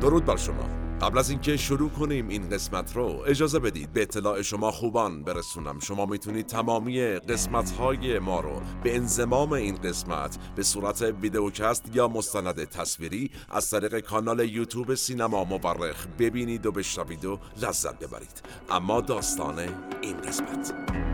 درود 0.00 0.24
بر 0.24 0.36
شما. 0.36 0.86
قبل 1.00 1.18
از 1.18 1.30
اینکه 1.30 1.56
شروع 1.56 1.90
کنیم 1.90 2.28
این 2.28 2.48
قسمت 2.48 2.96
رو 2.96 3.22
اجازه 3.26 3.58
بدید 3.58 3.92
به 3.92 4.02
اطلاع 4.02 4.42
شما 4.42 4.70
خوبان 4.70 5.24
برسونم. 5.24 5.78
شما 5.78 6.06
می‌تونید 6.06 6.46
تمامی 6.46 7.00
قسمت 7.00 7.70
های 7.70 8.18
ما 8.18 8.40
رو 8.40 8.60
به 8.82 8.96
انزمام 8.96 9.52
این 9.52 9.74
قسمت 9.74 10.38
به 10.56 10.62
صورت 10.62 11.02
ویدئوکست 11.02 11.84
یا 11.94 12.08
مستند 12.08 12.64
تصویری 12.64 13.30
از 13.50 13.70
طریق 13.70 14.00
کانال 14.00 14.48
یوتیوب 14.48 14.94
سینما 14.94 15.44
مورخ 15.44 16.06
ببینید 16.18 16.66
و 16.66 16.72
بشنوید 16.72 17.24
و 17.24 17.38
لذت 17.62 17.98
ببرید. 17.98 18.42
اما 18.70 19.00
داستان 19.00 19.58
این 20.02 20.16
قسمت. 20.16 21.05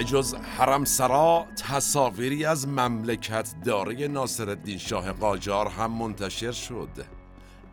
به 0.00 0.04
جز 0.04 0.34
حرمسرا 0.34 1.46
تصاویری 1.56 2.44
از 2.44 2.68
مملکت 2.68 3.54
داره 3.64 4.08
ناصرالدین 4.08 4.78
شاه 4.78 5.12
قاجار 5.12 5.68
هم 5.68 5.90
منتشر 5.92 6.52
شد. 6.52 6.88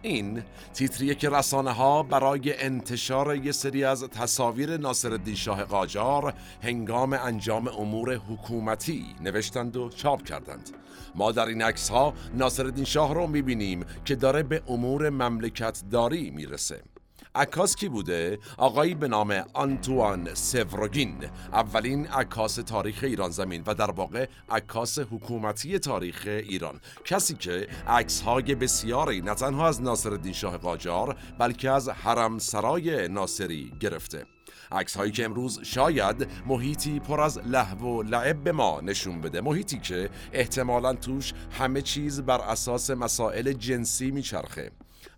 این 0.02 0.44
تیتریه 0.74 1.16
که 1.16 1.30
رسانه 1.30 1.72
ها 1.72 2.04
برای 2.04 2.62
انتشار 2.64 3.36
یه 3.36 3.52
سری 3.52 3.84
از 3.84 4.04
تصاویر 4.04 4.78
ناصرالدین 4.78 5.36
شاه 5.36 5.64
قاجار 5.64 6.34
هنگام 6.64 7.14
انجام 7.14 7.68
امور 7.68 8.16
حکومتی 8.16 9.06
نوشتند 9.22 9.78
و 9.78 9.90
چاپ 9.90 10.24
کردند. 10.24 10.70
ما 11.16 11.32
در 11.32 11.46
این 11.46 11.62
عکس 11.62 11.90
ها 11.90 12.14
ناصرالدین 12.34 12.86
شاه 12.86 13.14
رو 13.14 13.28
می‌بینیم 13.28 13.86
که 14.06 14.16
داره 14.16 14.44
به 14.44 14.62
امور 14.68 15.10
مملکت 15.10 15.82
داری 15.92 16.30
می‌رسه. 16.30 16.82
عکاس 17.38 17.76
کی 17.76 17.90
بوده؟ 17.90 18.40
آقایی 18.58 18.96
به 18.96 19.08
نام 19.08 19.44
آنتوان 19.54 20.34
سفروگین 20.34 21.18
اولین 21.54 22.08
عکاس 22.08 22.56
تاریخ 22.56 23.00
ایران 23.04 23.32
زمین 23.32 23.64
و 23.68 23.74
در 23.74 23.92
واقع 23.92 24.28
عکاس 24.50 25.00
حکومتی 25.00 25.80
تاریخ 25.80 26.24
ایران. 26.26 26.82
کسی 27.06 27.36
که 27.36 27.68
عکس 27.88 28.22
های 28.22 28.56
بسیاری 28.56 29.22
نه 29.22 29.36
تنها 29.36 29.68
از 29.68 29.82
ناصرالدین 29.82 30.34
شاه 30.34 30.58
قاجار 30.58 31.16
بلکه 31.40 31.72
از 31.72 31.90
حرم 31.90 32.40
سرای 32.40 33.08
ناصری 33.08 33.74
گرفته. 33.80 34.26
عکس 34.72 34.98
هایی 34.98 35.12
که 35.12 35.26
امروز 35.26 35.60
شاید 35.64 36.28
محیطی 36.46 37.00
پر 37.00 37.22
از 37.22 37.38
لحو 37.38 37.86
و 37.86 38.04
لعب 38.04 38.44
به 38.44 38.52
ما 38.52 38.82
نشون 38.82 39.22
بده. 39.22 39.42
محیطی 39.42 39.80
که 39.80 40.10
احتمالا 40.34 40.94
توش 40.94 41.34
همه 41.52 41.82
چیز 41.82 42.22
بر 42.22 42.42
اساس 42.42 42.90
مسائل 42.90 43.54
جنسی 43.54 44.12
میچرخه. 44.12 44.72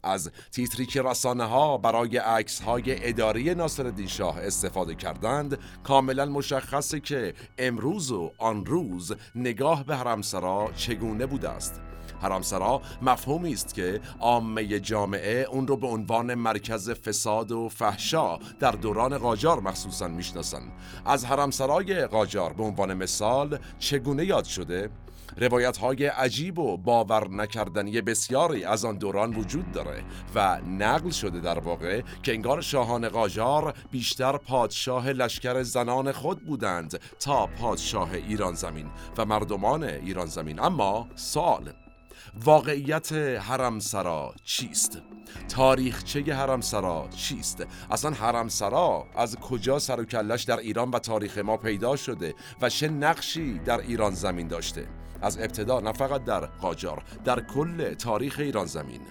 از 0.03 0.31
تیتری 0.52 0.86
که 0.86 1.02
رسانه 1.02 1.44
ها 1.44 1.78
برای 1.78 2.17
عکس 2.17 2.61
های 2.61 3.09
اداری 3.09 3.55
ناصر 3.55 4.06
شاه 4.08 4.39
استفاده 4.39 4.95
کردند 4.95 5.59
کاملا 5.83 6.25
مشخصه 6.25 7.00
که 7.00 7.33
امروز 7.58 8.11
و 8.11 8.31
آن 8.38 8.66
روز 8.66 9.14
نگاه 9.36 9.86
به 9.86 9.95
حرمسرا 9.95 10.72
چگونه 10.75 11.25
بوده 11.25 11.50
است. 11.50 11.81
حرمسرا 12.22 12.81
مفهومی 13.02 13.53
است 13.53 13.73
که 13.73 14.02
عامه 14.19 14.80
جامعه 14.80 15.47
اون 15.52 15.67
رو 15.67 15.78
به 15.78 15.88
عنوان 15.88 16.34
مرکز 16.34 16.89
فساد 16.89 17.52
و 17.52 17.69
فحشا 17.69 18.38
در 18.59 18.72
دوران 18.72 19.17
قاجار 19.17 19.59
مخصوصا 19.59 20.08
می‌شناسند. 20.08 20.72
از 21.06 21.25
حرمسرای 21.25 22.06
قاجار 22.06 22.53
به 22.53 22.63
عنوان 22.63 22.94
مثال 22.94 23.59
چگونه 23.80 24.25
یاد 24.25 24.45
شده؟ 24.45 24.89
روایت 25.40 25.78
های 25.78 26.06
عجیب 26.06 26.59
و 26.59 26.78
باور 26.78 27.30
نکردنی 27.30 28.02
بسیاری 28.02 28.64
از 28.64 28.86
آن 28.86 28.98
دوران 28.98 29.36
وجود 29.36 29.72
داره 29.72 30.04
و 30.36 30.62
نقل 30.62 31.09
شده 31.09 31.40
در 31.40 31.59
واقع 31.59 32.02
که 32.23 32.34
انگار 32.34 32.62
شاهان 32.62 33.09
قاجار 33.09 33.73
بیشتر 33.92 34.38
پادشاه 34.38 35.09
لشکر 35.09 35.64
زنان 35.64 36.12
خود 36.12 36.46
بودند 36.46 37.00
تا 37.20 37.48
پادشاه 37.48 38.14
ایران 38.14 38.54
زمین 38.54 38.86
و 39.18 39.26
مردمان 39.26 39.84
ایران 39.84 40.28
زمین 40.28 40.59
اما 40.59 41.08
سال 41.16 41.74
واقعیت 42.44 43.12
حرمسرا 43.12 44.34
چیست؟ 44.44 45.02
تاریخچه 45.50 46.34
حرمسرا 46.34 47.08
چیست؟ 47.16 47.66
اصلا 47.92 48.12
حرمسرا 48.12 49.06
از 49.16 49.36
کجا 49.36 49.80
سر 49.80 50.00
و 50.00 50.06
کلش 50.06 50.44
در 50.44 50.58
ایران 50.58 50.92
و 50.92 51.00
تاریخ 51.00 51.38
ما 51.38 51.58
پیدا 51.58 51.96
شده 51.96 52.36
و 52.62 52.69
چه 52.69 52.88
نقشی 52.88 53.59
در 53.59 53.81
ایران 53.81 54.13
زمین 54.13 54.47
داشته؟ 54.47 54.88
از 55.22 55.38
ابتدا 55.38 55.80
نه 55.80 55.91
فقط 55.91 56.24
در 56.24 56.46
قاجار 56.46 57.03
در 57.25 57.40
کل 57.40 57.94
تاریخ 57.94 58.40
ایران 58.40 58.66
زمین. 58.66 59.02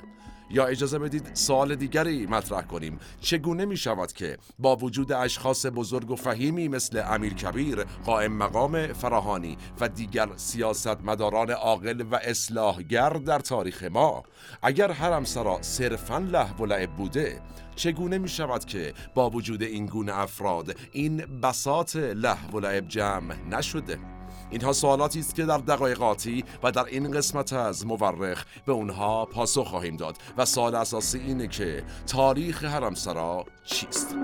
یا 0.50 0.66
اجازه 0.66 0.98
بدید 0.98 1.30
سوال 1.34 1.74
دیگری 1.74 2.26
مطرح 2.26 2.62
کنیم. 2.62 2.98
چگونه 3.20 3.64
می 3.64 3.76
شود 3.76 4.12
که 4.12 4.38
با 4.58 4.76
وجود 4.76 5.12
اشخاص 5.12 5.66
بزرگ 5.66 6.10
و 6.10 6.16
فهیمی 6.16 6.68
مثل 6.68 7.02
امیر 7.06 7.34
کبیر 7.34 7.84
قائم 7.84 8.32
مقام 8.32 8.86
فراهانی 8.86 9.58
و 9.80 9.88
دیگر 9.88 10.28
سیاستمداران 10.36 11.50
عاقل 11.50 12.04
و 12.10 12.14
اصلاحگر 12.14 13.10
در 13.10 13.38
تاریخ 13.38 13.82
ما 13.84 14.22
اگر 14.62 14.92
حرم 14.92 15.24
سرا 15.24 15.58
صرفا 15.62 16.18
لحو 16.18 16.62
و 16.62 16.66
لعب 16.66 16.90
بوده 16.90 17.40
چگونه 17.76 18.18
می 18.18 18.28
شود 18.28 18.64
که 18.64 18.94
با 19.14 19.30
وجود 19.30 19.62
این 19.62 19.86
گونه 19.86 20.18
افراد 20.18 20.76
این 20.92 21.16
بساط 21.16 21.96
لحو 21.96 22.56
و 22.56 22.60
لعب 22.60 22.88
جمع 22.88 23.34
نشده؟ 23.50 24.17
اینها 24.50 24.72
سوالاتی 24.72 25.20
است 25.20 25.34
که 25.34 25.44
در 25.44 25.58
دقایقاتی 25.58 26.44
و 26.62 26.72
در 26.72 26.84
این 26.84 27.10
قسمت 27.10 27.52
از 27.52 27.86
مورخ 27.86 28.44
به 28.66 28.72
اونها 28.72 29.24
پاسخ 29.24 29.68
خواهیم 29.68 29.96
داد 29.96 30.16
و 30.36 30.44
سوال 30.44 30.74
اساسی 30.74 31.18
اینه 31.18 31.48
که 31.48 31.84
تاریخ 32.06 32.64
حرمسرا 32.64 33.44
چیست؟ 33.64 34.16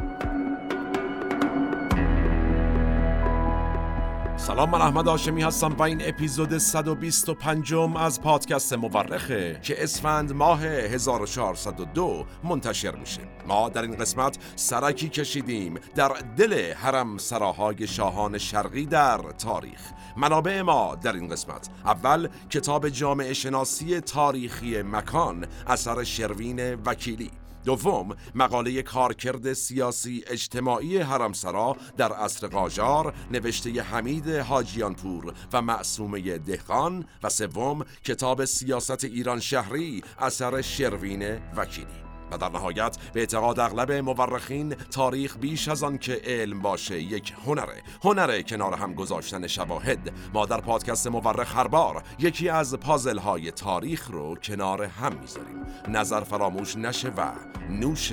سلام 4.36 4.70
من 4.70 4.80
احمد 4.80 5.08
آشمی 5.08 5.42
هستم 5.42 5.72
و 5.78 5.82
این 5.82 5.98
اپیزود 6.08 6.58
125 6.58 7.74
از 7.96 8.20
پادکست 8.20 8.72
مورخه 8.72 9.60
که 9.62 9.82
اسفند 9.82 10.32
ماه 10.32 10.64
1402 10.64 12.26
منتشر 12.44 12.96
میشه. 12.96 13.20
ما 13.48 13.68
در 13.68 13.82
این 13.82 13.96
قسمت 13.96 14.38
سرکی 14.56 15.08
کشیدیم 15.08 15.74
در 15.94 16.12
دل 16.36 16.72
حرم 16.72 17.18
سراهای 17.18 17.86
شاهان 17.86 18.38
شرقی 18.38 18.86
در 18.86 19.18
تاریخ. 19.18 19.80
منابع 20.16 20.62
ما 20.62 20.94
در 20.94 21.12
این 21.12 21.28
قسمت. 21.28 21.68
اول 21.84 22.28
کتاب 22.50 22.88
جامعه 22.88 23.32
شناسی 23.32 24.00
تاریخی 24.00 24.82
مکان 24.82 25.46
اثر 25.66 26.04
شروین 26.04 26.74
وکیلی. 26.74 27.30
دوم 27.64 28.16
مقاله 28.34 28.82
کارکرد 28.82 29.52
سیاسی 29.52 30.24
اجتماعی 30.26 30.98
حرمسرا 30.98 31.76
در 31.96 32.12
عصر 32.12 32.46
قاجار 32.46 33.14
نوشته 33.30 33.82
حمید 33.82 34.28
حاجیانپور 34.28 35.34
و 35.52 35.62
معصومه 35.62 36.38
دهقان 36.38 37.04
و 37.22 37.28
سوم 37.28 37.84
کتاب 38.04 38.44
سیاست 38.44 39.04
ایران 39.04 39.40
شهری 39.40 40.04
اثر 40.18 40.60
شروین 40.60 41.38
وکیلی. 41.56 42.03
در 42.36 42.48
نهایت 42.48 42.98
به 43.12 43.20
اعتقاد 43.20 43.60
اغلب 43.60 43.92
مورخین 43.92 44.74
تاریخ 44.74 45.36
بیش 45.38 45.68
از 45.68 45.82
آن 45.82 45.98
که 45.98 46.20
علم 46.24 46.62
باشه 46.62 47.00
یک 47.00 47.34
هنره. 47.46 47.82
هنره 48.04 48.42
کنار 48.42 48.74
هم 48.74 48.94
گذاشتن 48.94 49.46
شواهد. 49.46 50.12
ما 50.34 50.46
در 50.46 50.60
پادکست 50.60 51.06
مورخ 51.06 51.56
هر 51.56 51.68
بار 51.68 52.02
یکی 52.18 52.48
از 52.48 52.74
پازل 52.74 53.18
های 53.18 53.50
تاریخ 53.50 54.10
رو 54.10 54.34
کنار 54.34 54.82
هم 54.82 55.12
می‌ذاریم. 55.12 55.66
نظر 55.88 56.20
فراموش 56.20 56.76
نشه 56.76 57.08
و 57.08 57.32
نوش 57.70 58.12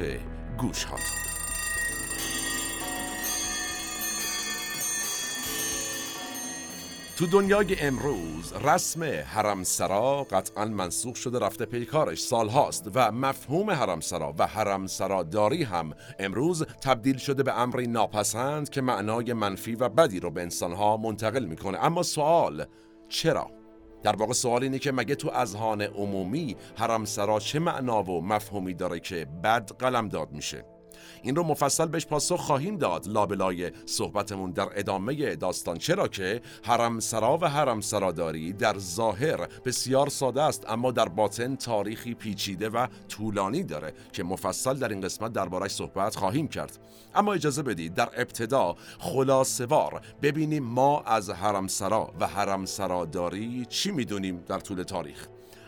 گوش 0.58 0.84
هاتون 0.84 1.31
تو 7.18 7.28
دنیای 7.28 7.80
امروز 7.80 8.54
رسم 8.64 9.04
حرمسرا 9.04 10.24
قطعا 10.24 10.66
منسوخ 10.66 11.16
شده 11.16 11.40
رفته 11.40 11.66
پیکارش 11.66 12.24
سال 12.24 12.50
هاست 12.50 12.90
و 12.96 13.12
مفهوم 13.12 13.72
حرمسرا 13.72 14.34
و 14.38 14.48
حرمسرا 14.48 15.24
داری 15.24 15.64
هم 15.64 15.94
امروز 16.20 16.64
تبدیل 16.64 17.18
شده 17.18 17.44
به 17.44 17.60
امری 17.60 17.88
ناپسند 17.88 18.70
که 18.70 18.82
معنای 18.82 19.34
منفی 19.34 19.76
و 19.76 19.90
بدی 19.90 20.20
رو 20.20 20.32
به 20.32 20.42
انسانها 20.42 20.98
منتقل 20.98 21.46
می‌کنه. 21.46 21.86
اما 21.86 22.04
سوال 22.04 22.66
چرا؟ 23.10 23.52
در 24.04 24.16
واقع 24.16 24.34
سوال 24.34 24.64
اینه 24.64 24.80
که 24.80 24.92
مگه 24.92 25.16
تو 25.16 25.30
اذهان 25.30 25.82
عمومی 25.82 26.56
حرمسرا 26.76 27.40
چه 27.40 27.60
معنا 27.60 28.04
و 28.04 28.22
مفهومی 28.22 28.74
داره 28.74 29.00
که 29.00 29.28
بد 29.44 29.72
قلم 29.80 30.08
داد 30.08 30.32
میشه؟ 30.32 30.66
این 31.24 31.36
رو 31.36 31.44
مفصل 31.44 31.86
بهش 31.86 32.06
پاسخ 32.06 32.40
خواهیم 32.40 32.78
داد. 32.78 33.08
لابلای 33.08 33.72
صحبتمون 33.86 34.52
در 34.52 34.68
ادامه 34.76 35.36
داستان. 35.36 35.78
چرا 35.78 36.08
که 36.08 36.42
حرم 36.64 37.00
سرا 37.00 37.38
و 37.42 37.50
حرم 37.50 37.82
سراداری 37.82 38.54
در 38.54 38.78
ظاهر 38.78 39.48
بسیار 39.66 40.10
ساده 40.10 40.42
است 40.42 40.70
اما 40.70 40.92
در 40.92 41.10
باطن 41.10 41.56
تاریخی 41.56 42.14
پیچیده 42.14 42.70
و 42.70 42.88
طولانی 43.10 43.64
داره 43.64 43.94
که 44.14 44.24
مفصل 44.24 44.74
در 44.74 44.90
این 44.90 45.02
قسمت 45.02 45.34
دربارش 45.34 45.72
صحبت 45.72 46.16
خواهیم 46.16 46.48
کرد. 46.48 46.80
اما 47.16 47.34
اجازه 47.34 47.64
بدید 47.64 47.94
در 47.94 48.10
ابتدا 48.18 48.76
خلاصوار 49.00 50.02
ببینیم 50.22 50.64
ما 50.64 51.02
از 51.02 51.30
حرم 51.30 51.68
سرا 51.68 52.14
و 52.20 52.28
حرم 52.28 52.66
سراداری 52.66 53.66
چی 53.70 53.92
می‌دونیم 53.92 54.44
در 54.48 54.60
طول 54.60 54.84
تاریخ. 54.84 55.28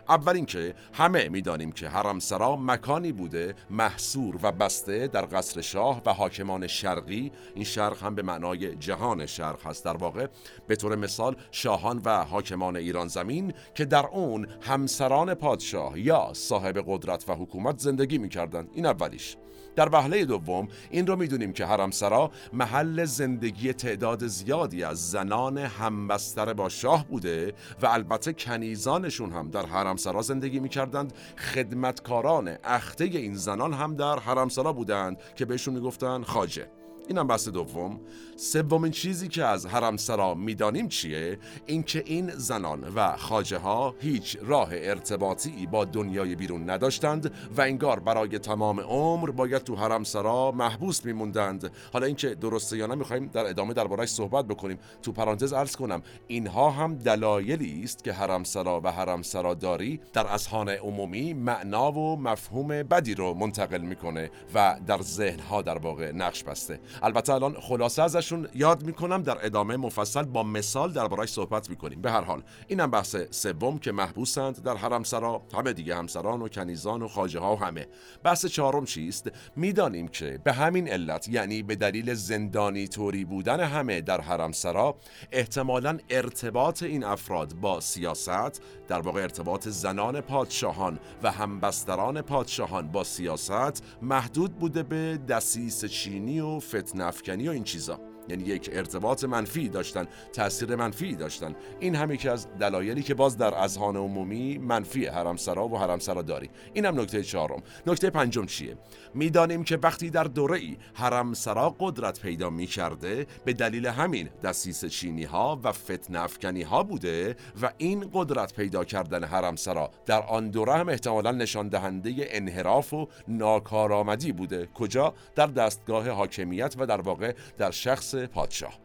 اول 0.09 0.35
اینکه 0.35 0.75
همه 0.93 1.29
می‌دانیم 1.29 1.71
که 1.71 1.89
حرمسرا 1.89 2.55
مکانی 2.55 3.11
بوده 3.11 3.55
محصور 3.69 4.39
و 4.43 4.51
بسته 4.51 5.07
در 5.07 5.25
قصر 5.25 5.61
شاه 5.61 6.01
و 6.05 6.13
حاکمان 6.13 6.67
شرقی. 6.67 7.31
این 7.55 7.63
شرق 7.63 8.03
هم 8.03 8.15
به 8.15 8.21
معنای 8.21 8.75
جهان 8.75 9.25
شرق 9.25 9.67
هست. 9.67 9.85
در 9.85 9.97
واقع 9.97 10.27
به 10.67 10.75
طور 10.75 10.95
مثال 10.95 11.35
شاهان 11.51 12.01
و 12.05 12.23
حاکمان 12.23 12.75
ایران 12.75 13.07
زمین 13.07 13.53
که 13.75 13.85
در 13.85 14.05
اون 14.05 14.47
همسران 14.61 15.33
پادشاه 15.33 15.99
یا 15.99 16.29
صاحب 16.33 16.83
قدرت 16.87 17.29
و 17.29 17.33
حکومت 17.33 17.79
زندگی 17.79 18.17
می‌کردند. 18.17 18.69
این 18.73 18.85
اولیش. 18.85 19.37
در 19.75 19.89
وهله 19.91 20.25
دوم 20.25 20.67
این 20.91 21.07
رو 21.07 21.15
می‌دونیم 21.15 21.53
که 21.53 21.65
حرمسرا 21.65 22.31
محل 22.53 23.05
زندگی 23.05 23.73
تعداد 23.73 24.27
زیادی 24.27 24.83
از 24.83 25.11
زنان 25.11 25.57
همبستر 25.57 26.53
با 26.53 26.69
شاه 26.69 27.05
بوده 27.07 27.53
و 27.81 27.85
البته 27.85 28.33
کنیزانشون 28.33 29.31
هم 29.31 29.49
در 29.49 29.65
حرمسرا 29.65 30.21
زندگی 30.21 30.59
می‌کردند. 30.59 31.13
خدمتکاران 31.37 32.57
اخته 32.63 33.03
این 33.03 33.35
زنان 33.35 33.73
هم 33.73 33.95
در 33.95 34.19
حرمسرا 34.19 34.73
بودند 34.73 35.17
که 35.35 35.45
بهشون 35.45 35.73
می‌گفتن 35.73 36.23
خاجه 36.23 36.67
اینم 37.07 37.27
بحث 37.27 37.47
دوم. 37.49 37.99
سومین 38.35 38.91
چیزی 38.91 39.27
که 39.27 39.43
از 39.43 39.65
حرم 39.65 39.97
سرا 39.97 40.33
می‌دانیم 40.33 40.87
چیه؟ 40.87 41.39
اینکه 41.65 42.03
این 42.05 42.29
زنان 42.29 42.83
و 42.95 43.17
خاجه 43.17 43.57
ها 43.57 43.95
هیچ 43.99 44.37
راه 44.41 44.69
ارتباطی 44.71 45.67
با 45.71 45.85
دنیای 45.85 46.35
بیرون 46.35 46.69
نداشتند 46.69 47.31
و 47.57 47.61
انگار 47.61 47.99
برای 47.99 48.39
تمام 48.39 48.79
عمر 48.79 49.31
باید 49.31 49.63
تو 49.63 49.75
حرم 49.75 50.03
سرا 50.03 50.51
محبوس 50.51 51.05
میموندند. 51.05 51.71
حالا 51.93 52.05
اینکه 52.05 52.35
درسته 52.35 52.77
یا 52.77 52.87
نه 52.87 52.95
می‌خوایم 52.95 53.27
در 53.27 53.45
ادامه 53.45 53.73
دربارش 53.73 54.09
صحبت 54.09 54.45
بکنیم. 54.45 54.79
تو 55.01 55.11
پرانتز 55.11 55.53
عرض 55.53 55.75
کنم 55.75 56.01
اینها 56.27 56.69
هم 56.69 56.95
دلایلی 56.95 57.81
است 57.83 58.03
که 58.03 58.13
حرم 58.13 58.43
سرا 58.43 58.81
و 58.83 58.91
حرم 58.91 59.21
سرا 59.21 59.53
داری 59.53 59.99
در 60.13 60.33
اذهان 60.33 60.69
عمومی 60.69 61.33
معنا 61.33 61.91
و 61.91 62.19
مفهوم 62.19 62.67
بدی 62.67 63.15
رو 63.15 63.33
منتقل 63.33 63.81
می‌کنه 63.81 64.31
و 64.55 64.79
در 64.87 65.01
ذهن 65.01 65.39
ها 65.39 65.61
در 65.61 65.77
واقع 65.77 66.11
نقش 66.11 66.43
بسته. 66.43 66.79
البته 67.01 67.33
الان 67.33 67.53
خلاصه 67.59 68.03
ازشون 68.03 68.47
یاد 68.55 68.83
می‌کنم 68.83 69.23
در 69.23 69.45
ادامه 69.45 69.77
مفصل 69.77 70.23
با 70.23 70.43
مثال 70.43 70.93
دربارش 70.93 71.29
صحبت 71.29 71.69
می‌کنیم. 71.69 72.01
به 72.01 72.11
هر 72.11 72.21
حال 72.21 72.43
اینم 72.67 72.91
بحث 72.91 73.15
سوم 73.31 73.79
که 73.79 73.91
محبوسند 73.91 74.63
در 74.63 74.77
حرم 74.77 75.03
سرا 75.03 75.41
همه 75.53 75.73
دیگه 75.73 75.95
همسران 75.95 76.41
و 76.41 76.47
کنیزان 76.47 77.01
و 77.01 77.07
خاجه 77.07 77.39
ها 77.39 77.55
و 77.55 77.59
همه. 77.59 77.87
بحث 78.23 78.45
چهارم 78.45 78.85
چیست؟ 78.85 79.31
می‌دانیم 79.55 80.07
که 80.07 80.39
به 80.43 80.53
همین 80.53 80.87
علت 80.87 81.27
یعنی 81.27 81.63
به 81.63 81.75
دلیل 81.75 82.13
زندانی 82.13 82.87
طوری 82.87 83.25
بودن 83.25 83.59
همه 83.59 84.01
در 84.01 84.21
حرم 84.21 84.51
سرا 84.51 84.95
احتمالا 85.31 85.97
ارتباط 86.09 86.83
این 86.83 87.03
افراد 87.03 87.53
با 87.53 87.79
سیاست 87.79 88.61
در 88.93 89.01
واقع 89.01 89.21
ارتباط 89.21 89.67
زنان 89.67 90.21
پادشاهان 90.21 90.99
و 91.23 91.31
همبستران 91.31 92.21
پادشاهان 92.21 92.87
با 92.87 93.03
سیاست 93.03 93.83
محدود 94.01 94.55
بوده 94.59 94.83
به 94.83 95.19
دسیس 95.29 95.85
چینی 95.85 96.39
و 96.39 96.59
فتنه 96.59 97.03
افکنی 97.03 97.47
و 97.47 97.51
این 97.51 97.63
چیزا. 97.63 98.12
یعنی 98.29 98.43
یک 98.43 98.69
ارتباط 98.73 99.23
منفی 99.23 99.69
داشتن 99.69 100.07
تاثیر 100.33 100.75
منفی 100.75 101.15
داشتن. 101.15 101.55
این 101.79 101.95
هم 101.95 102.11
یکی 102.11 102.29
از 102.29 102.47
دلایلی 102.59 103.03
که 103.03 103.13
باز 103.13 103.37
در 103.37 103.53
اذهان 103.63 103.97
عمومی 103.97 104.57
منفی 104.57 105.05
حرمسرا 105.05 105.67
و 105.67 105.77
حرمسرا 105.77 106.21
داری. 106.21 106.49
این 106.73 106.85
هم 106.85 106.99
نکته 106.99 107.23
چهارم. 107.23 107.63
نکته 107.87 108.09
پنجم 108.09 108.45
چیه؟ 108.45 108.77
می‌دانیم 109.13 109.63
که 109.63 109.79
وقتی 109.83 110.09
در 110.09 110.23
دوره 110.23 110.57
ای 110.57 110.77
حرمسرا 110.93 111.75
قدرت 111.79 112.19
پیدا 112.19 112.49
می 112.49 112.65
کرده 112.65 113.27
به 113.45 113.53
دلیل 113.53 113.85
همین 113.85 114.29
دسیس 114.43 114.85
چینی 114.85 115.23
ها 115.23 115.59
و 115.63 115.71
فتن 115.71 116.15
افکنی 116.15 116.61
ها 116.61 116.83
بوده 116.83 117.35
و 117.61 117.71
این 117.77 118.09
قدرت 118.13 118.53
پیدا 118.53 118.83
کردن 118.83 119.23
حرمسرا 119.23 119.91
در 120.05 120.21
آن 120.21 120.49
دوره 120.49 120.73
هم 120.73 120.89
احتمالا 120.89 121.31
نشان 121.31 121.67
دهنده 121.67 122.13
انحراف 122.19 122.93
و 122.93 123.07
ناکارآمدی 123.27 124.31
بوده. 124.31 124.67
کجا؟ 124.73 125.13
در 125.35 125.47
دستگاه 125.47 126.09
حاکمیت 126.09 126.75
و 126.77 126.85
در 126.85 127.01
واقع 127.01 127.33
در 127.57 127.71
شخص 127.71 128.12
پادشاه 128.15 128.82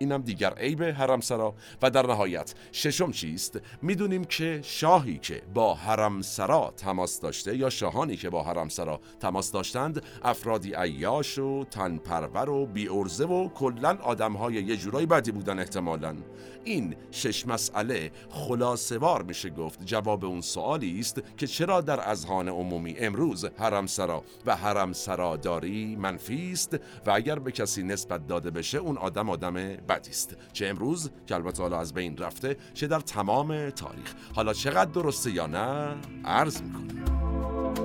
اینم 0.00 0.22
دیگر 0.22 0.54
عیب 0.54 0.82
حرمسرا 0.82 1.54
و 1.82 1.90
در 1.90 2.06
نهایت 2.06 2.54
ششم 2.72 3.10
چیست؟ 3.10 3.60
می‌دونیم 3.82 4.24
که 4.24 4.60
شاهی 4.62 5.18
که 5.18 5.42
با 5.54 5.74
حرمسرا 5.74 6.74
تماس 6.76 7.20
داشته 7.20 7.56
یا 7.56 7.70
شاهانی 7.70 8.16
که 8.16 8.30
با 8.30 8.42
حرمسرا 8.42 9.00
تماس 9.20 9.52
داشتند 9.52 10.02
افرادی 10.22 10.74
عیاش 10.74 11.38
و 11.38 11.64
تنپرور 11.64 12.50
و 12.50 12.66
بیورزه 12.66 13.24
و 13.24 13.48
کلا 13.48 13.98
آدمهای 14.02 14.54
یه 14.54 14.76
جورایی 14.76 15.06
بدی 15.06 15.30
بودن 15.30 15.58
احتمالا. 15.58 16.16
این 16.64 16.96
شش 17.10 17.46
مسئله 17.46 18.10
خلاصوار 18.30 19.22
میشه 19.22 19.50
گفت. 19.50 19.84
جواب 19.84 20.24
اون 20.24 20.40
سوالی 20.40 21.00
است 21.00 21.22
که 21.36 21.46
چرا 21.46 21.80
در 21.80 22.10
اذهان 22.10 22.48
عمومی 22.48 22.96
امروز 22.98 23.44
حرمسرا 23.44 24.24
و 24.46 24.56
حرمسراداری 24.56 25.96
منفی 25.96 26.52
است 26.52 26.74
و 27.06 27.10
اگر 27.10 27.38
به 27.38 27.52
کسی 27.52 27.82
نسبت 27.82 28.26
داده 28.26 28.50
بشه 28.50 28.78
اون 28.78 28.98
آدم 28.98 29.30
آدم 29.30 29.76
بدی 29.90 30.10
است 30.10 30.36
چه 30.52 30.66
امروز 30.66 31.10
که 31.26 31.34
البته 31.34 31.62
حالا 31.62 31.80
از 31.80 31.94
بین 31.94 32.16
رفته 32.16 32.56
چه 32.74 32.86
در 32.86 33.00
تمام 33.00 33.70
تاریخ. 33.70 34.14
حالا 34.34 34.52
چقدر 34.52 34.90
درسته 34.90 35.30
یا 35.30 35.46
نه 35.46 35.96
عرض 36.24 36.62
می‌کنم. 36.62 37.79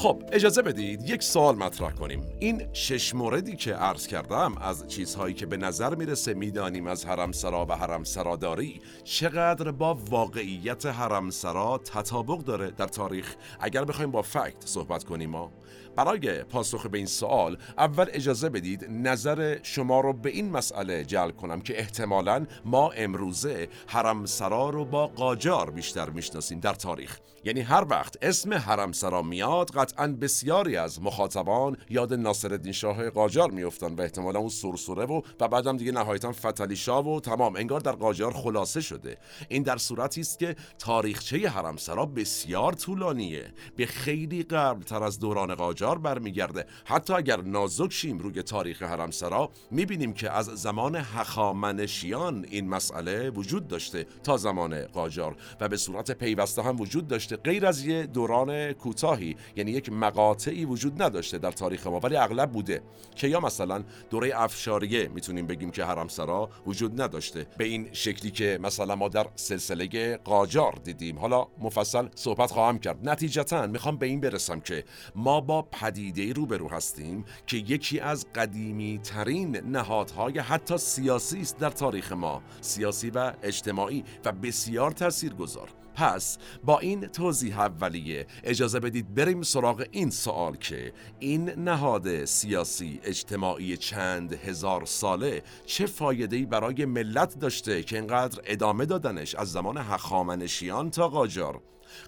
خب 0.00 0.22
اجازه 0.32 0.62
بدید 0.62 1.10
یک 1.10 1.22
سوال 1.22 1.56
مطرح 1.56 1.90
کنیم. 1.90 2.26
این 2.38 2.72
شش 2.72 3.14
موردی 3.14 3.56
که 3.56 3.74
عرض 3.74 4.06
کردم 4.06 4.56
از 4.60 4.88
چیزهایی 4.88 5.34
که 5.34 5.46
به 5.46 5.56
نظر 5.56 5.94
می‌رسه 5.94 6.34
می‌دانیم 6.34 6.86
از 6.86 7.06
حرمسرا 7.06 7.66
و 7.66 7.72
حرمسراداری 7.72 8.80
چقدر 9.04 9.70
با 9.70 9.94
واقعیت 9.94 10.86
حرمسرا 10.86 11.78
تطابق 11.78 12.38
داره 12.38 12.70
در 12.70 12.86
تاریخ؟ 12.86 13.34
اگر 13.60 13.84
بخوایم 13.84 14.10
با 14.10 14.22
فکت 14.22 14.56
صحبت 14.64 15.04
کنیم 15.04 15.30
ما 15.30 15.52
برای 15.96 16.42
پاسخ 16.42 16.86
به 16.86 16.98
این 16.98 17.06
سوال 17.06 17.58
اول 17.78 18.06
اجازه 18.12 18.48
بدید 18.48 18.86
نظر 18.90 19.58
شما 19.62 20.00
رو 20.00 20.12
به 20.12 20.30
این 20.30 20.50
مسئله 20.50 21.04
جلب 21.04 21.36
کنم 21.36 21.60
که 21.60 21.78
احتمالا 21.78 22.46
ما 22.64 22.90
امروزه 22.90 23.68
حرمسرا 23.86 24.70
رو 24.70 24.84
با 24.84 25.06
قاجار 25.06 25.70
بیشتر 25.70 26.10
می‌شناسیم 26.10 26.60
در 26.60 26.74
تاریخ. 26.74 27.18
یعنی 27.44 27.60
هر 27.60 27.84
وقت 27.90 28.16
اسم 28.22 28.54
حرمسرا 28.54 29.22
میاد 29.22 29.70
قطعا 29.70 30.06
بسیاری 30.06 30.76
از 30.76 31.02
مخاطبان 31.02 31.76
یاد 31.90 32.14
ناصرالدین 32.14 32.72
شاه 32.72 33.10
قاجار 33.10 33.50
میفتن 33.50 33.94
و 33.94 34.00
احتمالا 34.00 34.38
اون 34.38 34.48
سرسره 34.48 35.04
و 35.04 35.20
و 35.40 35.48
بعدم 35.48 35.76
دیگه 35.76 35.92
نهایتا 35.92 36.32
فتلی 36.32 36.76
شاه 36.76 37.08
و 37.08 37.20
تمام 37.20 37.56
انگار 37.56 37.80
در 37.80 37.92
قاجار 37.92 38.32
خلاصه 38.32 38.80
شده. 38.80 39.18
این 39.48 39.62
در 39.62 39.76
صورتی 39.76 40.20
است 40.20 40.38
که 40.38 40.56
تاریخچه 40.78 41.48
حرمسرا 41.48 42.06
بسیار 42.06 42.72
طولانیه. 42.72 43.52
به 43.76 43.86
خیلی 43.86 44.42
قبل 44.42 44.82
تر 44.82 45.02
از 45.02 45.18
دوران 45.18 45.54
قاجار 45.54 45.98
برمیگرده. 45.98 46.66
حتی 46.84 47.12
اگر 47.12 47.40
نازک 47.40 47.92
شیم 47.92 48.18
روی 48.18 48.42
تاریخ 48.42 48.82
حرمسرا 48.82 49.50
می‌بینیم 49.70 50.12
که 50.12 50.30
از 50.30 50.46
زمان 50.46 50.96
هخامنشیان 50.96 52.46
این 52.50 52.68
مسئله 52.68 53.30
وجود 53.30 53.68
داشته 53.68 54.06
تا 54.22 54.36
زمان 54.36 54.82
قاجار. 54.86 55.36
و 55.60 55.68
به 55.68 55.76
صورت 55.76 56.10
پیوسته 56.10 56.62
هم 56.62 56.80
وجود 56.80 57.08
داشته 57.08 57.29
غیر 57.36 57.66
از 57.66 57.86
یه 57.86 58.06
دوران 58.06 58.72
کوتاهی. 58.72 59.36
یعنی 59.56 59.70
یک 59.70 59.92
مقاطعی 59.92 60.64
وجود 60.64 61.02
نداشته 61.02 61.38
در 61.38 61.52
تاریخ 61.52 61.86
ما 61.86 62.00
ولی 62.00 62.16
اغلب 62.16 62.52
بوده. 62.52 62.82
که 63.14 63.28
یا 63.28 63.40
مثلا 63.40 63.84
دوره 64.10 64.32
افشاریه 64.34 65.08
می‌تونیم 65.08 65.46
بگیم 65.46 65.70
که 65.70 65.84
حرمسرا 65.84 66.50
وجود 66.66 67.02
نداشته. 67.02 67.46
به 67.58 67.64
این 67.64 67.88
شکلی 67.92 68.30
که 68.30 68.58
مثلا 68.62 68.96
ما 68.96 69.08
در 69.08 69.26
سلسله 69.34 70.16
قاجار 70.16 70.72
دیدیم. 70.84 71.18
حالا 71.18 71.46
مفصل 71.58 72.08
صحبت 72.14 72.50
خواهم 72.50 72.78
کرد. 72.78 73.08
نتیجتا 73.08 73.66
می‌خوام 73.66 73.96
به 73.96 74.06
این 74.06 74.20
برسم 74.20 74.60
که 74.60 74.84
ما 75.14 75.40
با 75.40 75.62
پدیده 75.62 76.32
روبرو 76.32 76.68
هستیم 76.68 77.24
که 77.46 77.56
یکی 77.56 78.00
از 78.00 78.26
قدیمی 78.34 79.00
ترین 79.02 79.56
نهادهای 79.56 80.38
حتی 80.38 80.78
سیاسی 80.78 81.40
است 81.40 81.58
در 81.58 81.70
تاریخ 81.70 82.12
ما. 82.12 82.42
سیاسی 82.60 83.10
و 83.10 83.32
اجتماعی 83.42 84.04
و 84.24 84.32
بسیار 84.32 84.90
تاثیرگذار 84.90 85.68
پس 86.00 86.38
با 86.64 86.78
این 86.78 87.06
توضیح 87.06 87.60
اولیه 87.60 88.26
اجازه 88.44 88.80
بدید 88.80 89.14
بریم 89.14 89.42
سراغ 89.42 89.86
این 89.90 90.10
سوال 90.10 90.56
که 90.56 90.92
این 91.18 91.50
نهاد 91.50 92.24
سیاسی 92.24 93.00
اجتماعی 93.04 93.76
چند 93.76 94.32
هزار 94.32 94.84
ساله 94.84 95.42
چه 95.66 95.86
فایده‌ای 95.86 96.46
برای 96.46 96.84
ملت 96.84 97.38
داشته 97.38 97.82
که 97.82 97.96
اینقدر 97.96 98.42
ادامه 98.44 98.86
دادنش 98.86 99.34
از 99.34 99.52
زمان 99.52 99.76
هخامنشیان 99.76 100.90
تا 100.90 101.08
قاجار؟ 101.08 101.60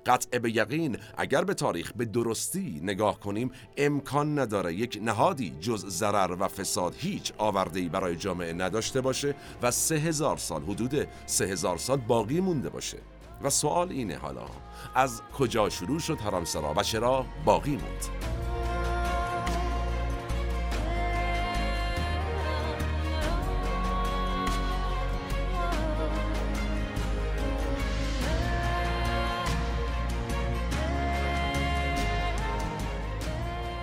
قطع 0.06 0.38
به 0.38 0.56
یقین 0.56 0.98
اگر 1.16 1.44
به 1.44 1.54
تاریخ 1.54 1.92
به 1.96 2.04
درستی 2.04 2.80
نگاه 2.82 3.20
کنیم 3.20 3.50
امکان 3.76 4.38
نداره 4.38 4.74
یک 4.74 4.98
نهادی 5.02 5.50
جز 5.60 5.86
ضرر 5.86 6.36
و 6.40 6.48
فساد 6.48 6.94
هیچ 6.98 7.32
آوردهی 7.38 7.88
برای 7.88 8.16
جامعه 8.16 8.52
نداشته 8.52 9.00
باشه 9.00 9.34
و 9.62 9.70
سه 9.70 9.94
هزار 9.94 10.36
سال 10.36 10.62
حدود 10.62 11.08
سه 11.26 11.44
هزار 11.44 11.78
سال 11.78 11.96
باقی 11.96 12.40
مونده 12.40 12.68
باشه. 12.68 12.98
و 13.42 13.50
سوال 13.50 13.88
اینه 13.90 14.16
حالا 14.16 14.46
از 14.94 15.22
کجا 15.38 15.68
شروع 15.68 15.98
شد 15.98 16.20
حرمسرا 16.20 16.74
و 16.76 16.82
چرا 16.82 17.26
باقی 17.44 17.70
موند؟ 17.76 18.08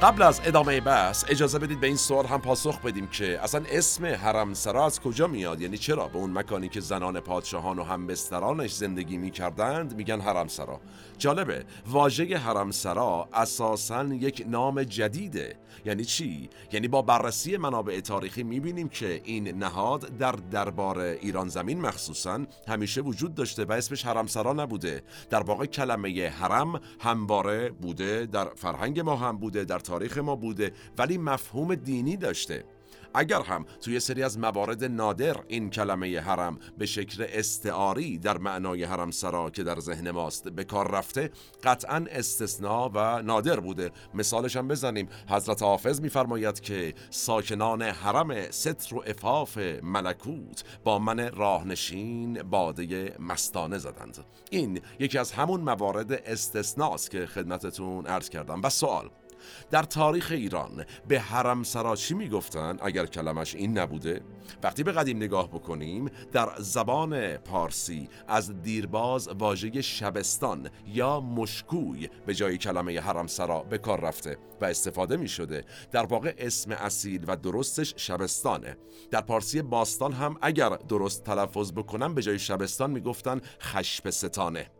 قبل 0.01 0.21
از 0.21 0.41
ادامه 0.45 0.81
بحث 0.81 1.25
اجازه 1.29 1.59
بدید 1.59 1.79
به 1.79 1.87
این 1.87 1.95
سوال 1.95 2.25
هم 2.25 2.41
پاسخ 2.41 2.81
بدیم 2.81 3.07
که 3.07 3.39
اصلا 3.43 3.63
اسم 3.69 4.05
حرم 4.05 4.53
سرا 4.53 4.85
از 4.85 4.99
کجا 4.99 5.27
میاد؟ 5.27 5.61
یعنی 5.61 5.77
چرا 5.77 6.07
به 6.07 6.17
اون 6.17 6.37
مکانی 6.37 6.69
که 6.69 6.79
زنان 6.79 7.19
پادشاهان 7.19 7.79
و 7.79 7.83
همبسترانش 7.83 8.73
زندگی 8.73 9.17
می‌کردند 9.17 9.95
میگن 9.95 10.21
حرم 10.21 10.47
سرا 10.47 10.79
جالبه 11.17 11.65
واژه 11.87 12.37
حرم 12.37 12.71
سرا 12.71 13.29
اساسا 13.33 14.03
یک 14.03 14.45
نام 14.47 14.83
جدیده. 14.83 15.57
یعنی 15.85 16.05
چی؟ 16.05 16.49
یعنی 16.71 16.87
با 16.87 17.01
بررسی 17.01 17.57
منابع 17.57 17.99
تاریخی 17.99 18.43
می‌بینیم 18.43 18.89
که 18.89 19.21
این 19.23 19.47
نهاد 19.47 20.17
در 20.17 20.31
دربار 20.31 20.99
ایران 20.99 21.49
زمین 21.49 21.81
مخصوصا 21.81 22.45
همیشه 22.67 23.01
وجود 23.01 23.35
داشته 23.35 23.65
و 23.65 23.71
اسمش 23.71 24.05
حرم 24.05 24.27
سرا 24.27 24.53
نبوده. 24.53 25.03
در 25.29 25.43
واقع 25.43 25.65
کلمه 25.65 26.29
حرم 26.29 26.81
همواره 26.99 27.69
بوده 27.69 28.25
در 28.25 28.45
فرهنگ 28.55 28.99
ما 28.99 29.15
هم 29.15 29.37
بوده 29.37 29.63
در 29.63 29.79
تاریخ 29.79 30.17
ما 30.17 30.35
بوده 30.35 30.71
ولی 30.97 31.17
مفهوم 31.17 31.75
دینی 31.75 32.17
داشته. 32.17 32.63
اگر 33.13 33.41
هم 33.41 33.65
توی 33.81 33.99
سری 33.99 34.23
از 34.23 34.39
موارد 34.39 34.83
نادر 34.83 35.35
این 35.47 35.69
کلمه 35.69 36.19
حرم 36.19 36.59
به 36.77 36.85
شکل 36.85 37.25
استعاری 37.29 38.17
در 38.17 38.37
معنای 38.37 38.83
حرم 38.83 39.11
سرا 39.11 39.49
که 39.49 39.63
در 39.63 39.79
ذهن 39.79 40.11
ماست 40.11 40.47
به 40.47 40.63
کار 40.63 40.91
رفته 40.91 41.31
قطعا 41.63 42.05
استثناء 42.11 42.89
و 42.93 43.21
نادر 43.21 43.59
بوده. 43.59 43.91
مثالش 44.13 44.55
هم 44.55 44.67
بزنیم. 44.67 45.09
حضرت 45.29 45.63
حافظ 45.63 46.01
میفرماید 46.01 46.59
که 46.59 46.93
ساکنان 47.09 47.81
حرم 47.81 48.51
ستر 48.51 48.95
و 48.95 49.03
افاف 49.07 49.57
ملکوت 49.83 50.63
با 50.83 50.99
من 50.99 51.31
راهنشین 51.31 52.43
باده 52.43 53.15
مستانه 53.19 53.77
زدند. 53.77 54.17
این 54.51 54.81
یکی 54.99 55.17
از 55.17 55.31
همون 55.31 55.61
موارد 55.61 56.11
استثناست 56.11 57.11
که 57.11 57.25
خدمتتون 57.25 58.05
عرض 58.05 58.29
کردم. 58.29 58.61
و 58.63 58.69
سوال 58.69 59.09
در 59.71 59.83
تاریخ 59.83 60.31
ایران 60.31 60.85
به 61.07 61.19
حرم 61.19 61.63
سرا 61.63 61.95
چی 61.95 62.13
می‌گفتن 62.13 62.77
اگر 62.81 63.05
کلمش 63.05 63.55
این 63.55 63.77
نبوده. 63.77 64.21
وقتی 64.63 64.83
به 64.83 64.91
قدیم 64.91 65.17
نگاه 65.17 65.49
بکنیم 65.49 66.11
در 66.31 66.49
زبان 66.59 67.37
پارسی 67.37 68.09
از 68.27 68.61
دیرباز 68.61 69.27
واژه 69.27 69.81
شبستان 69.81 70.69
یا 70.87 71.19
مشکوی 71.19 72.09
به 72.25 72.35
جای 72.35 72.57
کلمه 72.57 72.99
حرم 72.99 73.27
سرا 73.27 73.59
به 73.63 73.77
کار 73.77 74.01
رفته 74.01 74.37
و 74.61 74.65
استفاده 74.65 75.17
می 75.17 75.27
شده 75.27 75.65
در 75.91 76.05
واقع 76.05 76.33
اسم 76.37 76.71
اصیل 76.71 77.25
و 77.27 77.35
درستش 77.35 77.93
شبستانه. 77.97 78.77
در 79.11 79.21
پارسی 79.21 79.61
باستان 79.61 80.13
هم 80.13 80.37
اگر 80.41 80.69
درست 80.69 81.23
تلفظ 81.23 81.71
بکنم 81.71 82.15
به 82.15 82.21
جای 82.21 82.39
شبستان 82.39 82.91
می‌گفتن 82.91 83.41
خشب 83.61 84.09
ستانه 84.09 84.78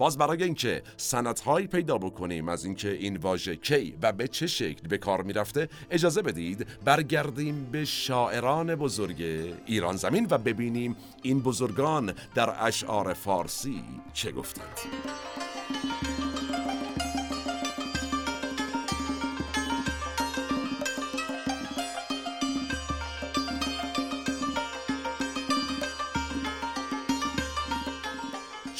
باز 0.00 0.18
برای 0.18 0.42
اینکه 0.42 0.82
سندهایی 0.96 1.66
پیدا 1.66 1.98
بکنیم 1.98 2.48
از 2.48 2.64
اینکه 2.64 2.90
این 2.90 3.16
واژه 3.16 3.56
کی 3.56 3.94
و 4.02 4.12
به 4.12 4.28
چه 4.28 4.46
شکل 4.46 4.88
به 4.88 4.98
کار 4.98 5.22
می‌رفته 5.22 5.68
اجازه 5.90 6.22
بدید 6.22 6.66
برگردیم 6.84 7.68
به 7.72 7.84
شاعران 7.84 8.74
بزرگ 8.74 9.22
ایران 9.66 9.96
زمین 9.96 10.26
و 10.30 10.38
ببینیم 10.38 10.96
این 11.22 11.40
بزرگان 11.40 12.12
در 12.34 12.54
اشعار 12.66 13.14
فارسی 13.14 13.84
چه 14.12 14.32
گفتند. 14.32 14.78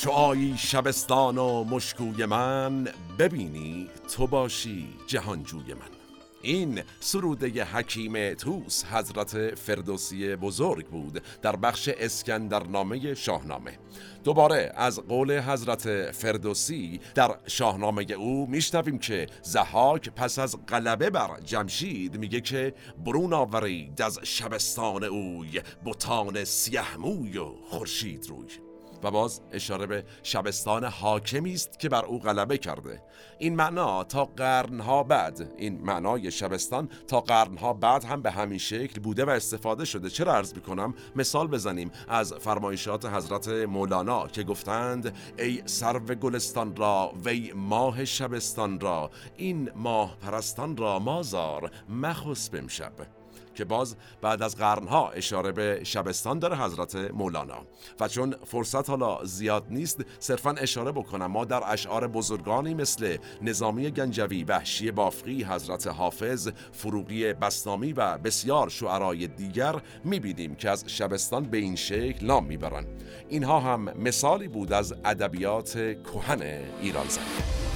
آیی 0.09 0.54
شبستان 0.59 1.38
و 1.38 1.64
مشکوی 1.64 2.25
من 2.26 2.88
ببینی 3.19 3.88
تو 4.16 4.26
باشی 4.26 4.88
جهانجوی 5.07 5.75
من. 5.75 6.00
این 6.42 6.83
سروده 7.00 7.64
حکیم 7.64 8.35
توس 8.35 8.85
حضرت 8.85 9.54
فردوسی 9.54 10.37
بزرگ 10.37 10.87
بود 10.87 11.23
در 11.42 11.57
بخش 11.57 11.88
اسکندرنامه 11.88 13.14
شاهنامه. 13.14 13.78
دوباره 14.25 14.73
از 14.76 15.00
قول 15.00 15.40
حضرت 15.40 16.12
فردوسی 16.12 17.00
در 17.14 17.37
شاهنامه 17.47 18.12
او 18.12 18.47
میشنویم 18.47 18.99
که 18.99 19.26
زحاک 19.42 20.09
پس 20.09 20.38
از 20.38 20.66
غلبه 20.69 21.11
بر 21.11 21.40
جمشید 21.45 22.16
میگه 22.16 22.40
که 22.40 22.75
برون 23.04 23.33
آورید 23.33 24.02
از 24.02 24.19
شبستان 24.23 25.04
اوی 25.04 25.61
بوتان 25.85 26.45
سیه 26.45 26.99
موی 26.99 27.38
و 27.38 27.45
خورشید 27.71 28.26
روی. 28.28 28.69
و 29.02 29.11
باز 29.11 29.40
اشاره 29.52 29.87
به 29.87 30.04
شبستان 30.23 30.85
حاکمی 30.85 31.52
است 31.52 31.78
که 31.78 31.88
بر 31.88 32.04
او 32.04 32.19
غلبه 32.19 32.59
کرده. 32.59 33.02
این 33.38 33.57
معنا 33.57 34.04
تا 34.04 34.25
قرنها 34.25 35.02
بعد 35.02 35.54
این 35.59 35.80
معنای 35.80 36.30
شبستان 36.30 36.88
تا 37.09 37.21
قرنها 37.21 37.73
بعد 37.73 38.04
هم 38.04 38.23
به 38.23 38.30
همین 38.30 38.59
شکل 38.59 39.00
بوده 39.00 39.25
و 39.25 39.30
استفاده 39.30 39.85
شده. 39.85 40.11
چرا 40.11 40.35
عرض 40.35 40.54
می‌کنم؟ 40.54 40.95
مثال 41.16 41.47
بزنیم 41.47 41.90
از 42.09 42.35
فرمایشات 42.35 43.07
حضرت 43.07 43.49
مولانا 43.49 44.28
که 44.28 44.42
گفتند 44.42 45.14
ای 45.38 45.62
سرو 45.66 46.00
گلستان 46.00 46.76
را 46.76 47.12
وی 47.25 47.52
ماه 47.52 48.04
شبستان 48.04 48.80
را 48.80 49.11
این 49.37 49.71
ماه 49.76 50.16
پرستان 50.16 50.76
را 50.76 50.99
مازار 50.99 51.71
مخص 51.88 52.49
بمشب 52.49 53.19
که 53.61 53.64
باز 53.64 53.97
بعد 54.23 54.43
از 54.43 54.57
قرنها 54.57 55.11
اشاره 55.11 55.52
به 55.52 55.81
شبستان 55.85 56.38
داره 56.38 56.57
حضرت 56.57 56.97
مولانا. 56.97 57.67
و 58.00 58.09
چون 58.09 58.35
فرصت 58.45 58.90
حالا 58.90 59.25
زیاد 59.25 59.67
نیست 59.71 60.00
صرفا 60.19 60.50
اشاره 60.50 60.93
بکنم. 60.93 61.26
ما 61.26 61.45
در 61.45 61.62
اشعار 61.67 62.07
بزرگانی 62.07 62.75
مثل 62.75 63.17
نظامی 63.43 63.90
گنجوی 63.90 64.45
وحشی 64.45 64.90
بافقی 64.90 65.45
حضرت 65.45 65.87
حافظ 65.87 66.49
فروغی 66.73 67.33
بسنامی 67.33 67.93
و 67.93 68.19
بسیار 68.19 68.69
شعرای 68.69 69.26
دیگر 69.26 69.75
می‌بینیم 70.05 70.55
که 70.55 70.71
از 70.71 70.85
شبستان 70.87 71.45
به 71.45 71.59
این 71.59 71.76
شکل 71.76 72.26
نام 72.26 72.47
می‌برند. 72.47 72.87
اینها 73.29 73.61
هم 73.61 73.81
مثالی 73.81 74.49
بود 74.49 74.73
از 74.73 74.95
ادبیات 75.05 75.73
کهن 76.05 76.43
ایران 76.83 77.09
زمین 77.09 77.69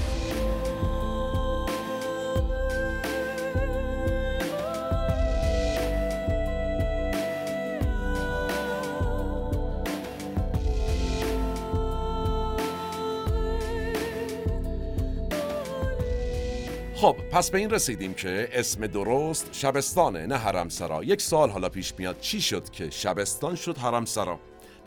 خب 17.05 17.17
پس 17.33 17.51
به 17.51 17.59
این 17.59 17.71
رسیدیم 17.71 18.15
که 18.15 18.49
اسم 18.53 18.87
درست 18.87 19.49
شبستانه 19.53 20.27
نه 20.27 20.37
حرمسرا. 20.37 21.05
یک 21.05 21.23
سال 21.23 21.51
حالا 21.51 21.69
پیش 21.69 21.95
میاد 21.99 22.21
چی 22.21 22.41
شد 22.41 22.71
که 22.71 22.91
شبستان 22.91 23.55
شد 23.55 23.79
حرمسرا؟ 23.79 24.39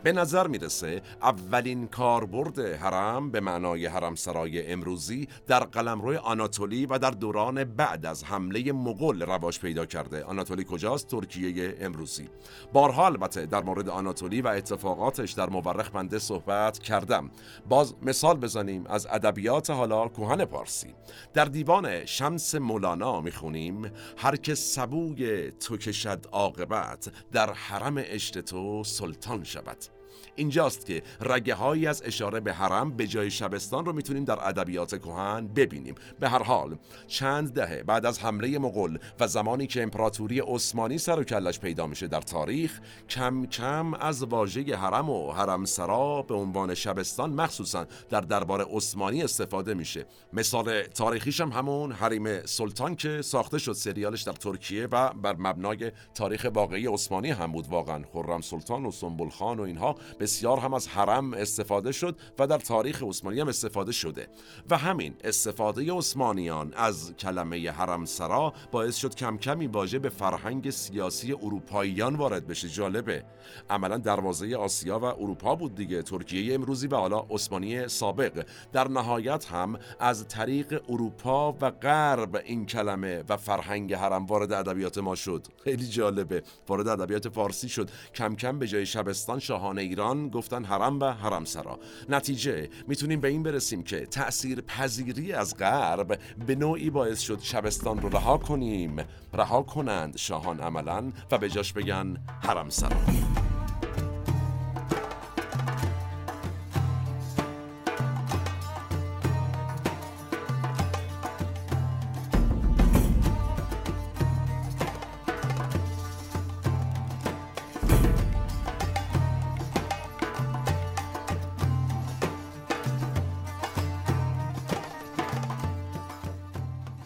به 0.02 0.12
نظر 0.12 0.46
می‌رسه 0.46 1.02
اولین 1.22 1.86
کاربرد 1.86 2.58
حرم 2.58 3.30
به 3.30 3.40
معنای 3.40 3.86
حرم 3.86 4.14
سرای 4.14 4.72
امروزی 4.72 5.28
در 5.46 5.60
قلمرو 5.60 6.18
آناتولی 6.18 6.86
و 6.86 6.98
در 6.98 7.10
دوران 7.10 7.64
بعد 7.64 8.06
از 8.06 8.24
حمله 8.24 8.72
مغول 8.72 9.22
رواج 9.22 9.60
پیدا 9.60 9.86
کرده. 9.86 10.24
آناتولی 10.24 10.64
کجاست؟ 10.68 11.08
ترکیه 11.08 11.76
امروزی. 11.80 12.28
بارها 12.72 13.06
البته 13.06 13.46
در 13.46 13.62
مورد 13.62 13.88
آناتولی 13.88 14.42
و 14.42 14.48
اتفاقاتش 14.48 15.32
در 15.32 15.48
مورخ 15.50 15.90
بنده 15.90 16.18
صحبت 16.18 16.78
کردم. 16.78 17.30
باز 17.68 17.94
مثال 18.02 18.36
بزنیم 18.36 18.86
از 18.86 19.06
ادبیات 19.10 19.70
حالا 19.70 20.08
کوهن 20.08 20.44
پارسی. 20.44 20.94
در 21.34 21.44
دیوان 21.44 22.06
شمس 22.06 22.54
مولانا 22.54 23.20
می‌خونیم 23.20 23.92
هر 24.16 24.36
که 24.36 24.54
سبوی 24.54 25.50
تو 25.50 25.76
کشد 25.76 26.26
عاقبت 26.32 27.08
در 27.32 27.52
حرم 27.52 27.94
اشت 27.98 28.38
تو 28.38 28.84
سلطان 28.84 29.44
شود. 29.44 29.97
اینجاست 30.38 30.86
که 30.86 31.02
رگه 31.20 31.54
هایی 31.54 31.86
از 31.86 32.02
اشاره 32.02 32.40
به 32.40 32.52
حرم 32.52 32.96
به 32.96 33.06
جای 33.06 33.30
شبستان 33.30 33.84
رو 33.84 33.92
می‌تونیم 33.92 34.24
در 34.24 34.48
ادبیات 34.48 35.02
کهن 35.02 35.46
ببینیم. 35.46 35.94
به 36.20 36.28
هر 36.28 36.42
حال 36.42 36.78
چند 37.06 37.52
دهه 37.52 37.82
بعد 37.82 38.06
از 38.06 38.18
حمله 38.18 38.58
مغول 38.58 38.98
و 39.20 39.26
زمانی 39.26 39.66
که 39.66 39.82
امپراتوری 39.82 40.40
عثمانی 40.40 40.98
سر 40.98 41.20
و 41.20 41.24
کلش 41.24 41.60
پیدا 41.60 41.86
میشه 41.86 42.06
در 42.06 42.20
تاریخ 42.20 42.80
کم 43.08 43.46
کم 43.46 43.94
از 43.94 44.22
واژه 44.22 44.76
حرم 44.76 45.10
و 45.10 45.32
حرم 45.32 45.64
سرا 45.64 46.22
به 46.22 46.34
عنوان 46.34 46.74
شبستان 46.74 47.30
مخصوصا 47.30 47.86
در 48.10 48.20
دربار 48.20 48.64
عثمانی 48.70 49.22
استفاده 49.22 49.74
میشه. 49.74 50.06
مثال 50.32 50.82
تاریخیش 50.82 51.40
هم 51.40 51.52
همون 51.52 51.92
حریم 51.92 52.46
سلطان 52.46 52.96
که 52.96 53.22
ساخته 53.22 53.58
شد 53.58 53.72
سریالش 53.72 54.22
در 54.22 54.32
ترکیه 54.32 54.86
و 54.86 55.12
بر 55.12 55.36
مبنای 55.38 55.92
تاریخ 56.14 56.46
واقعی 56.54 56.86
عثمانی 56.86 57.30
هم 57.30 57.52
بود. 57.52 57.68
واقعا 57.68 58.04
خرم 58.12 58.40
سلطان 58.40 58.86
و 58.86 58.90
سنبل 58.90 59.28
خان 59.28 59.60
و 59.60 59.62
اینها 59.62 59.94
به 60.18 60.26
بسیار 60.28 60.58
هم 60.58 60.74
از 60.74 60.88
حرم 60.88 61.34
استفاده 61.34 61.92
شد 61.92 62.16
و 62.38 62.46
در 62.46 62.58
تاریخ 62.58 63.02
عثمانی 63.02 63.40
هم 63.40 63.48
استفاده 63.48 63.92
شده. 63.92 64.28
و 64.70 64.76
همین 64.76 65.14
استفاده 65.24 65.92
عثمانیان 65.92 66.72
از 66.76 67.14
کلمه 67.16 67.70
حرم 67.70 68.04
سرا 68.04 68.52
باعث 68.72 68.96
شد 68.96 69.14
کم 69.14 69.38
کمی 69.38 69.66
واژه 69.66 69.98
به 69.98 70.08
فرهنگ 70.08 70.70
سیاسی 70.70 71.32
اروپاییان 71.32 72.16
وارد 72.16 72.46
بشه. 72.46 72.68
جالبه. 72.68 73.24
عملا 73.70 73.98
دروازه 73.98 74.56
آسیا 74.56 74.98
و 74.98 75.04
اروپا 75.04 75.54
بود 75.54 75.74
دیگه 75.74 76.02
ترکیه 76.02 76.54
امروزی 76.54 76.86
و 76.86 76.96
حالا 76.96 77.26
عثمانی 77.30 77.88
سابق. 77.88 78.46
در 78.72 78.88
نهایت 78.88 79.46
هم 79.46 79.78
از 80.00 80.28
طریق 80.28 80.82
اروپا 80.88 81.52
و 81.60 81.70
غرب 81.70 82.42
این 82.44 82.66
کلمه 82.66 83.24
و 83.28 83.36
فرهنگ 83.36 83.94
حرم 83.94 84.26
وارد 84.26 84.52
ادبیات 84.52 84.98
ما 84.98 85.14
شد. 85.14 85.46
خیلی 85.64 85.86
جالبه. 85.86 86.42
وارد 86.68 86.88
ادبیات 86.88 87.28
فارسی 87.28 87.68
شد. 87.68 87.90
کم 88.14 88.36
کم 88.36 88.58
به 88.58 88.66
جای 88.66 88.86
شبستان 88.86 89.38
شاهان 89.38 89.78
ایران 89.78 90.17
گفتن 90.26 90.64
حرم 90.64 91.00
و 91.00 91.04
حرم 91.04 91.44
سرا. 91.44 91.78
نتیجه 92.08 92.68
می‌تونیم 92.88 93.20
به 93.20 93.28
این 93.28 93.42
برسیم 93.42 93.82
که 93.82 94.06
تأثیر 94.06 94.60
پذیری 94.60 95.32
از 95.32 95.56
غرب 95.56 96.18
به 96.46 96.54
نوعی 96.54 96.90
باعث 96.90 97.20
شد 97.20 97.40
شبستان 97.40 98.00
رو 98.00 98.08
رها 98.08 98.38
کنیم. 98.38 98.96
رها 99.34 99.62
کنند 99.62 100.16
شاهان 100.16 100.60
عملا 100.60 101.12
و 101.30 101.38
به 101.38 101.48
جاش 101.48 101.72
بگن 101.72 102.16
حرم 102.42 102.68
سرا. 102.68 103.47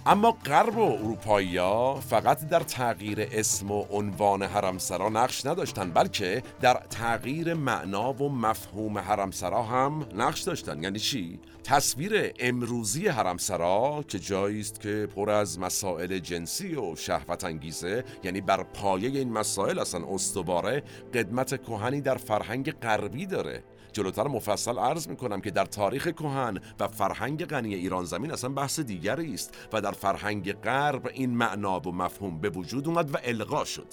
اما 0.06 0.30
غرب 0.30 0.78
و 0.78 0.80
اروپایی 0.80 1.56
ها 1.56 2.00
فقط 2.00 2.48
در 2.48 2.60
تغییر 2.60 3.28
اسم 3.32 3.70
و 3.70 3.84
عنوان 3.90 4.42
حرمسرا 4.42 5.08
نقش 5.08 5.46
نداشتن 5.46 5.90
بلکه 5.90 6.42
در 6.60 6.74
تغییر 6.90 7.54
معنا 7.54 8.12
و 8.12 8.32
مفهوم 8.32 8.98
حرمسرا 8.98 9.62
هم 9.62 10.06
نقش 10.14 10.40
داشتن. 10.40 10.82
یعنی 10.82 10.98
چی؟ 10.98 11.40
تصویر 11.64 12.32
امروزی 12.38 13.08
حرمسرا 13.08 14.04
که 14.08 14.18
جایی 14.18 14.60
است 14.60 14.80
که 14.80 15.08
پر 15.16 15.30
از 15.30 15.58
مسائل 15.58 16.18
جنسی 16.18 16.74
و 16.74 16.96
شهوت 16.96 17.44
انگیزه 17.44 18.04
یعنی 18.24 18.40
بر 18.40 18.62
پایه 18.62 19.08
این 19.08 19.32
مسائل 19.32 19.78
اصلا 19.78 20.06
استواره 20.14 20.82
قدمت 21.14 21.62
کهنی 21.62 22.00
در 22.00 22.16
فرهنگ 22.16 22.70
غربی 22.70 23.26
داره. 23.26 23.62
جلوتر 23.92 24.28
مفصل 24.28 24.78
عرض 24.78 25.08
می‌کنم 25.08 25.40
که 25.40 25.50
در 25.50 25.64
تاریخ 25.64 26.08
کهن 26.08 26.58
و 26.80 26.88
فرهنگ 26.88 27.44
غنی 27.44 27.74
ایران 27.74 28.04
زمین 28.04 28.32
اصلا 28.32 28.50
بحث 28.50 28.80
دیگری 28.80 29.34
است 29.34 29.68
و 29.72 29.80
در 29.80 29.92
فرهنگ 29.92 30.52
غرب 30.52 31.06
این 31.14 31.30
معنا 31.30 31.80
و 31.80 31.92
مفهوم 31.92 32.40
به 32.40 32.50
وجود 32.50 32.88
اومد 32.88 33.14
و 33.14 33.18
القا 33.24 33.64
شد. 33.64 33.86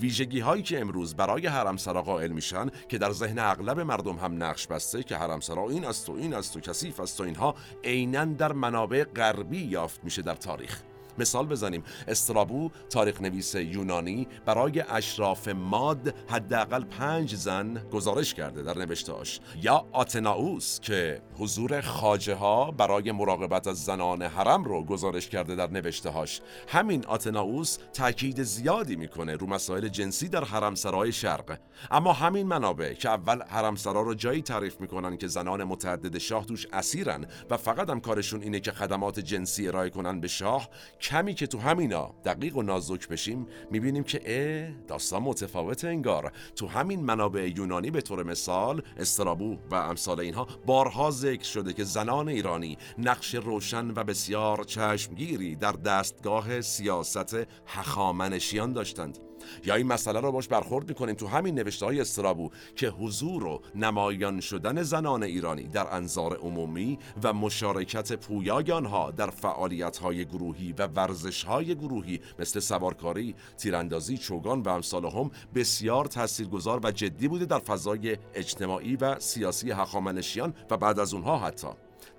ویژگی 0.00 0.40
هایی 0.40 0.62
که 0.62 0.80
امروز 0.80 1.14
برای 1.14 1.46
حرمسرا 1.46 2.02
قائل 2.02 2.32
میشن 2.32 2.70
که 2.88 2.98
در 2.98 3.12
ذهن 3.12 3.38
اغلب 3.38 3.80
مردم 3.80 4.16
هم 4.16 4.42
نقش 4.42 4.66
بسته 4.66 5.02
که 5.02 5.16
حرمسرا 5.16 5.68
این 5.68 5.84
است 5.84 6.08
و 6.08 6.12
این 6.12 6.34
است 6.34 6.56
و 6.56 6.60
کثیف 6.60 7.00
است 7.00 7.20
و 7.20 7.24
اینها 7.24 7.54
عینا 7.84 8.24
در 8.24 8.52
منابع 8.52 9.04
غربی 9.04 9.58
یافت 9.58 10.04
میشه 10.04 10.22
در 10.22 10.34
تاریخ. 10.34 10.82
مثال 11.20 11.46
بزنیم. 11.46 11.82
استرابو 12.08 12.70
تاریخ 12.90 13.20
نویس 13.20 13.54
یونانی 13.54 14.28
برای 14.46 14.80
اشراف 14.80 15.48
ماد 15.48 16.14
حداقل 16.28 16.84
پنج 16.84 17.34
زن 17.34 17.82
گزارش 17.92 18.34
کرده 18.34 18.62
در 18.62 18.78
نوشتهاش. 18.78 19.40
یا 19.62 19.86
آتناوس 19.92 20.80
که 20.80 21.22
حضور 21.38 21.80
خاجه 21.80 22.34
ها 22.34 22.70
برای 22.70 23.12
مراقبت 23.12 23.66
از 23.66 23.84
زنان 23.84 24.22
حرم 24.22 24.64
رو 24.64 24.84
گزارش 24.84 25.28
کرده 25.28 25.54
در 25.54 25.70
نوشتهاش. 25.70 26.40
همین 26.68 27.06
آتناوس 27.06 27.78
تاکید 27.92 28.42
زیادی 28.42 28.96
می‌کنه 28.96 29.36
رو 29.36 29.46
مسائل 29.46 29.88
جنسی 29.88 30.28
در 30.28 30.44
حرمسرای 30.44 31.12
شرق. 31.12 31.58
اما 31.90 32.12
همین 32.12 32.46
منابع 32.46 32.92
که 32.92 33.08
اول 33.08 33.42
حرمسرا 33.42 34.02
رو 34.02 34.14
جایی 34.14 34.42
تعریف 34.42 34.80
می‌کنن 34.80 35.16
که 35.16 35.26
زنان 35.26 35.64
متعدد 35.64 36.18
شاه 36.18 36.46
توش 36.46 36.66
اسیرن 36.72 37.26
و 37.50 37.56
فقط 37.56 37.90
هم 37.90 38.00
کارشون 38.00 38.42
اینه 38.42 38.60
که 38.60 38.72
خدمات 38.72 39.20
جنسی 39.20 39.68
ارائه 39.68 39.90
کنن 39.90 40.20
به 40.20 40.28
شاه 40.28 40.68
کمی 41.10 41.34
که 41.34 41.46
تو 41.46 41.58
همینا 41.58 42.14
دقیق 42.24 42.56
و 42.56 42.62
نازک 42.62 43.08
بشیم 43.08 43.46
می‌بینیم 43.70 44.02
که 44.04 44.20
اه 44.24 44.72
داستان 44.86 45.22
متفاوت 45.22 45.84
انگار. 45.84 46.32
تو 46.56 46.66
همین 46.66 47.00
منابع 47.00 47.52
یونانی 47.56 47.90
به 47.90 48.00
طور 48.00 48.22
مثال 48.22 48.82
استرابو 48.96 49.56
و 49.70 49.74
امثال 49.74 50.20
اینها 50.20 50.46
بارها 50.66 51.10
ذکر 51.10 51.44
شده 51.44 51.72
که 51.72 51.84
زنان 51.84 52.28
ایرانی 52.28 52.78
نقش 52.98 53.34
روشن 53.34 53.90
و 53.90 54.04
بسیار 54.04 54.64
چشمگیری 54.64 55.56
در 55.56 55.72
دستگاه 55.72 56.60
سیاست 56.60 57.36
هخامنشیان 57.66 58.72
داشتند. 58.72 59.29
یا 59.64 59.74
این 59.74 59.86
مسئله 59.86 60.20
رو 60.20 60.32
باش 60.32 60.48
برخورد 60.48 60.88
می‌کنیم 60.88 61.14
تو 61.14 61.26
همین 61.26 61.54
نوشته 61.54 61.86
های 61.86 62.00
استرابو 62.00 62.50
که 62.76 62.88
حضور 62.88 63.44
و 63.44 63.62
نمایان 63.74 64.40
شدن 64.40 64.82
زنان 64.82 65.22
ایرانی 65.22 65.62
در 65.62 65.94
انظار 65.94 66.36
عمومی 66.36 66.98
و 67.22 67.32
مشارکت 67.32 68.12
پویای 68.12 68.72
آنها 68.72 69.10
در 69.10 69.30
فعالیت 69.30 69.96
های 69.96 70.24
گروهی 70.24 70.74
و 70.78 70.86
ورزش 70.86 71.44
های 71.44 71.74
گروهی 71.74 72.20
مثل 72.38 72.60
سوارکاری، 72.60 73.34
تیراندازی، 73.56 74.18
چوگان 74.18 74.62
و 74.62 74.68
امثال 74.68 75.04
هم 75.04 75.30
بسیار 75.54 76.04
تاثیرگذار 76.04 76.80
و 76.82 76.90
جدی 76.90 77.28
بوده 77.28 77.44
در 77.44 77.58
فضای 77.58 78.16
اجتماعی 78.34 78.96
و 78.96 79.20
سیاسی 79.20 79.70
هخامنشیان 79.70 80.54
و 80.70 80.76
بعد 80.76 80.98
از 80.98 81.14
اونها 81.14 81.38
حتی. 81.38 81.68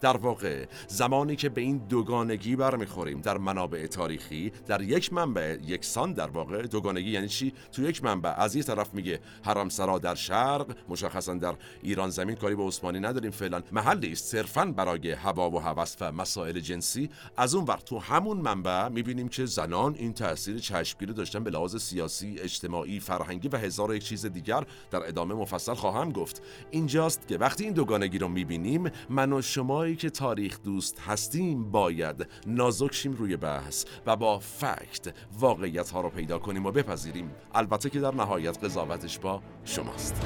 در 0.02 0.18
واقع 0.18 0.66
زمانی 0.88 1.36
که 1.36 1.50
به 1.50 1.62
این 1.62 1.78
دوگانگی 1.78 2.56
برمیخوریم 2.56 3.22
در 3.22 3.38
منابع 3.38 3.88
تاریخی 3.88 4.52
در 4.68 4.82
یک 4.82 5.14
منبع 5.14 5.58
یکسان 5.68 6.14
در 6.14 6.28
واقع. 6.28 6.62
دوگانگی 6.62 7.10
یعنی 7.10 7.28
چی؟ 7.28 7.54
تو 7.72 7.84
یک 7.84 8.04
منبع. 8.04 8.34
از 8.38 8.56
یه 8.56 8.64
طرف 8.64 8.94
میگه 8.94 9.20
حرمسرا 9.46 10.00
در 10.00 10.16
شرق 10.16 10.76
مشخصا 10.90 11.34
در 11.34 11.56
ایران 11.82 12.10
زمین 12.10 12.36
کاری 12.36 12.56
به 12.56 12.64
عثمانی 12.64 13.00
نداریم 13.00 13.32
فعلا. 13.32 13.62
محلی 13.72 14.12
است 14.12 14.26
صرفا 14.26 14.66
برای 14.66 15.12
هوا 15.12 15.50
و 15.50 15.60
هوس 15.60 15.96
و 16.02 16.12
مسائل 16.12 16.60
جنسی. 16.60 17.10
از 17.38 17.56
اون 17.56 17.66
وقت 17.66 17.86
تو 17.86 18.00
همون 18.00 18.38
منبع 18.38 18.88
می‌بینیم 18.88 19.28
که 19.28 19.46
زنان 19.46 19.96
این 19.96 20.14
تاثیر 20.14 20.60
چشمگیری 20.60 21.14
داشتن 21.14 21.44
به 21.44 21.52
لحاظ 21.52 21.76
سیاسی 21.76 22.36
اجتماعی 22.40 23.00
فرهنگی 23.00 23.48
و 23.48 23.58
هزار 23.58 23.96
یک 23.96 24.04
چیز 24.04 24.26
دیگر 24.26 24.64
در 24.92 25.08
ادامه 25.08 25.36
مفصل 25.36 25.74
خواهم 25.74 26.12
گفت. 26.12 26.42
اینجاست 26.72 27.28
که 27.28 27.38
وقتی 27.38 27.64
این 27.64 27.74
دوگانگی 27.74 28.18
رو 28.18 28.28
می‌بینیم 28.28 28.92
من 29.10 29.34
و 29.34 29.42
شما 29.42 29.91
که 29.96 30.10
تاریخ 30.10 30.62
دوست 30.62 31.00
هستیم 31.00 31.72
باید 31.72 32.28
نازکشیم 32.48 33.14
روی 33.14 33.38
بحث 33.38 33.86
و 34.06 34.16
با 34.16 34.40
فکت 34.40 35.14
واقعیت 35.40 35.90
ها 35.90 36.02
رو 36.02 36.10
پیدا 36.10 36.40
کنیم 36.40 36.66
و 36.66 36.72
بپذیریم. 36.72 37.32
البته 37.54 37.90
که 37.90 38.00
در 38.00 38.14
نهایت 38.14 38.64
قضاوتش 38.64 39.20
با 39.20 39.42
شماست. 39.66 40.22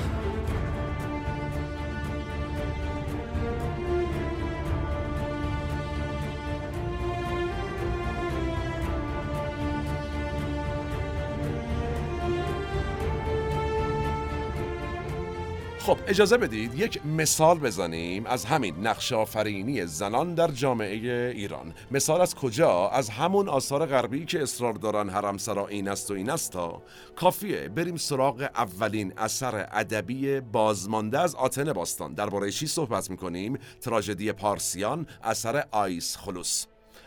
خب 15.85 15.97
اجازه 16.07 16.37
بدید 16.37 16.79
یک 16.79 17.05
مثال 17.05 17.59
بزنیم 17.59 18.25
از 18.25 18.45
همین 18.45 18.75
نقش 18.87 19.13
آفرینی 19.13 19.85
زنان 19.85 20.33
در 20.33 20.47
جامعه 20.47 21.31
ایران. 21.35 21.73
مثال 21.91 22.21
از 22.21 22.35
کجا؟ 22.35 22.89
از 22.89 23.09
همون 23.09 23.49
آثار 23.49 23.85
غربی 23.85 24.25
که 24.25 24.41
اصرار 24.43 24.73
دارن 24.73 25.09
حرمسرا 25.09 25.67
این 25.67 25.87
است 25.87 26.11
و 26.11 26.13
این 26.13 26.29
است 26.29 26.51
تا. 26.51 26.81
کافیه 27.15 27.69
بریم 27.69 27.95
سراغ 27.95 28.49
اولین 28.55 29.13
اثر 29.17 29.67
ادبی 29.71 30.39
بازمانده 30.39 31.19
از 31.19 31.35
آتن 31.35 31.73
باستان. 31.73 32.13
درباره 32.13 32.51
چی 32.51 32.67
صحبت 32.67 33.09
می‌کنیم؟ 33.09 33.57
تراژدی 33.81 34.31
پارسیان 34.31 35.07
اثر 35.23 35.63
آیس 35.71 36.17
خلوص. 36.17 36.65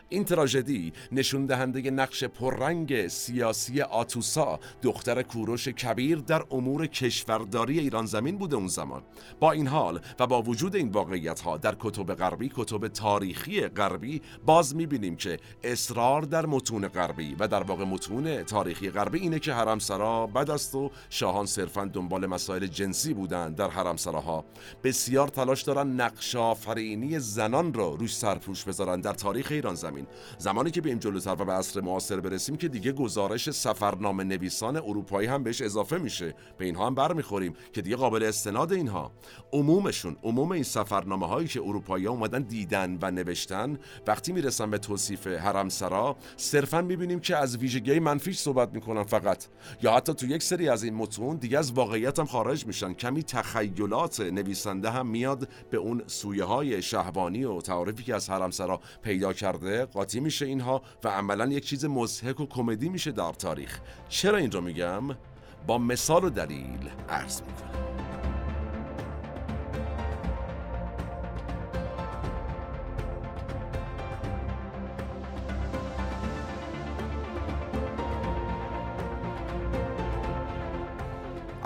این 0.08 0.24
تراژدی 0.24 0.92
نشون 1.12 1.46
دهنده 1.46 1.90
نقش 1.90 2.24
پررنگ 2.24 3.08
سیاسی 3.08 3.82
آتوسا 3.82 4.60
دختر 4.82 5.22
کوروش 5.22 5.68
کبیر 5.68 6.18
در 6.18 6.44
امور 6.50 6.86
کشورداری 6.86 7.78
ایران 7.78 8.06
زمین 8.06 8.38
بوده 8.38 8.56
اون 8.56 8.68
زمان. 8.68 9.02
با 9.40 9.52
این 9.52 9.66
حال 9.66 10.00
و 10.18 10.26
با 10.26 10.42
وجود 10.42 10.76
این 10.76 10.88
واقعیت 10.88 11.40
ها 11.40 11.56
در 11.56 11.76
کتب 11.78 12.14
غربی 12.14 12.52
کتب 12.56 12.88
تاریخی 12.88 13.60
غربی 13.60 14.22
باز 14.46 14.76
می‌بینیم 14.76 15.16
که 15.16 15.38
اصرار 15.64 16.22
در 16.22 16.46
متون 16.46 16.88
غربی 16.88 17.36
و 17.38 17.48
در 17.48 17.62
واقع 17.62 17.84
متون 17.84 18.42
تاریخی 18.42 18.90
غربی 18.90 19.18
اینه 19.18 19.38
که 19.38 19.52
حرمسرا 19.52 20.26
بد 20.26 20.50
است 20.50 20.74
و 20.74 20.90
شاهان 21.10 21.46
صرفا 21.46 21.84
دنبال 21.84 22.26
مسائل 22.26 22.66
جنسی 22.66 23.14
بودند 23.14 23.56
در 23.56 23.70
حرمسراها. 23.70 24.44
بسیار 24.84 25.28
تلاش 25.28 25.62
دارن 25.62 26.00
نقش 26.00 26.36
آفرینی 26.36 27.18
زنان 27.18 27.74
را 27.74 27.88
روش 27.94 28.16
سرپوش 28.16 28.64
بذارن 28.64 29.00
در 29.00 29.12
تاریخ 29.12 29.46
ایران 29.50 29.74
زمین. 29.74 29.97
همین 29.98 30.06
زمانی 30.38 30.70
که 30.70 30.80
بریم 30.80 30.98
جلوتر 30.98 31.36
و 31.38 31.44
به 31.44 31.52
عصر 31.52 31.80
معاصر 31.80 32.20
برسیم 32.20 32.56
که 32.56 32.68
دیگه 32.68 32.92
گزارش 32.92 33.50
سفرنامه 33.50 34.24
نویسان 34.24 34.76
اروپایی 34.76 35.28
هم 35.28 35.42
بهش 35.42 35.62
اضافه 35.62 35.98
میشه. 35.98 36.34
به 36.58 36.64
اینها 36.64 36.86
هم 36.86 36.94
برمیخوریم 36.94 37.54
که 37.72 37.82
دیگه 37.82 37.96
قابل 37.96 38.22
استناد 38.22 38.72
اینها. 38.72 39.12
عمومشون 39.52 40.16
عموم 40.22 40.52
این 40.52 40.62
سفرنامه 40.62 41.26
هایی 41.26 41.48
که 41.48 41.60
اروپایی 41.60 42.06
ها 42.06 42.12
اومدن 42.12 42.42
دیدن 42.42 42.98
و 43.02 43.10
نوشتن 43.10 43.78
وقتی 44.06 44.32
می‌رسن 44.32 44.70
به 44.70 44.78
توصیف 44.78 45.26
حرمسرا 45.26 46.16
صرفا 46.36 46.82
می‌بینیم 46.82 47.20
که 47.20 47.36
از 47.36 47.56
ویژگی 47.56 47.98
منفیش 47.98 48.38
صحبت 48.38 48.74
می‌کنن 48.74 49.02
فقط. 49.02 49.46
یا 49.82 49.92
حتی 49.92 50.14
تو 50.14 50.26
یک 50.26 50.42
سری 50.42 50.68
از 50.68 50.82
این 50.82 50.94
متون 50.94 51.36
دیگه 51.36 51.58
از 51.58 51.72
واقعیت 51.72 52.18
هم 52.18 52.26
خارج 52.26 52.66
میشن. 52.66 52.92
کمی 52.92 53.22
تخیلات 53.22 54.20
نویسنده 54.20 54.90
هم 54.90 55.06
میاد 55.06 55.48
به 55.70 55.76
اون 55.76 56.02
سویه 56.06 56.44
های 56.44 56.82
شهبانی 56.82 57.44
و 57.44 57.60
تعارفی 57.60 58.02
که 58.02 58.14
از 58.14 58.30
حرمسرا 58.30 58.80
پیدا 59.02 59.32
کرده. 59.32 59.86
قاطی 59.92 60.20
میشه 60.20 60.46
اینها 60.46 60.82
و 61.04 61.08
عملا 61.08 61.46
یک 61.46 61.64
چیز 61.64 61.84
مضحک 61.84 62.40
و 62.40 62.46
کمدی 62.46 62.88
میشه 62.88 63.12
در 63.12 63.32
تاریخ. 63.32 63.80
چرا 64.08 64.38
این 64.38 64.52
رو 64.52 64.60
میگم؟ 64.60 65.02
با 65.66 65.78
مثال 65.78 66.24
و 66.24 66.30
دلیل 66.30 66.90
عرض 67.08 67.40
می‌کنم. 67.42 68.07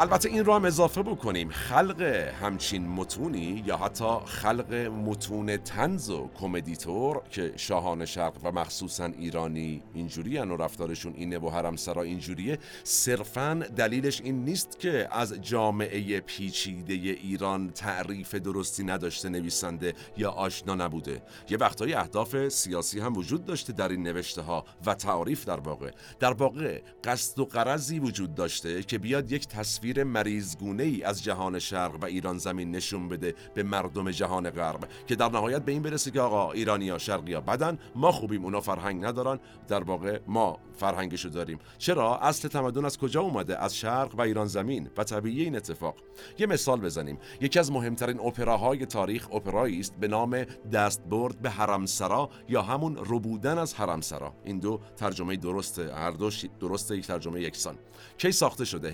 البته 0.03 0.29
این 0.29 0.45
رو 0.45 0.55
هم 0.55 0.65
اضافه 0.65 1.03
بکنیم. 1.03 1.51
خلق 1.51 2.01
همچین 2.43 2.89
متونی 2.89 3.63
یا 3.67 3.77
حتی 3.77 4.19
خلق 4.25 4.75
متون 4.75 5.57
تنز 5.57 6.11
و 6.11 6.31
کمدیتور 6.41 7.23
که 7.31 7.53
شاهان 7.57 8.05
شرق 8.05 8.35
و 8.45 8.53
مخصوصا 8.53 9.05
ایرانی 9.05 9.83
اینجوری 9.95 10.39
و 10.39 10.57
رفتارشون 10.57 11.15
اینه 11.17 11.39
و 11.39 11.49
حرم 11.49 11.77
سرا 11.77 12.03
اینجوریه 12.03 12.59
صرفا 12.85 13.65
دلیلش 13.77 14.21
این 14.21 14.45
نیست 14.45 14.81
که 14.81 15.09
از 15.13 15.41
جامعه 15.41 16.21
پیچیده 16.21 16.95
ایران 16.95 17.71
تعریف 17.71 18.35
درستی 18.35 18.85
نداشته 18.85 19.29
نویسنده 19.29 19.95
یا 20.17 20.31
آشنا 20.31 20.75
نبوده. 20.75 21.23
یه 21.51 21.57
وقتهای 21.59 21.95
اهداف 21.95 22.49
سیاسی 22.49 23.01
هم 23.01 23.17
وجود 23.17 23.45
داشته 23.45 23.73
در 23.73 23.89
این 23.89 24.03
نوشته 24.03 24.43
ها 24.43 24.65
و 24.87 24.95
تعریف 24.95 25.45
در 25.45 25.61
واقع. 25.61 25.91
در 26.21 26.33
واقع 26.33 26.81
قصد 27.05 27.39
و 27.39 27.45
قرضی 27.45 27.99
وجود 27.99 28.35
داشته 28.35 28.83
که 28.83 28.99
بیاد 28.99 29.33
یک 29.33 29.49
تصویر 29.49 29.92
تصویر 29.93 30.05
مریضگونه 30.05 30.83
ای 30.83 31.03
از 31.03 31.25
جهان 31.25 31.59
شرق 31.59 32.03
و 32.03 32.05
ایران 32.05 32.39
زمین 32.39 32.71
نشون 32.71 33.09
بده 33.09 33.35
به 33.55 33.63
مردم 33.63 34.11
جهان 34.11 34.51
غرب 34.51 34.89
که 35.07 35.17
در 35.17 35.29
نهایت 35.29 35.63
به 35.65 35.73
این 35.73 35.83
برسه 35.83 36.11
که 36.11 36.21
آقا 36.21 36.53
ایرانیا 36.53 36.99
شرقیا 36.99 37.41
بدن 37.41 37.79
ما 37.95 38.13
خوبیم 38.13 38.45
اونا 38.45 38.61
فرهنگ 38.61 39.05
ندارن. 39.05 39.39
در 39.69 39.83
واقع 39.83 40.21
ما 40.27 40.59
فرهنگشو 40.77 41.29
داریم. 41.29 41.59
چرا؟ 41.79 42.19
اصل 42.19 42.49
تمدن 42.49 42.85
از 42.85 42.99
کجا 42.99 43.21
اومده؟ 43.21 43.59
از 43.59 43.77
شرق 43.77 44.15
و 44.15 44.21
ایران 44.21 44.47
زمین 44.47 44.91
و 44.97 45.05
طبیعی 45.05 45.45
این 45.45 45.57
اتفاق. 45.57 45.95
یه 46.39 46.47
مثال 46.47 46.81
بزنیم. 46.81 47.19
یکی 47.41 47.59
از 47.59 47.73
مهمترین 47.73 48.21
اپراهای 48.21 48.87
تاریخ 48.87 49.35
اپرایی 49.35 49.81
است 49.81 49.97
به 50.01 50.09
نام 50.09 50.45
دستبرد 50.73 51.43
به 51.43 51.51
حرمسرا 51.51 52.31
یا 52.49 52.63
همون 52.63 52.97
ربودن 52.97 53.59
از 53.59 53.75
حرمسرا. 53.75 54.35
این 54.45 54.59
دو 54.59 54.81
ترجمه 54.97 55.37
درسته 55.37 55.95
هر 55.95 56.11
دو 56.11 56.31
درسته 56.61 56.97
یک 56.97 57.07
ترجمه 57.07 57.41
یکسان. 57.41 57.79
کی 58.19 58.33
ساخته 58.33 58.65
شده؟ 58.65 58.91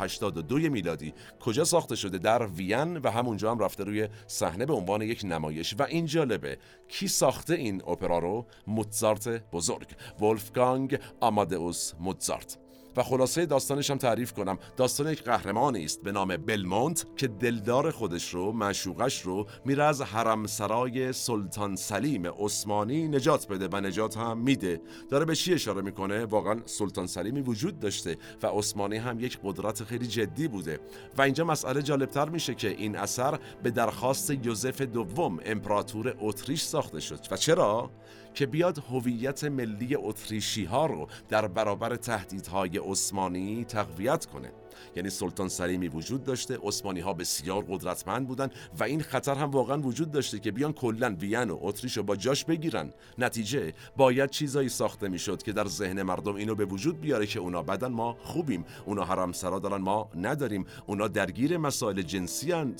1782 0.00 0.70
میلادی. 0.70 1.14
کجا 1.40 1.64
ساخته 1.64 1.96
شده 1.96 2.18
در 2.18 2.46
وین؟ 2.46 2.96
و 2.96 3.10
همونجا 3.10 3.50
هم 3.50 3.58
رفته 3.58 3.84
روی 3.84 4.08
صحنه 4.26 4.66
به 4.66 4.74
عنوان 4.74 5.02
یک 5.02 5.20
نمایش. 5.24 5.74
و 5.78 5.82
این 5.82 6.06
جالبه 6.06 6.58
کی 6.88 7.08
ساخته 7.08 7.54
این 7.54 7.82
اپرا 7.88 8.18
رو؟ 8.18 8.46
موتزارت 8.66 9.28
بزرگ. 9.28 9.88
ولفگانگ 10.20 10.98
آمادئوس 11.20 11.92
موتزارت 12.00 12.58
و 12.98 13.02
خلاصه 13.02 13.46
داستانش 13.46 13.90
هم 13.90 13.98
تعریف 13.98 14.32
کنم. 14.32 14.58
داستان 14.76 15.12
یک 15.12 15.22
قهرمانی 15.22 15.84
است 15.84 16.02
به 16.02 16.12
نام 16.12 16.36
بلمونت 16.36 17.06
که 17.16 17.28
دلدار 17.28 17.90
خودش 17.90 18.34
رو 18.34 18.52
معشوقش 18.52 19.22
رو 19.22 19.46
میره 19.64 19.84
از 19.84 20.02
حرم 20.02 20.46
سرای 20.46 21.12
سلطان 21.12 21.76
سلیم 21.76 22.26
عثمانی 22.26 23.08
نجات 23.08 23.48
بده 23.48 23.68
و 23.72 23.80
نجات 23.80 24.16
هم 24.16 24.38
میده. 24.38 24.80
داره 25.10 25.24
به 25.24 25.34
چی 25.34 25.54
اشاره 25.54 25.82
می‌کنه؟ 25.82 26.24
واقعا 26.24 26.60
سلطان 26.66 27.06
سلیمی 27.06 27.40
وجود 27.40 27.80
داشته 27.80 28.16
و 28.42 28.46
عثمانی 28.46 28.96
هم 28.96 29.20
یک 29.20 29.38
قدرت 29.44 29.84
خیلی 29.84 30.06
جدی 30.06 30.48
بوده. 30.48 30.80
و 31.18 31.22
اینجا 31.22 31.44
مسئله 31.44 31.82
جالبتر 31.82 32.28
میشه 32.28 32.54
که 32.54 32.68
این 32.68 32.96
اثر 32.96 33.38
به 33.62 33.70
درخواست 33.70 34.30
یوزف 34.30 34.80
دوم 34.80 35.40
امپراتور 35.44 36.16
اتریش 36.20 36.62
ساخته 36.62 37.00
شد. 37.00 37.20
و 37.30 37.36
چرا؟ 37.36 37.90
که 38.34 38.46
بیاد 38.46 38.78
هویت 38.78 39.44
ملی 39.44 39.94
اتریشی 39.94 40.64
ها 40.64 40.86
رو 40.86 41.08
در 41.28 41.48
برابر 41.48 41.96
تهدیدهای 41.96 42.78
عثمانی 42.78 43.64
تقویت 43.64 44.26
کنه. 44.26 44.52
یعنی 44.96 45.10
سلطان 45.10 45.48
سلیمی 45.48 45.88
وجود 45.88 46.24
داشته 46.24 46.58
عثمانی 46.62 47.00
ها 47.00 47.12
بسیار 47.12 47.64
قدرتمند 47.68 48.28
بودن 48.28 48.50
و 48.80 48.84
این 48.84 49.02
خطر 49.02 49.34
هم 49.34 49.50
واقعا 49.50 49.78
وجود 49.78 50.10
داشته 50.10 50.38
که 50.38 50.50
بیان 50.50 50.72
کلا 50.72 51.16
وین 51.20 51.50
و 51.50 51.58
اتریش 51.60 51.96
رو 51.96 52.02
با 52.02 52.16
جاش 52.16 52.44
بگیرن. 52.44 52.92
نتیجه 53.18 53.72
باید 53.96 54.30
چیزایی 54.30 54.68
ساخته 54.68 55.08
می‌شد 55.08 55.42
که 55.42 55.52
در 55.52 55.66
ذهن 55.66 56.02
مردم 56.02 56.34
اینو 56.34 56.54
به 56.54 56.64
وجود 56.64 57.00
بیاره 57.00 57.26
که 57.26 57.40
اونا 57.40 57.62
بدن 57.62 57.88
ما 57.88 58.16
خوبیم. 58.22 58.64
اونا 58.86 59.04
حرم 59.04 59.32
سرا 59.32 59.58
دارن 59.58 59.80
ما 59.80 60.10
نداریم. 60.14 60.66
اونا 60.86 61.08
درگیر 61.08 61.56
مسائل 61.56 62.02
جنسی 62.02 62.52
هن 62.52 62.74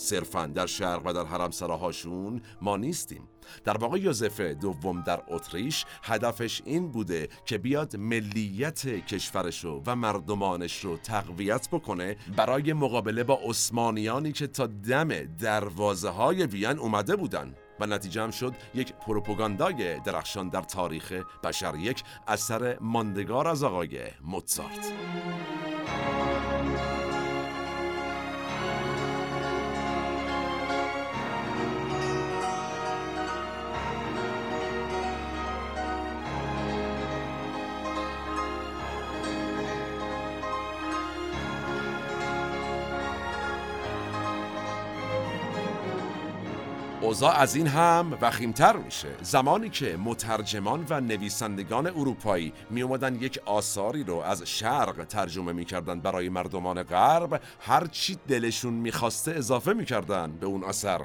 در 0.55 0.67
شرق 0.67 1.07
و 1.07 1.13
در 1.13 1.25
حرم 1.25 1.51
سراهاشون 1.51 2.43
ما 2.63 2.77
نیستیم. 2.77 3.23
در 3.65 3.77
واقع 3.79 3.99
یوزف 3.99 4.41
دوم 4.41 5.03
در 5.03 5.23
اتریش 5.29 5.85
هدفش 6.03 6.63
این 6.65 6.89
بوده 6.93 7.29
که 7.45 7.59
بیاد 7.59 7.97
ملیت 7.97 8.87
کشورش 8.87 9.65
رو 9.65 9.83
و 9.87 9.97
مردمانش 9.97 10.85
رو 10.85 10.97
تقویت 10.97 11.69
بکنه 11.73 12.17
برای 12.37 12.73
مقابله 12.73 13.25
با 13.25 13.41
عثمانیانی 13.45 14.33
که 14.33 14.47
تا 14.47 14.67
دم 14.67 15.09
دروازه 15.25 16.09
های 16.09 16.47
وین 16.47 16.79
اومده 16.79 17.17
بودن. 17.17 17.55
و 17.81 17.87
نتیجه 17.87 18.23
هم 18.23 18.31
شد 18.31 18.55
یک 18.75 18.93
پروپاگاندای 18.93 20.01
درخشان 20.01 20.49
در 20.49 20.63
تاریخ 20.63 21.13
بشر. 21.45 21.75
یک 21.77 22.03
اثر 22.27 22.79
ماندگار 22.81 23.49
از 23.49 23.63
آقای 23.63 23.99
موتسارت. 24.25 24.93
اوضاع 47.09 47.37
از 47.37 47.57
این 47.57 47.67
هم 47.67 48.19
وخیمتر 48.21 48.77
میشه. 48.77 49.09
زمانی 49.23 49.69
که 49.69 49.97
مترجمان 50.05 50.87
و 50.91 51.01
نویسندگان 51.01 51.87
اروپایی 51.87 52.53
می 52.71 52.83
اومدن 52.83 53.15
یک 53.15 53.41
آثاری 53.45 54.05
رو 54.05 54.17
از 54.17 54.43
شرق 54.43 55.05
ترجمه 55.05 55.53
می‌کردن 55.53 56.01
برای 56.01 56.29
مردمان 56.29 56.83
غرب 56.83 57.41
هر 57.61 57.87
چی 57.87 58.19
دلشون 58.29 58.75
می‌خواسته 58.75 59.33
اضافه 59.33 59.73
می‌کردن 59.73 60.33
به 60.33 60.47
اون 60.47 60.65
اثر. 60.65 61.01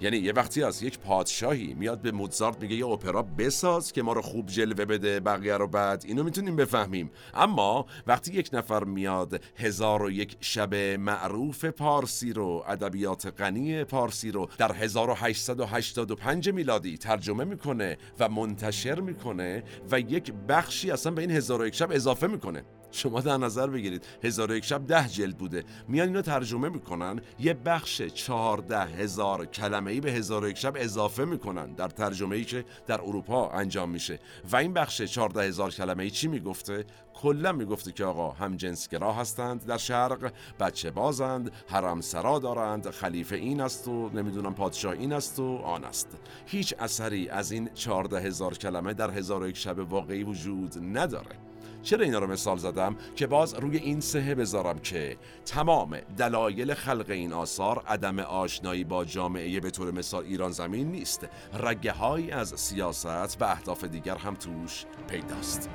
یعنی 0.00 0.16
یه 0.16 0.32
وقتی 0.32 0.62
از 0.62 0.82
یک 0.82 0.98
پادشاهی 0.98 1.74
میاد 1.74 2.00
به 2.00 2.12
موزارت 2.12 2.62
میگه 2.62 2.76
یه 2.76 2.86
اپرا 2.86 3.22
بساز 3.22 3.92
که 3.92 4.02
ما 4.02 4.12
رو 4.12 4.22
خوب 4.22 4.46
جلوه 4.46 4.84
بده 4.84 5.20
بقیه 5.20 5.56
رو 5.56 5.66
بعد 5.66 6.04
اینو 6.06 6.24
می‌تونیم 6.24 6.56
بفهمیم. 6.56 7.10
اما 7.34 7.86
وقتی 8.06 8.32
یک 8.32 8.50
نفر 8.52 8.84
میاد 8.84 9.40
هزار 9.56 10.02
و 10.02 10.10
یک 10.10 10.36
شب 10.40 10.74
معروف 10.74 11.64
پارسی 11.64 12.32
رو 12.32 12.64
ادبیات 12.68 13.26
غنی 13.40 13.84
پارسی 13.84 14.30
رو 14.30 14.48
در 14.58 14.72
1885 14.72 16.50
میلادی 16.50 16.98
ترجمه 16.98 17.44
می‌کنه 17.44 17.98
و 18.18 18.28
منتشر 18.28 19.00
می‌کنه 19.00 19.62
و 19.90 20.00
یک 20.00 20.32
بخشی 20.48 20.90
اصلا 20.90 21.12
به 21.12 21.20
این 21.20 21.30
هزار 21.30 21.62
و 21.62 21.66
یک 21.66 21.74
شب 21.74 21.92
اضافه 21.92 22.26
می‌کنه. 22.26 22.64
شما 22.90 23.20
در 23.20 23.36
نظر 23.36 23.66
بگیرید. 23.66 24.04
هزار 24.22 24.56
یک 24.56 24.64
شب 24.64 24.86
ده 24.86 25.08
جلد 25.08 25.38
بوده. 25.38 25.64
میان 25.88 26.06
اینو 26.06 26.22
ترجمه 26.22 26.68
می‌کنن. 26.68 27.20
یه 27.38 27.54
بخش 27.54 28.02
چهارده 28.02 28.80
هزار 28.80 29.46
کلمه 29.46 29.90
ای 29.90 30.00
به 30.00 30.12
هزار 30.12 30.48
یک 30.48 30.56
شب 30.56 30.72
اضافه 30.76 31.24
می‌کنن 31.24 31.72
در 31.72 31.88
ترجمه 31.88 32.36
ای 32.36 32.44
که 32.44 32.64
در 32.86 33.00
اروپا 33.00 33.50
انجام 33.50 33.90
میشه. 33.90 34.18
و 34.52 34.56
این 34.56 34.72
بخش 34.72 35.02
چهارده 35.02 35.42
هزار 35.42 35.70
کلمه 35.70 36.02
ای 36.02 36.10
چی 36.10 36.28
می‌گفته؟ 36.28 36.84
کلا 37.14 37.52
می‌گفته 37.52 37.92
که 37.92 38.04
آقا 38.04 38.30
هم 38.30 38.56
جنسگرا 38.56 39.12
هستند 39.12 39.66
در 39.66 39.76
شرق 39.76 40.32
بچه 40.60 40.90
بازند 40.90 41.52
حرم 41.68 42.00
سرا 42.00 42.38
دارند 42.38 42.90
خلیفه 42.90 43.36
این 43.36 43.60
است 43.60 43.88
و 43.88 44.10
نمی‌دونم 44.14 44.54
پادشاه 44.54 44.92
این 44.92 45.12
است 45.12 45.38
و 45.38 45.56
آن 45.56 45.84
است. 45.84 46.08
هیچ 46.46 46.74
اثری 46.78 47.28
از 47.28 47.52
این 47.52 47.70
چهارده 47.74 48.20
هزار 48.20 48.54
کلمه 48.54 48.94
در 48.94 49.10
هزار 49.10 49.48
یک 49.48 49.56
شب 49.56 49.78
واقعی 49.78 50.24
وجود 50.24 50.98
نداره. 50.98 51.47
چرا 51.82 52.04
اینا 52.04 52.18
رو 52.18 52.26
مثال 52.26 52.58
زدم؟ 52.58 52.96
که 53.16 53.26
باز 53.26 53.54
روی 53.54 53.76
این 53.76 54.00
سهه 54.00 54.34
بذارم 54.34 54.78
که 54.78 55.16
تمام 55.44 55.98
دلایل 56.16 56.74
خلق 56.74 57.06
این 57.10 57.32
آثار 57.32 57.82
عدم 57.86 58.18
آشنایی 58.18 58.84
با 58.84 59.04
جامعه 59.04 59.60
به 59.60 59.70
طور 59.70 59.90
مثال 59.90 60.24
ایران 60.24 60.50
زمین 60.50 60.90
نیست. 60.90 61.28
رگه 61.54 62.04
از 62.32 62.60
سیاست 62.60 63.42
و 63.42 63.44
اهداف 63.44 63.84
دیگر 63.84 64.16
هم 64.16 64.34
توش 64.34 64.84
پیداست. 65.08 65.70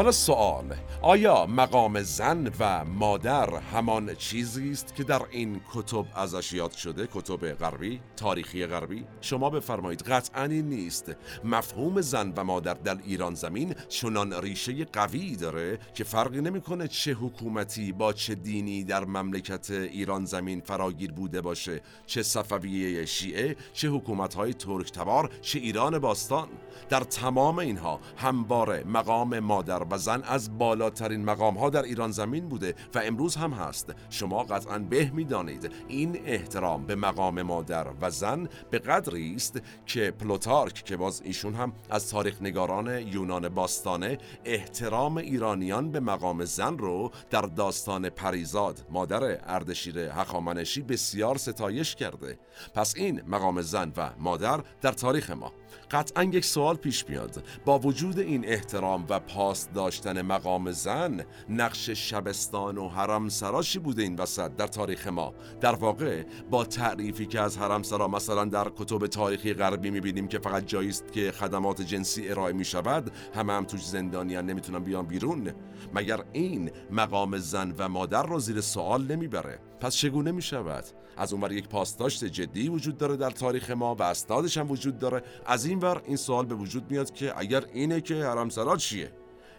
حالا 0.00 0.12
سوال 0.12 0.76
آیا 1.02 1.46
مقام 1.46 2.02
زن 2.02 2.50
و 2.60 2.84
مادر 2.84 3.54
همان 3.54 4.14
چیزی 4.14 4.70
است 4.70 4.94
که 4.94 5.04
در 5.04 5.22
این 5.30 5.60
کتب 5.74 6.04
ازش 6.14 6.52
یاد 6.52 6.72
شده؟ 6.72 7.08
کتب 7.14 7.52
غربی 7.52 8.00
تاریخی 8.16 8.66
غربی؟ 8.66 9.04
شما 9.20 9.50
بفرمایید 9.50 10.02
قطعا 10.02 10.44
این 10.44 10.68
نیست. 10.68 11.12
مفهوم 11.44 12.00
زن 12.00 12.32
و 12.36 12.44
مادر 12.44 12.74
در 12.74 12.98
ایران 13.04 13.34
زمین 13.34 13.74
چنان 13.88 14.32
ریشه 14.42 14.84
قوی 14.84 15.36
داره 15.36 15.78
که 15.94 16.04
فرقی 16.04 16.40
نمی‌کنه 16.40 16.88
چه 16.88 17.12
حکومتی 17.12 17.92
با 17.92 18.12
چه 18.12 18.34
دینی 18.34 18.84
در 18.84 19.04
مملکت 19.04 19.70
ایران 19.70 20.24
زمین 20.24 20.60
فراگیر 20.60 21.12
بوده 21.12 21.40
باشه 21.40 21.80
چه 22.06 22.22
صفویه 22.22 23.06
شیعه 23.06 23.56
چه 23.72 23.88
حکومت 23.88 24.34
های 24.34 24.54
ترک 24.54 24.92
تبار 24.92 25.30
چه 25.42 25.58
ایران 25.58 25.98
باستان. 25.98 26.48
در 26.88 27.00
تمام 27.00 27.58
اینها 27.58 28.00
همواره 28.16 28.84
مقام 28.84 29.38
مادر 29.38 29.84
و 29.90 29.98
زن 29.98 30.22
از 30.22 30.58
بالاترین 30.58 31.24
مقام 31.24 31.58
ها 31.58 31.70
در 31.70 31.82
ایران 31.82 32.10
زمین 32.10 32.48
بوده 32.48 32.74
و 32.94 32.98
امروز 32.98 33.36
هم 33.36 33.52
هست. 33.52 33.94
شما 34.10 34.42
قطعا 34.42 34.78
به 34.78 35.10
می‌دانید. 35.14 35.72
این 35.88 36.20
احترام 36.24 36.86
به 36.86 36.94
مقام 36.94 37.42
مادر 37.42 37.86
و 38.00 38.10
زن 38.10 38.48
به 38.70 38.78
قدری 38.78 39.34
است 39.34 39.60
که 39.86 40.10
پلوتارک 40.10 40.74
که 40.74 40.96
باز 40.96 41.22
ایشون 41.24 41.54
هم 41.54 41.72
از 41.90 42.10
تاریخ 42.10 42.42
نگاران 42.42 43.08
یونان 43.08 43.48
باستانه 43.48 44.18
احترام 44.44 45.16
ایرانیان 45.16 45.90
به 45.90 46.00
مقام 46.00 46.44
زن 46.44 46.78
رو 46.78 47.10
در 47.30 47.42
داستان 47.42 48.08
پریزاد 48.08 48.86
مادر 48.90 49.38
اردشیر 49.46 49.98
هخامنشی 49.98 50.82
بسیار 50.82 51.36
ستایش 51.36 51.96
کرده. 51.96 52.38
پس 52.74 52.94
این 52.96 53.22
مقام 53.26 53.62
زن 53.62 53.92
و 53.96 54.10
مادر 54.18 54.60
در 54.80 54.92
تاریخ 54.92 55.30
ما. 55.30 55.52
قطعا 55.90 56.24
یک 56.24 56.44
سوال 56.44 56.76
پیش 56.76 57.08
میاد. 57.08 57.44
با 57.64 57.78
وجود 57.78 58.18
این 58.18 58.48
احترام 58.48 59.06
و 59.08 59.18
پاس 59.18 59.68
داشتن 59.74 60.22
مقام 60.22 60.72
زن 60.72 61.24
نقش 61.48 61.90
شبستان 61.90 62.78
و 62.78 62.88
حرم 62.88 63.28
سراشی 63.28 63.78
بوده 63.78 64.02
این 64.02 64.16
وسط 64.16 64.56
در 64.56 64.66
تاریخ 64.66 65.06
ما. 65.06 65.34
در 65.60 65.74
واقع 65.74 66.22
با 66.50 66.64
تعریفی 66.64 67.26
که 67.26 67.40
از 67.40 67.58
حرم 67.58 67.82
سرا 67.82 68.08
مثلا 68.08 68.44
در 68.44 68.70
کتب 68.76 69.06
تاریخی 69.06 69.54
غربی 69.54 69.90
می‌بینیم 69.90 70.28
که 70.28 70.38
فقط 70.38 70.66
جایی 70.66 70.88
است 70.88 71.12
که 71.12 71.32
خدمات 71.32 71.82
جنسی 71.82 72.28
ارائه 72.28 72.52
می‌شود 72.52 73.10
همه 73.34 73.52
هم 73.52 73.64
توش 73.64 73.86
زندانیان 73.86 74.46
نمی‌تونن 74.46 74.78
بیان 74.78 75.06
بیرون. 75.06 75.52
مگر 75.94 76.24
این 76.32 76.70
مقام 76.90 77.38
زن 77.38 77.74
و 77.78 77.88
مادر 77.88 78.22
را 78.22 78.38
زیر 78.38 78.60
سوال 78.60 79.02
نمی‌بره؟ 79.12 79.58
پس 79.80 79.96
چگونه 79.96 80.30
می‌شود؟ 80.30 80.84
از 81.16 81.32
اونور 81.32 81.52
یک 81.52 81.68
پاسداشت 81.68 82.24
جدی 82.24 82.68
وجود 82.68 82.98
داره 82.98 83.16
در 83.16 83.30
تاریخ 83.30 83.70
ما 83.70 83.94
و 83.94 84.02
اسنادش 84.02 84.58
هم 84.58 84.70
وجود 84.70 84.98
داره. 84.98 85.22
از 85.46 85.64
این 85.64 85.78
ور 85.78 86.02
این 86.06 86.16
سوال 86.16 86.46
به 86.46 86.54
وجود 86.54 86.90
میاد 86.90 87.14
که 87.14 87.38
اگر 87.38 87.64
اینه 87.72 88.00
که 88.00 88.14
حرمسرا 88.14 88.76
چیه؟ 88.76 89.12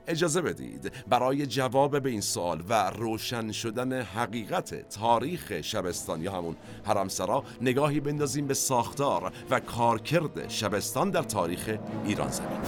اجازه 0.08 0.42
بدید 0.42 0.92
برای 1.10 1.46
جواب 1.46 2.00
به 2.00 2.10
این 2.10 2.22
سوال 2.22 2.64
و 2.70 2.90
روشن 2.90 3.52
شدن 3.52 4.02
حقیقت 4.02 4.90
تاریخ 4.90 5.62
شبستان 5.62 6.22
یا 6.22 6.32
همون 6.32 6.56
حرمسرا 6.84 7.44
نگاهی 7.62 8.00
بندازیم 8.00 8.48
به 8.48 8.54
ساختار 8.54 9.34
و 9.50 9.60
کارکرد 9.60 10.50
شبستان 10.50 11.10
در 11.10 11.24
تاریخ 11.24 11.78
ایران 12.06 12.30
زمین. 12.30 12.60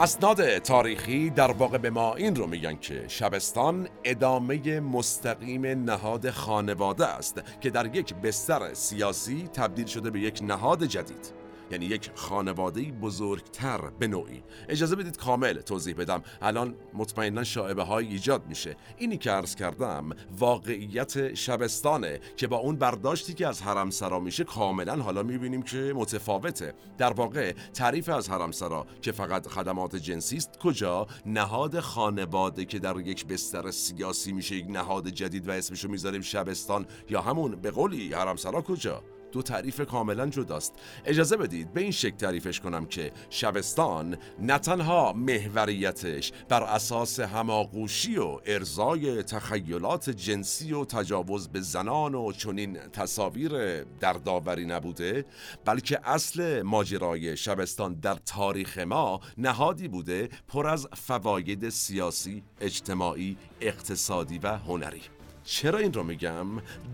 اسناد 0.00 0.58
تاریخی 0.58 1.30
در 1.30 1.50
واقع 1.50 1.78
به 1.78 1.90
ما 1.90 2.14
این 2.14 2.36
رو 2.36 2.46
میگن 2.46 2.76
که 2.76 3.04
شبستان 3.08 3.88
ادامه 4.04 4.80
مستقیم 4.80 5.66
نهاد 5.66 6.30
خانواده 6.30 7.06
است 7.06 7.42
که 7.60 7.70
در 7.70 7.96
یک 7.96 8.14
بستر 8.14 8.74
سیاسی 8.74 9.48
تبدیل 9.52 9.86
شده 9.86 10.10
به 10.10 10.20
یک 10.20 10.40
نهاد 10.42 10.84
جدید. 10.84 11.39
یعنی 11.70 11.86
یک 11.86 12.10
خانواده 12.14 12.82
بزرگتر 12.82 13.80
به 13.98 14.06
نوعی. 14.06 14.42
اجازه 14.68 14.96
بدید 14.96 15.16
کامل 15.16 15.60
توضیح 15.60 15.94
بدم. 15.94 16.22
الان 16.42 16.74
مطمئنا 16.94 17.44
شاعبه 17.44 17.82
های 17.82 18.06
ایجاد 18.06 18.46
میشه. 18.48 18.76
اینی 18.98 19.16
که 19.16 19.30
عرض 19.30 19.54
کردم 19.54 20.10
واقعیت 20.38 21.34
شبستانه 21.34 22.20
که 22.36 22.46
با 22.46 22.56
اون 22.56 22.76
برداشتی 22.76 23.34
که 23.34 23.46
از 23.46 23.62
حرم 23.62 23.90
سرا 23.90 24.20
میشه 24.20 24.44
کاملا 24.44 24.96
حالا 24.96 25.22
می‌بینیم 25.22 25.62
که 25.62 25.92
متفاوته. 25.96 26.74
در 26.98 27.12
واقع 27.12 27.52
تعریف 27.74 28.08
از 28.08 28.30
حرم 28.30 28.52
سرا 28.52 28.86
که 29.02 29.12
فقط 29.12 29.46
خدمات 29.46 29.96
جنسی 29.96 30.36
است 30.36 30.58
کجا؟ 30.58 31.06
نهاد 31.26 31.80
خانواده 31.80 32.64
که 32.64 32.78
در 32.78 33.00
یک 33.00 33.26
بستر 33.26 33.70
سیاسی 33.70 34.32
میشه 34.32 34.56
یک 34.56 34.66
نهاد 34.68 35.08
جدید 35.08 35.48
و 35.48 35.50
اسمشو 35.50 35.88
می‌ذاریم 35.88 36.20
شبستان. 36.20 36.86
یا 37.10 37.20
همون 37.20 37.56
به 37.56 37.70
قولی 37.70 38.12
حرم 38.12 38.36
سرا 38.36 38.62
کجا؟ 38.62 39.02
دو 39.32 39.42
تعریف 39.42 39.80
کاملا 39.80 40.26
جداست. 40.26 40.74
اجازه 41.04 41.36
بدید 41.36 41.72
به 41.72 41.80
این 41.80 41.90
شکل 41.90 42.16
تعریفش 42.16 42.60
کنم 42.60 42.86
که 42.86 43.12
شبستان 43.30 44.16
نه 44.38 44.58
تنها 44.58 45.12
محوریتش 45.12 46.32
بر 46.48 46.62
اساس 46.62 47.20
هماغوشی 47.20 48.16
و 48.16 48.38
ارزای 48.46 49.22
تخیلات 49.22 50.10
جنسی 50.10 50.72
و 50.72 50.84
تجاوز 50.84 51.48
به 51.48 51.60
زنان 51.60 52.14
و 52.14 52.32
چنین 52.32 52.78
تصاویر 52.92 53.82
دردآوری 53.84 54.66
نبوده 54.66 55.24
بلکه 55.64 56.00
اصل 56.04 56.62
ماجرای 56.62 57.36
شبستان 57.36 57.94
در 57.94 58.14
تاریخ 58.14 58.78
ما 58.78 59.20
نهادی 59.38 59.88
بوده 59.88 60.28
پر 60.48 60.66
از 60.66 60.88
فواید 60.94 61.68
سیاسی، 61.68 62.42
اجتماعی، 62.60 63.36
اقتصادی 63.60 64.38
و 64.38 64.56
هنری. 64.56 65.19
چرا 65.44 65.78
این 65.78 65.92
رو 65.92 66.02
میگم؟ 66.02 66.46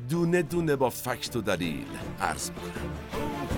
دونه 0.09 0.43
دونه 0.43 0.77
با 0.77 0.91
فکت 0.91 1.37
و 1.37 1.41
دلیل 1.41 1.87
عرض 2.21 2.51
می‌کنم 2.51 3.56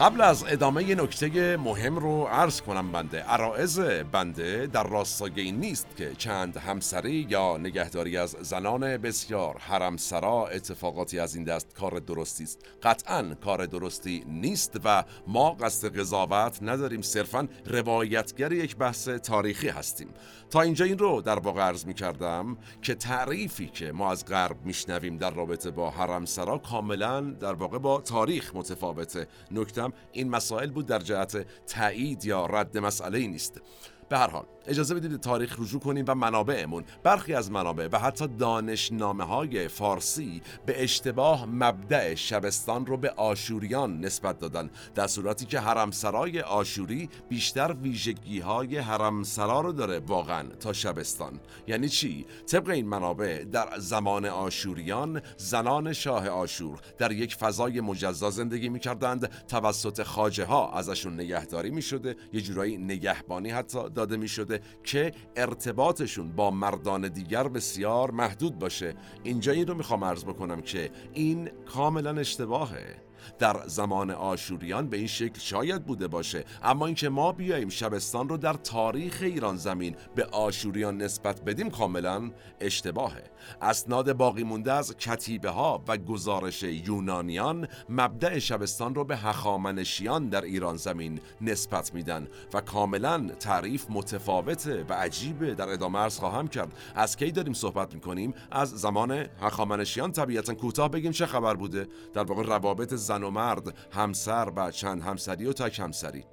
قبل 0.00 0.20
از 0.20 0.44
ادامه 0.48 0.94
نکته 0.94 1.56
مهم 1.56 1.96
رو 1.98 2.24
عرض 2.24 2.60
کنم 2.60 2.92
بنده. 2.92 3.22
عرائز 3.22 3.80
بنده 4.12 4.66
در 4.66 4.86
راستای 4.86 5.40
این 5.40 5.60
نیست 5.60 5.86
که 5.96 6.12
چند 6.18 6.56
همسری 6.56 7.26
یا 7.30 7.56
نگهداری 7.56 8.16
از 8.16 8.36
زنان 8.40 8.96
بسیار 8.96 9.56
حرمسرا 9.58 10.46
اتفاقاتی 10.46 11.18
از 11.18 11.34
این 11.34 11.44
دست 11.44 11.74
کار 11.74 11.98
درستی 11.98 12.44
است. 12.44 12.58
قطعا 12.82 13.34
کار 13.44 13.66
درستی 13.66 14.24
نیست 14.26 14.80
و 14.84 15.04
ما 15.26 15.50
قصد 15.50 15.98
قضاوت 15.98 16.58
نداریم. 16.62 17.02
صرفا 17.02 17.48
روایتگر 17.66 18.52
یک 18.52 18.76
بحث 18.76 19.08
تاریخی 19.08 19.68
هستیم. 19.68 20.08
تا 20.50 20.60
اینجا 20.60 20.84
این 20.84 20.98
رو 20.98 21.20
در 21.20 21.38
واقع 21.38 21.62
عرض 21.62 21.86
می 21.86 21.94
کردم 21.94 22.56
که 22.82 22.94
تعریفی 22.94 23.66
که 23.66 23.92
ما 23.92 24.10
از 24.10 24.24
غرب 24.26 24.56
میشنویم 24.64 25.16
در 25.16 25.30
رابطه 25.30 25.70
با 25.70 25.90
حرمسرا 25.90 26.58
کاملا 26.58 27.20
در 27.20 27.52
واقع 27.52 27.78
با 27.78 28.00
تاریخ 28.00 28.50
متفاوته. 28.54 29.26
نکته 29.50 29.85
این 30.12 30.30
مسائل 30.30 30.70
بود 30.70 30.86
در 30.86 30.98
جهت 30.98 31.46
تایید 31.66 32.24
یا 32.24 32.46
رد 32.46 32.78
مسئله 32.78 33.18
ای 33.18 33.28
نیست. 33.28 33.60
به 34.08 34.18
هر 34.18 34.30
حال 34.30 34.46
اجازه 34.68 34.94
بدید 34.94 35.20
تاریخ 35.20 35.60
رجوع 35.60 35.80
کنیم 35.80 36.04
و 36.08 36.14
منابعمون. 36.14 36.84
برخی 37.02 37.34
از 37.34 37.50
منابع 37.50 37.88
و 37.92 37.98
حتی 37.98 38.28
دانشنامه 38.28 39.24
های 39.24 39.68
فارسی 39.68 40.42
به 40.66 40.82
اشتباه 40.82 41.46
مبدع 41.46 42.14
شبستان 42.14 42.86
رو 42.86 42.96
به 42.96 43.10
آشوریان 43.10 44.00
نسبت 44.00 44.38
دادن. 44.38 44.70
در 44.94 45.06
صورتی 45.06 45.46
که 45.46 45.60
حرمسرای 45.60 46.40
آشوری 46.40 47.08
بیشتر 47.28 47.72
ویژگی 47.82 48.40
های 48.40 48.78
حرمسرا 48.78 49.60
رو 49.60 49.72
داره 49.72 49.98
واقعا 49.98 50.42
تا 50.42 50.72
شبستان. 50.72 51.40
یعنی 51.66 51.88
چی؟ 51.88 52.26
طبق 52.46 52.68
این 52.68 52.88
منابع 52.88 53.44
در 53.44 53.78
زمان 53.78 54.24
آشوریان 54.24 55.22
زنان 55.36 55.92
شاه 55.92 56.28
آشور 56.28 56.80
در 56.98 57.12
یک 57.12 57.34
فضای 57.34 57.80
مجزا 57.80 58.30
زندگی 58.30 58.68
می‌کردند. 58.68 59.46
توسط 59.46 60.02
خاجه 60.02 60.44
ها 60.44 60.72
ازشون 60.72 61.14
نگهداری 61.14 61.70
می 61.70 61.82
شده 61.82 62.16
یه 62.32 62.40
جورایی 62.40 62.76
نگهبانی 62.76 63.50
حتی 63.50 63.90
داده 63.90 64.16
می 64.16 64.28
شده 64.56 64.76
که 64.84 65.12
ارتباطشون 65.36 66.32
با 66.32 66.50
مردان 66.50 67.08
دیگر 67.08 67.48
بسیار 67.48 68.10
محدود 68.10 68.58
باشه. 68.58 68.94
اینجا 69.22 69.52
این 69.52 69.66
رو 69.66 69.74
می‌خوام 69.74 70.04
عرض 70.04 70.24
بکنم 70.24 70.60
که 70.62 70.90
این 71.12 71.50
کاملا 71.66 72.20
اشتباهه. 72.20 72.96
در 73.38 73.62
زمان 73.66 74.10
آشوریان 74.10 74.88
به 74.88 74.96
این 74.96 75.06
شکل 75.06 75.40
شاید 75.40 75.84
بوده 75.84 76.08
باشه. 76.08 76.44
اما 76.62 76.86
اینکه 76.86 77.08
ما 77.08 77.32
بیاییم 77.32 77.68
شبستان 77.68 78.28
رو 78.28 78.36
در 78.36 78.52
تاریخ 78.52 79.18
ایران 79.22 79.56
زمین 79.56 79.96
به 80.14 80.24
آشوریان 80.24 81.02
نسبت 81.02 81.42
بدیم 81.42 81.70
کاملا 81.70 82.30
اشتباهه. 82.60 83.22
اسناد 83.62 84.12
باقی 84.12 84.42
مونده 84.42 84.72
از 84.72 84.96
کتیبه 84.96 85.50
ها 85.50 85.84
و 85.88 85.96
گزارش 85.96 86.62
یونانیان 86.62 87.68
مبدع 87.88 88.38
شبستان 88.38 88.94
رو 88.94 89.04
به 89.04 89.16
هخامنشیان 89.16 90.28
در 90.28 90.42
ایران 90.42 90.76
زمین 90.76 91.20
نسبت 91.40 91.94
میدن 91.94 92.28
و 92.54 92.60
کاملا 92.60 93.28
تعریف 93.40 93.86
متفاوته 93.90 94.84
و 94.88 94.92
عجیبه. 94.92 95.54
در 95.54 95.68
ادامه 95.68 95.98
ارز 95.98 96.18
خواهم 96.18 96.48
کرد 96.48 96.72
از 96.94 97.16
کی 97.16 97.30
داریم 97.30 97.52
صحبت 97.52 97.94
می‌کنیم؟ 97.94 98.34
از 98.50 98.70
زمان 98.70 99.26
هخامنشیان. 99.40 100.12
طبیعتا 100.12 100.54
کوتاه 100.54 100.88
بگیم 100.88 101.12
چه 101.12 101.26
خبر 101.26 101.54
بوده؟ 101.54 101.88
در 102.14 102.22
واقع 102.22 102.42
روابط 102.42 102.94
زن 102.94 103.15
و 103.24 103.30
مرد 103.30 103.74
همسر 103.92 104.52
و 104.56 104.70
چند 104.70 105.02
همسری 105.02 105.46
و 105.46 105.52
تک 105.52 105.80
همسری. 105.80 106.24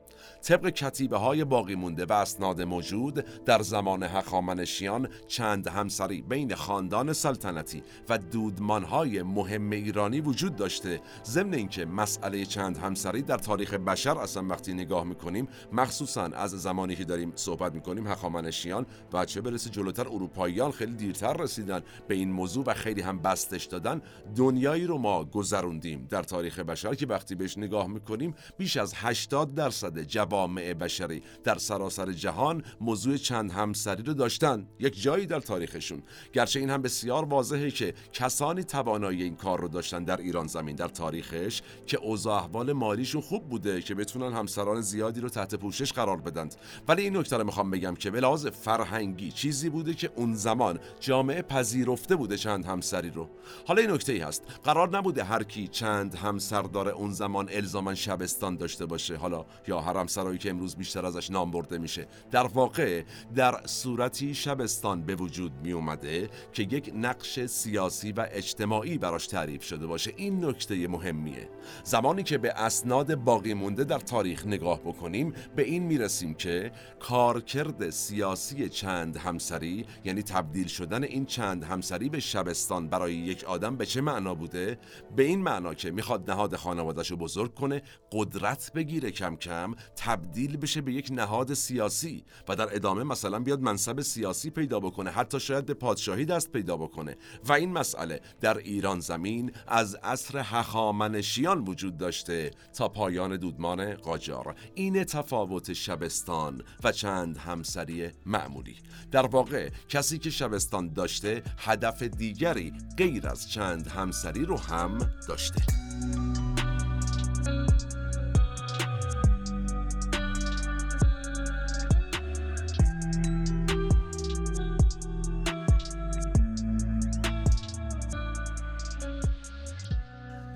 طبق 0.44 0.70
کتیبه 0.70 1.18
های 1.18 1.44
باقی 1.44 1.76
مونده 1.76 2.06
و 2.06 2.14
اسناد 2.14 2.62
موجود 2.62 3.14
در 3.46 3.62
زمان 3.62 4.04
هخامنشیان 4.04 5.10
چند 5.28 5.68
همسری 5.68 6.22
بین 6.22 6.56
خاندان 6.56 7.14
سلطنتی 7.14 7.84
و 8.10 8.18
دودمان 8.18 8.84
های 8.84 9.24
مهم 9.24 9.70
ایرانی 9.70 10.22
وجود 10.22 10.56
داشته. 10.56 11.02
ضمن 11.26 11.54
اینکه 11.54 11.86
مسئله 11.86 12.46
چند 12.46 12.78
همسری 12.78 13.22
در 13.22 13.38
تاریخ 13.38 13.74
بشر 13.74 14.18
اصلا 14.18 14.48
وقتی 14.48 14.74
نگاه 14.74 15.04
می‌کنیم 15.04 15.48
مخصوصا 15.72 16.24
از 16.24 16.52
زمانی 16.52 16.96
که 16.96 17.04
داریم 17.04 17.32
صحبت 17.36 17.74
می‌کنیم 17.74 18.08
هخامنشیان 18.08 18.86
و 19.14 19.26
چه 19.26 19.42
برسه 19.42 19.70
جلوتر 19.70 20.08
اروپاییان 20.08 20.72
خیلی 20.72 20.94
دیرتر 20.94 21.34
رسیدن 21.34 21.82
به 22.08 22.16
این 22.16 22.32
موضوع 22.32 22.66
و 22.68 22.74
خیلی 22.74 23.02
هم 23.02 23.20
بستش 23.20 23.66
دادن. 23.66 24.02
دنیایی 24.36 24.86
رو 24.88 24.98
ما 24.98 25.26
گذروندیم 25.26 26.08
در 26.10 26.24
تاریخ 26.24 26.60
بشر 26.60 26.96
که 26.96 27.08
وقتی 27.08 27.36
بهش 27.36 27.58
نگاه 27.58 27.88
می‌کنیم 27.88 28.36
بیش 28.58 28.78
از 28.78 28.94
80 28.96 29.56
درصد 29.56 30.04
جوامع 30.34 30.74
بشری. 30.74 31.24
در 31.44 31.58
سراسر 31.58 32.12
جهان 32.12 32.64
موضوع 32.82 33.18
چند 33.18 33.52
همسری 33.52 34.04
رو 34.04 34.14
داشتن. 34.14 34.68
یک 34.80 35.02
جایی 35.02 35.26
در 35.26 35.40
تاریخشون. 35.40 36.04
گرچه 36.34 36.60
این 36.60 36.70
هم 36.70 36.82
بسیار 36.82 37.26
واضحه 37.26 37.72
که 37.72 37.94
کسانی 38.14 38.64
توانایی 38.64 39.24
این 39.24 39.36
کار 39.36 39.62
رو 39.62 39.68
داشتن 39.68 40.04
در 40.04 40.18
ایران 40.18 40.48
زمین. 40.48 40.76
در 40.76 40.88
تاریخش 40.88 41.62
که 41.86 41.98
اوضاع 41.98 42.44
احوال 42.44 42.74
مالیشون 42.74 43.22
خوب 43.22 43.50
بوده 43.50 43.82
که 43.82 43.96
بتونن 43.96 44.34
همسران 44.34 44.82
زیادی 44.82 45.22
رو 45.22 45.30
تحت 45.30 45.56
پوشش 45.56 45.94
قرار 45.94 46.18
بدن. 46.18 46.50
ولی 46.88 47.02
این 47.02 47.18
نکته 47.18 47.38
رو 47.38 47.44
می‌خوام 47.44 47.72
بگم 47.72 47.96
که 47.96 48.12
به 48.12 48.20
لحاظ 48.20 48.48
فرهنگی 48.48 49.32
چیزی 49.32 49.70
بوده 49.70 49.94
که 49.94 50.12
اون 50.16 50.36
زمان 50.36 50.80
جامعه 51.00 51.42
پذیرفته 51.42 52.16
بوده 52.16 52.38
چند 52.38 52.66
همسری 52.66 53.10
رو. 53.10 53.30
حالا 53.68 53.82
این 53.82 53.92
نکته 53.92 54.14
ای 54.14 54.20
هست. 54.20 54.44
قرار 54.64 54.98
نبوده 54.98 55.24
هر 55.24 55.44
کی 55.44 55.68
چند 55.68 56.16
همسر 56.16 56.62
داره 56.62 56.92
اون 56.92 57.12
زمان 57.12 57.50
الزاما 57.52 57.96
شبستان 57.96 58.58
داشته 58.58 58.86
باشه. 58.86 59.18
حالا 59.18 59.46
یا 59.68 59.82
حرمسرایی 60.24 60.38
که 60.38 60.50
امروز 60.50 60.76
بیشتر 60.76 61.06
ازش 61.06 61.32
نام 61.32 61.52
برده 61.52 61.78
میشه. 61.78 62.08
در 62.32 62.44
واقع 62.44 63.04
در 63.36 63.62
صورتی 63.66 64.34
شبستان 64.34 65.02
به 65.02 65.16
وجود 65.16 65.52
می 65.64 65.72
اومده 65.72 66.30
که 66.54 66.64
یک 66.64 66.92
نقش 66.96 67.46
سیاسی 67.46 68.12
و 68.12 68.28
اجتماعی 68.32 68.98
براش 68.98 69.28
تعریف 69.28 69.64
شده 69.64 69.88
باشه. 69.88 70.14
این 70.16 70.46
نکته 70.46 70.88
مهمیه. 70.88 71.50
زمانی 71.84 72.24
که 72.24 72.38
به 72.38 72.54
اسناد 72.54 73.16
باقی 73.16 73.54
مونده 73.54 73.84
در 73.84 74.00
تاریخ 74.00 74.46
نگاه 74.48 74.80
بکنیم 74.80 75.34
به 75.56 75.64
این 75.64 75.84
می‌رسیم 75.84 76.34
که 76.34 76.72
کارکرد 77.00 77.90
سیاسی 77.90 78.70
چند 78.70 79.18
همسری 79.18 79.86
یعنی 80.04 80.24
تبدیل 80.24 80.68
شدن 80.68 81.04
این 81.04 81.26
چند 81.26 81.64
همسری 81.64 82.10
به 82.10 82.20
شبستان 82.20 82.88
برای 82.88 83.14
یک 83.14 83.44
آدم 83.44 83.76
به 83.76 83.86
چه 83.86 84.02
معنا 84.02 84.36
بوده؟ 84.36 84.78
به 85.16 85.24
این 85.24 85.42
معنا 85.42 85.74
که 85.74 85.92
می‌خواد 85.92 86.32
نهاد 86.32 86.56
خانوادش 86.56 87.12
رو 87.12 87.18
بزرگ 87.18 87.54
کنه 87.54 87.82
قدرت 88.12 88.72
بگیره 88.76 89.12
کم 89.12 89.36
کم 89.36 89.76
تبدیل 90.14 90.58
بشه 90.58 90.82
به 90.82 90.94
یک 90.94 91.10
نهاد 91.12 91.54
سیاسی 91.54 92.24
و 92.48 92.56
در 92.56 92.76
ادامه 92.76 93.04
مثلا 93.04 93.40
بیاد 93.40 93.62
منصب 93.62 94.02
سیاسی 94.02 94.50
پیدا 94.50 94.80
بکنه. 94.80 95.10
حتی 95.10 95.40
شاید 95.40 95.66
به 95.66 95.74
پادشاهی 95.74 96.26
دست 96.26 96.52
پیدا 96.52 96.78
بکنه. 96.78 97.18
و 97.46 97.54
این 97.54 97.72
مسئله 97.72 98.22
در 98.42 98.58
ایران 98.58 99.00
زمین 99.00 99.52
از 99.68 99.96
عصر 99.96 100.40
هخامنشیان 100.40 101.64
وجود 101.64 101.98
داشته 101.98 102.52
تا 102.78 102.90
پایان 102.90 103.38
دودمان 103.38 103.94
قاجار. 103.94 104.56
این 104.74 105.04
تفاوت 105.04 105.74
شبستان 105.74 106.64
و 106.84 106.92
چند 106.92 107.38
همسری 107.38 108.10
معمولی. 108.26 108.76
در 109.12 109.26
واقع 109.26 109.70
کسی 109.90 110.20
که 110.20 110.30
شبستان 110.30 110.94
داشته 110.94 111.44
هدف 111.58 112.04
دیگری 112.04 112.74
غیر 112.98 113.28
از 113.28 113.50
چند 113.50 113.88
همسری 113.88 114.46
رو 114.46 114.58
هم 114.58 114.98
داشته. 115.28 115.64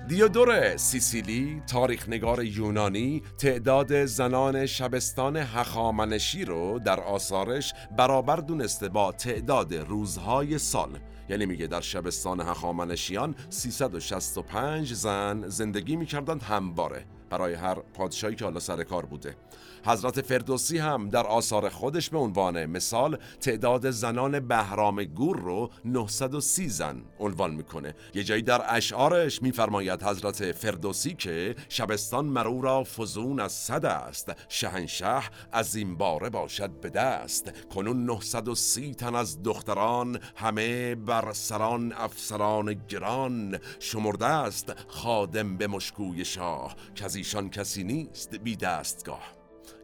دیودور 0.08 0.76
سیسیلی 0.76 1.62
تاریخنگار 1.66 2.44
یونانی 2.44 3.22
تعداد 3.38 4.04
زنان 4.04 4.66
شبستان 4.66 5.36
هخامنشی 5.36 6.44
رو 6.44 6.78
در 6.78 7.00
آثارش 7.00 7.74
برابر 7.96 8.36
دونسته 8.36 8.88
با 8.88 9.12
تعداد 9.12 9.74
روزهای 9.74 10.58
سال. 10.58 10.98
یعنی 11.28 11.46
میگه 11.46 11.66
در 11.66 11.80
شبستان 11.80 12.40
هخامنشیان 12.40 13.34
365 13.50 14.92
زن 14.94 15.48
زندگی 15.48 15.96
می‌کردند 15.96 16.42
همباره 16.42 17.04
برای 17.30 17.54
هر 17.54 17.74
پادشاهی 17.74 18.34
که 18.34 18.44
حالا 18.44 18.60
سر 18.60 18.82
کار 18.84 19.06
بوده. 19.06 19.36
حضرت 19.84 20.20
فردوسی 20.20 20.78
هم 20.78 21.08
در 21.08 21.26
آثار 21.26 21.68
خودش 21.68 22.10
به 22.10 22.18
عنوان 22.18 22.66
مثال 22.66 23.18
تعداد 23.40 23.90
زنان 23.90 24.40
بهرام 24.40 25.04
گور 25.04 25.36
رو 25.36 25.70
930 25.84 26.68
زن 26.68 27.02
عنوان 27.20 27.54
می‌کنه. 27.54 27.94
یه 28.14 28.24
جایی 28.24 28.42
در 28.42 28.62
اشعارش 28.68 29.42
میفرماید 29.42 30.02
حضرت 30.02 30.52
فردوسی 30.52 31.14
که 31.14 31.54
شبستان 31.68 32.24
مرو 32.24 32.60
را 32.60 32.84
فزون 32.84 33.40
از 33.40 33.52
صد 33.52 33.84
است 33.84 34.32
شهنشه 34.48 35.22
از 35.52 35.76
این 35.76 35.96
باره 35.96 36.30
باشد 36.30 36.70
به 36.70 36.90
دست. 36.90 37.68
کنون 37.68 38.04
930 38.04 38.94
تن 38.94 39.14
از 39.14 39.42
دختران 39.42 40.20
همه 40.36 40.94
بر 40.94 41.32
سران 41.32 41.92
افسران 41.92 42.74
گران. 42.88 43.58
شمرده 43.80 44.26
است 44.26 44.72
خادم 44.88 45.56
به 45.56 45.66
مشکوی 45.66 46.24
شاه 46.24 46.76
که 46.94 47.04
از 47.04 47.16
ایشان 47.16 47.50
کسی 47.50 47.84
نیست 47.84 48.34
بی 48.34 48.56
دستگاه. 48.56 49.37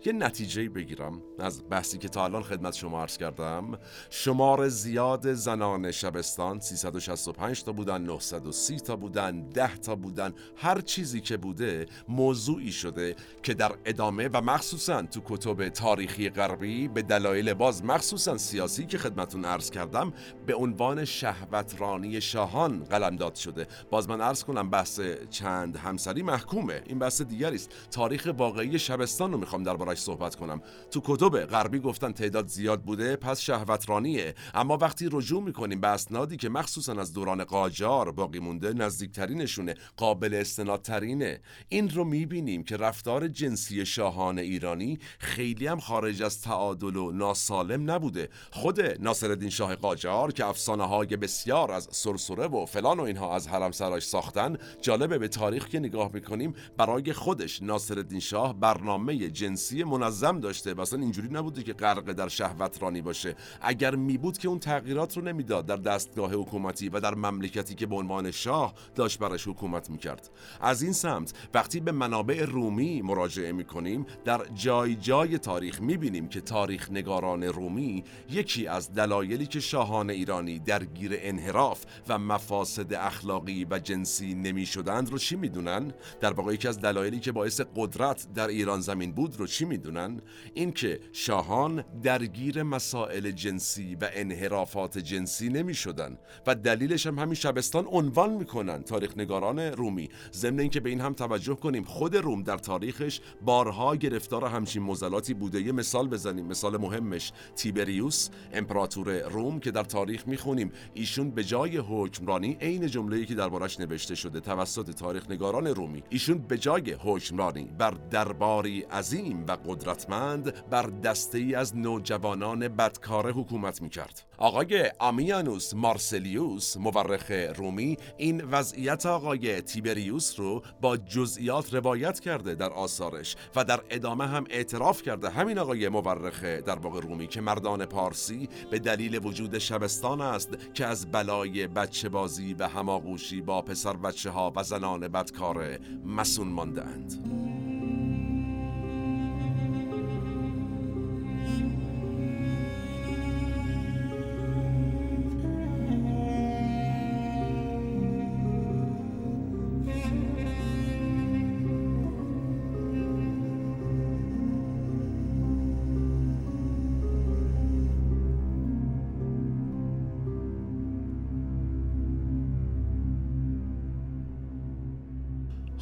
یه 0.07 0.13
نتیجه 0.13 0.69
بگیرم 0.69 1.23
از 1.39 1.63
بحثی 1.71 1.99
که 1.99 2.09
تا 2.09 2.25
الان 2.25 2.43
خدمت 2.43 2.75
شما 2.75 3.03
عرض 3.03 3.17
کردم. 3.17 3.79
شمار 4.11 4.69
زیاد 4.69 5.33
زنان 5.33 5.91
شبستان 5.91 6.61
365 6.61 7.63
تا 7.63 7.73
بودن 7.73 8.03
930 8.03 8.77
تا 8.77 8.97
بودن 8.97 9.49
10 9.49 9.77
تا 9.77 9.95
بودن 9.95 10.33
هر 10.57 10.81
چیزی 10.81 11.21
که 11.21 11.37
بوده 11.37 11.87
موضوعی 12.09 12.73
شده 12.73 13.17
که 13.43 13.55
در 13.55 13.73
ادامه 13.85 14.29
و 14.33 14.41
مخصوصا 14.41 15.03
تو 15.03 15.21
کتب 15.25 15.69
تاریخی 15.69 16.31
غربی 16.31 16.89
به 16.89 17.03
دلایل 17.03 17.55
باز 17.55 17.85
مخصوصا 17.85 18.39
سیاسی 18.39 18.87
که 18.87 18.99
خدمتون 18.99 19.45
عرض 19.45 19.71
کردم 19.71 20.13
به 20.47 20.55
عنوان 20.55 21.05
شهوترانی 21.05 22.21
شاهان 22.21 22.85
قلمداد 22.85 23.35
شده. 23.35 23.67
باز 23.91 24.09
من 24.09 24.21
عرض 24.21 24.45
کنم 24.45 24.71
بحث 24.71 25.01
چند 25.31 25.77
همسری 25.77 26.23
محکومه. 26.23 26.83
این 26.87 26.99
بحث 26.99 27.23
دیگری 27.23 27.57
است. 27.57 27.71
تاریخ 27.91 28.29
واقعی 28.39 28.79
شبستان 28.79 29.33
رو 29.33 29.39
می‌خوام 29.39 29.63
درباره 29.63 29.94
دربارش 29.95 29.99
صحبت 29.99 30.37
کنم. 30.37 30.63
تو 30.91 31.01
کتب 31.05 31.47
غربی 31.47 31.79
گفتن 31.79 32.13
تعداد 32.13 32.47
زیاد 32.47 32.83
بوده 32.83 33.17
پس 33.17 33.41
شهوترانیه. 33.41 34.35
اما 34.55 34.77
وقتی 34.77 35.09
رجوع 35.13 35.43
می‌کنیم 35.43 35.81
به 35.81 35.89
اسنادی 35.89 36.37
که 36.37 36.49
مخصوصا 36.49 36.93
از 36.93 37.13
دوران 37.13 37.45
قاجار 37.45 38.13
باقی 38.13 38.39
مونده 38.39 38.73
نزدیکترینشونه 38.73 39.75
قابل 39.97 40.35
استنادترینه. 40.35 41.41
این 41.69 41.91
رو 41.91 42.05
می‌بینیم 42.05 42.65
که 42.65 42.77
رفتار 42.77 43.29
جنسی 43.29 43.87
شاهان 43.87 44.39
ایرانی 44.39 44.99
خیلی 45.19 45.67
هم 45.67 45.81
خارج 45.81 46.23
از 46.23 46.41
تعادل 46.41 46.97
و 46.97 47.13
ناسالم 47.13 47.91
نبوده. 47.91 48.29
خود 48.51 48.81
ناصرالدین 48.81 49.51
شاه 49.51 49.77
قاجار 49.77 50.33
که 50.33 50.45
افسانه 50.45 50.85
های 50.85 51.17
بسیار 51.17 51.73
از 51.73 51.89
سرسره 51.91 52.47
و 52.47 52.67
فلان 52.67 53.01
و 53.01 53.03
اینها 53.03 53.35
از 53.35 53.49
حرم 53.49 53.73
سراش 53.73 54.07
ساختن 54.07 54.57
جالبه 54.83 55.19
به 55.19 55.29
تاریخ 55.29 55.69
که 55.69 55.79
نگاه 55.81 56.11
می‌کنیم 56.15 56.55
برای 56.77 57.13
خودش 57.13 57.63
ناصرالدین 57.63 58.21
شاه 58.21 58.61
برنامه 58.61 59.31
جنسی 59.31 59.84
منظم 59.85 60.41
داشته 60.41 60.81
اصلا 60.81 61.01
اینجوری 61.01 61.29
نبوده 61.29 61.63
که 61.63 61.73
غرق 61.73 62.13
در 62.13 62.29
شهوت 62.29 62.83
رانی 62.83 63.03
باشه 63.03 63.37
اگر 63.61 63.95
می 63.95 64.19
بود 64.19 64.39
که 64.39 64.49
اون 64.49 64.59
تغییرات 64.59 65.17
رو 65.17 65.23
نمی‌داد 65.23 65.67
در 65.67 65.77
دستگاه 65.77 66.33
حکومتی 66.33 66.89
و 66.89 67.01
در 67.01 67.15
مملکتی 67.15 67.75
که 67.75 67.87
به 67.87 67.97
عنوان 67.97 68.31
شاه 68.31 68.75
داشت 68.95 69.19
برش 69.19 69.49
حکومت 69.49 69.91
می‌کرد 69.91 70.31
از 70.61 70.83
این 70.83 70.93
سمت 70.93 71.33
وقتی 71.55 71.81
به 71.81 71.93
منابع 71.93 72.45
رومی 72.45 73.03
مراجعه 73.03 73.53
می‌کنیم 73.53 74.07
در 74.25 74.41
جای 74.55 74.97
جای 74.97 75.39
تاریخ 75.39 75.81
می‌بینیم 75.81 76.29
که 76.29 76.41
تاریخ 76.41 76.91
نگاران 76.91 77.43
رومی 77.43 78.05
یکی 78.31 78.67
از 78.67 78.95
دلایلی 78.95 79.47
که 79.47 79.61
شاهان 79.61 80.11
ایرانی 80.11 80.59
درگیر 80.59 81.13
انحراف 81.15 81.85
و 82.09 82.19
مفاسد 82.19 82.95
اخلاقی 82.95 83.67
و 83.71 83.79
جنسی 83.79 84.35
نمی 84.35 84.67
شدند 84.67 85.11
رو 85.11 85.19
چی 85.19 85.37
می‌دونن؟ 85.37 85.93
در 86.21 86.33
واقع 86.33 86.55
یکی 86.55 86.69
از 86.69 86.81
دلایلی 86.81 87.21
که 87.21 87.33
باعث 87.33 87.61
قدرت 87.77 88.27
در 88.35 88.49
ایران 88.49 88.81
زمین 88.81 89.13
بود 89.13 89.37
رو 89.37 89.47
چی 89.47 89.65
می‌دونن؟ 89.75 90.21
اینکه 90.55 91.01
شاهان 91.13 91.85
درگیر 92.03 92.63
مسائل 92.63 93.31
جنسی 93.31 93.95
و 93.95 94.09
انحرافات 94.13 94.99
جنسی 94.99 95.49
نمی 95.49 95.75
شدن 95.75 96.19
و 96.47 96.55
دلیلش 96.55 97.07
هم 97.07 97.19
همین 97.19 97.35
شبستان 97.35 97.87
عنوان 97.87 98.33
می‌کنن. 98.33 98.83
تاریخ 98.83 99.17
نگاران 99.17 99.59
رومی 99.59 100.09
ضمن 100.33 100.61
اینکه 100.61 100.81
به 100.81 100.91
این 100.91 101.01
هم 101.01 101.13
توجه 101.13 101.55
کنیم 101.55 101.85
خود 101.85 102.17
روم 102.17 102.43
در 102.43 102.59
تاریخش 102.59 103.21
بارها 103.43 103.97
گرفتار 103.97 104.45
همچین 104.45 104.83
مزلاتی 104.83 105.35
بوده. 105.35 105.63
یه 105.63 105.73
مثال 105.73 106.09
بزنیم 106.09 106.47
مثال 106.47 106.77
مهمش 106.77 107.33
تیبریوس 107.57 108.29
امپراتور 108.53 109.29
روم 109.29 109.61
که 109.61 109.71
در 109.71 109.85
تاریخ 109.85 110.29
می‌خونیم. 110.29 110.73
ایشون 110.95 111.31
به 111.31 111.45
جای 111.45 111.77
حکمرانی 111.77 112.57
عین 112.61 112.87
جمله‌ای 112.87 113.27
که 113.27 113.35
دربارش 113.35 113.81
نوشته 113.81 114.15
شده 114.15 114.41
توسط 114.41 114.91
تاریخ 114.91 115.31
نگاران 115.31 115.67
رومی. 115.67 116.03
ایشون 116.11 116.39
به 116.39 116.59
جای 116.59 116.93
حکمرانی 116.93 117.65
بر 117.79 117.91
درباری 118.11 118.81
عظیم 118.81 119.45
و 119.49 119.57
قدرتمند 119.67 120.69
بر 120.71 120.83
دسته 120.83 121.39
ای 121.39 121.55
از 121.55 121.77
نوجوانان 121.77 122.69
بدکاره 122.69 123.33
حکومت 123.33 123.83
می‌کرد 123.83 124.23
آقای 124.39 124.91
آمیانوس 124.99 125.75
مارسلیوس 125.75 126.77
مورخ 126.77 127.31
رومی 127.57 127.97
این 128.17 128.45
وضعیت 128.45 129.07
آقای 129.07 129.61
تیبریوس 129.61 130.41
رو 130.41 130.63
با 130.81 130.97
جزئیات 130.97 131.75
روایت 131.75 132.21
کرده 132.21 132.55
در 132.55 132.71
آثارش 132.71 133.37
و 133.57 133.65
در 133.65 133.81
ادامه 133.91 134.27
هم 134.27 134.45
اعتراف 134.51 135.03
کرده 135.03 135.31
همین 135.31 135.59
آقای 135.59 135.89
مورخ 135.89 136.45
در 136.45 136.79
واقع 136.79 137.01
رومی 137.01 137.27
که 137.27 137.41
مردان 137.41 137.87
پارسی 137.87 138.49
به 138.71 138.79
دلیل 138.79 139.27
وجود 139.27 139.59
شبستان 139.59 140.21
است 140.21 140.73
که 140.75 140.87
از 140.87 141.13
بلای 141.13 141.67
بچه 141.67 142.09
بازی 142.09 142.55
و 142.55 142.69
هماغوشی 142.69 143.41
با 143.41 143.63
پسر 143.63 143.97
بچه 143.97 144.31
ها 144.31 144.53
و 144.57 144.63
زنان 144.63 145.09
بدکار 145.09 145.79
مسون 146.05 146.49
مانده 146.49 146.83
اند. 146.85 148.14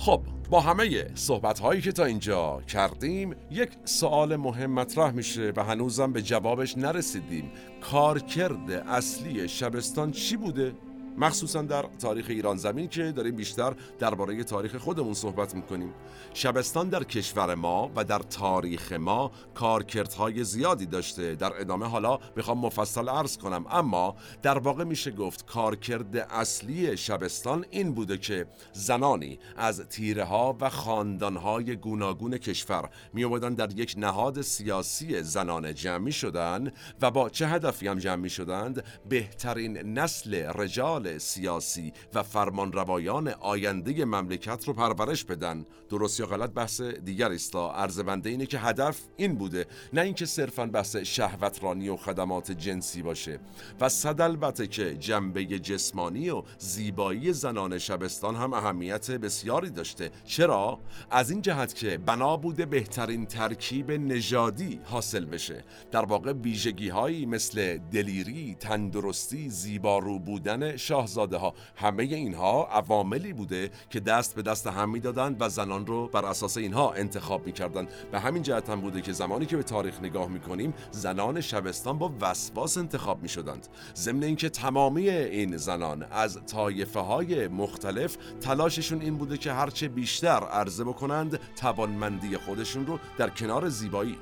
خب 0.04 0.22
با 0.50 0.60
همه 0.60 1.10
صحبت 1.14 1.58
هایی 1.58 1.80
که 1.80 1.92
تا 1.92 2.04
اینجا 2.04 2.60
کردیم 2.68 3.34
یک 3.50 3.70
سوال 3.84 4.36
مهم 4.36 4.70
مطرح 4.70 5.10
میشه 5.10 5.52
و 5.56 5.64
هنوزم 5.64 6.12
به 6.12 6.22
جوابش 6.22 6.78
نرسیدیم 6.78 7.50
کارکرد 7.80 8.70
اصلی 8.70 9.48
شبستان 9.48 10.10
چی 10.10 10.36
بوده؟ 10.36 10.72
مخصوصا 11.18 11.62
در 11.62 11.84
تاریخ 12.00 12.26
ایران 12.28 12.56
زمین 12.56 12.88
که 12.88 13.12
داریم 13.12 13.36
بیشتر 13.36 13.74
درباره 13.98 14.44
تاریخ 14.44 14.76
خودمون 14.76 15.14
صحبت 15.14 15.54
می‌کنیم. 15.54 15.94
شبستان 16.34 16.88
در 16.88 17.04
کشور 17.04 17.54
ما 17.54 17.90
و 17.96 18.04
در 18.04 18.18
تاریخ 18.18 18.92
ما 18.92 19.30
کارکردهای 19.54 20.44
زیادی 20.44 20.86
داشته. 20.86 21.34
در 21.34 21.60
ادامه 21.60 21.86
حالا 21.86 22.18
می‌خوام 22.36 22.58
مفصل 22.58 23.08
عرض 23.08 23.36
کنم 23.36 23.66
اما 23.70 24.16
در 24.42 24.58
واقع 24.58 24.84
میشه 24.84 25.10
گفت 25.10 25.46
کارکرد 25.46 26.16
اصلی 26.16 26.96
شبستان 26.96 27.64
این 27.70 27.92
بوده 27.92 28.18
که 28.18 28.46
زنانی 28.72 29.38
از 29.56 29.80
تیره 29.80 30.24
ها 30.24 30.56
و 30.60 30.70
خاندان 30.70 31.36
های 31.36 31.76
گوناگون 31.76 32.38
کشور 32.38 32.90
می 33.12 33.38
در 33.38 33.78
یک 33.78 33.94
نهاد 33.98 34.42
سیاسی 34.42 35.22
زنانه 35.22 35.74
جمع 35.74 36.10
شدن 36.10 36.72
و 37.00 37.10
با 37.10 37.28
چه 37.28 37.48
هدفی 37.48 37.88
هم 37.88 37.98
جمع 37.98 38.28
شدند؟ 38.28 38.84
بهترین 39.08 39.78
نسل 39.98 40.34
رجال 40.34 41.01
سیاسی 41.08 41.92
و 42.14 42.22
فرمانروایان 42.22 43.28
آینده 43.28 44.04
مملکت 44.04 44.64
رو 44.68 44.72
پرورش 44.72 45.24
بدن. 45.24 45.66
درست 45.88 46.20
یا 46.20 46.26
غلط 46.26 46.50
بحث 46.50 46.80
دیگر 46.80 47.32
است 47.32 47.56
عرض 47.56 48.00
بنده 48.00 48.30
اینه 48.30 48.46
که 48.46 48.58
هدف 48.58 49.00
این 49.16 49.34
بوده. 49.34 49.66
نه 49.92 50.00
اینکه 50.00 50.26
صرفا 50.26 50.66
بحث 50.66 50.96
شهوترانی 50.96 51.88
و 51.88 51.96
خدمات 51.96 52.52
جنسی 52.52 53.02
باشه. 53.02 53.40
و 53.80 53.88
صد 53.88 54.20
البته 54.20 54.66
که 54.66 54.94
جنبه 54.96 55.44
جسمانی 55.44 56.30
و 56.30 56.42
زیبایی 56.58 57.32
زنان 57.32 57.78
شبستان 57.78 58.36
هم 58.36 58.52
اهمیت 58.52 59.10
بسیاری 59.10 59.70
داشته. 59.70 60.10
چرا؟ 60.24 60.78
از 61.10 61.30
این 61.30 61.42
جهت 61.42 61.74
که 61.74 61.98
بنا 61.98 62.36
بوده 62.36 62.66
بهترین 62.66 63.26
ترکیب 63.26 63.90
نژادی 63.90 64.80
حاصل 64.84 65.24
بشه. 65.24 65.64
در 65.90 66.04
واقع 66.04 66.32
ویژگی 66.32 66.88
هایی 66.88 67.26
مثل 67.26 67.78
دلیری 67.78 68.56
تندرستی 68.60 69.48
زیبارو 69.48 70.18
بودن 70.18 70.76
شاهزاده 70.92 71.36
ها 71.36 71.54
همه 71.76 72.02
اینها 72.02 72.68
عواملی 72.72 73.32
بوده 73.32 73.70
که 73.90 74.00
دست 74.00 74.34
به 74.34 74.42
دست 74.42 74.66
هم 74.66 74.90
می‌دادند 74.90 75.36
و 75.40 75.48
زنان 75.48 75.86
رو 75.86 76.08
بر 76.08 76.24
اساس 76.24 76.56
اینها 76.56 76.92
انتخاب 76.92 77.46
می‌کردند. 77.46 77.88
به 78.12 78.20
همین 78.20 78.42
جهت 78.42 78.70
هم 78.70 78.80
بوده 78.80 79.00
که 79.00 79.12
زمانی 79.12 79.46
که 79.46 79.56
به 79.56 79.62
تاریخ 79.62 80.00
نگاه 80.00 80.28
می‌کنیم 80.28 80.74
زنان 80.90 81.40
شبستان 81.40 81.98
با 81.98 82.12
وسواس 82.20 82.78
انتخاب 82.78 83.22
می‌شدند. 83.22 83.66
ضمن 83.96 84.22
اینکه 84.22 84.48
تمامی 84.48 85.08
این 85.08 85.56
زنان 85.56 86.02
از 86.10 86.38
طایفه 86.46 87.00
های 87.00 87.48
مختلف 87.48 88.16
تلاششون 88.40 89.00
این 89.00 89.16
بوده 89.16 89.38
که 89.38 89.52
هرچه 89.52 89.88
بیشتر 89.88 90.44
عرضه 90.44 90.84
بکنند 90.84 91.40
توانمندی 91.56 92.36
خودشون 92.36 92.86
رو 92.86 92.98
در 93.18 93.30
کنار 93.30 93.68
زیبایی 93.68 94.18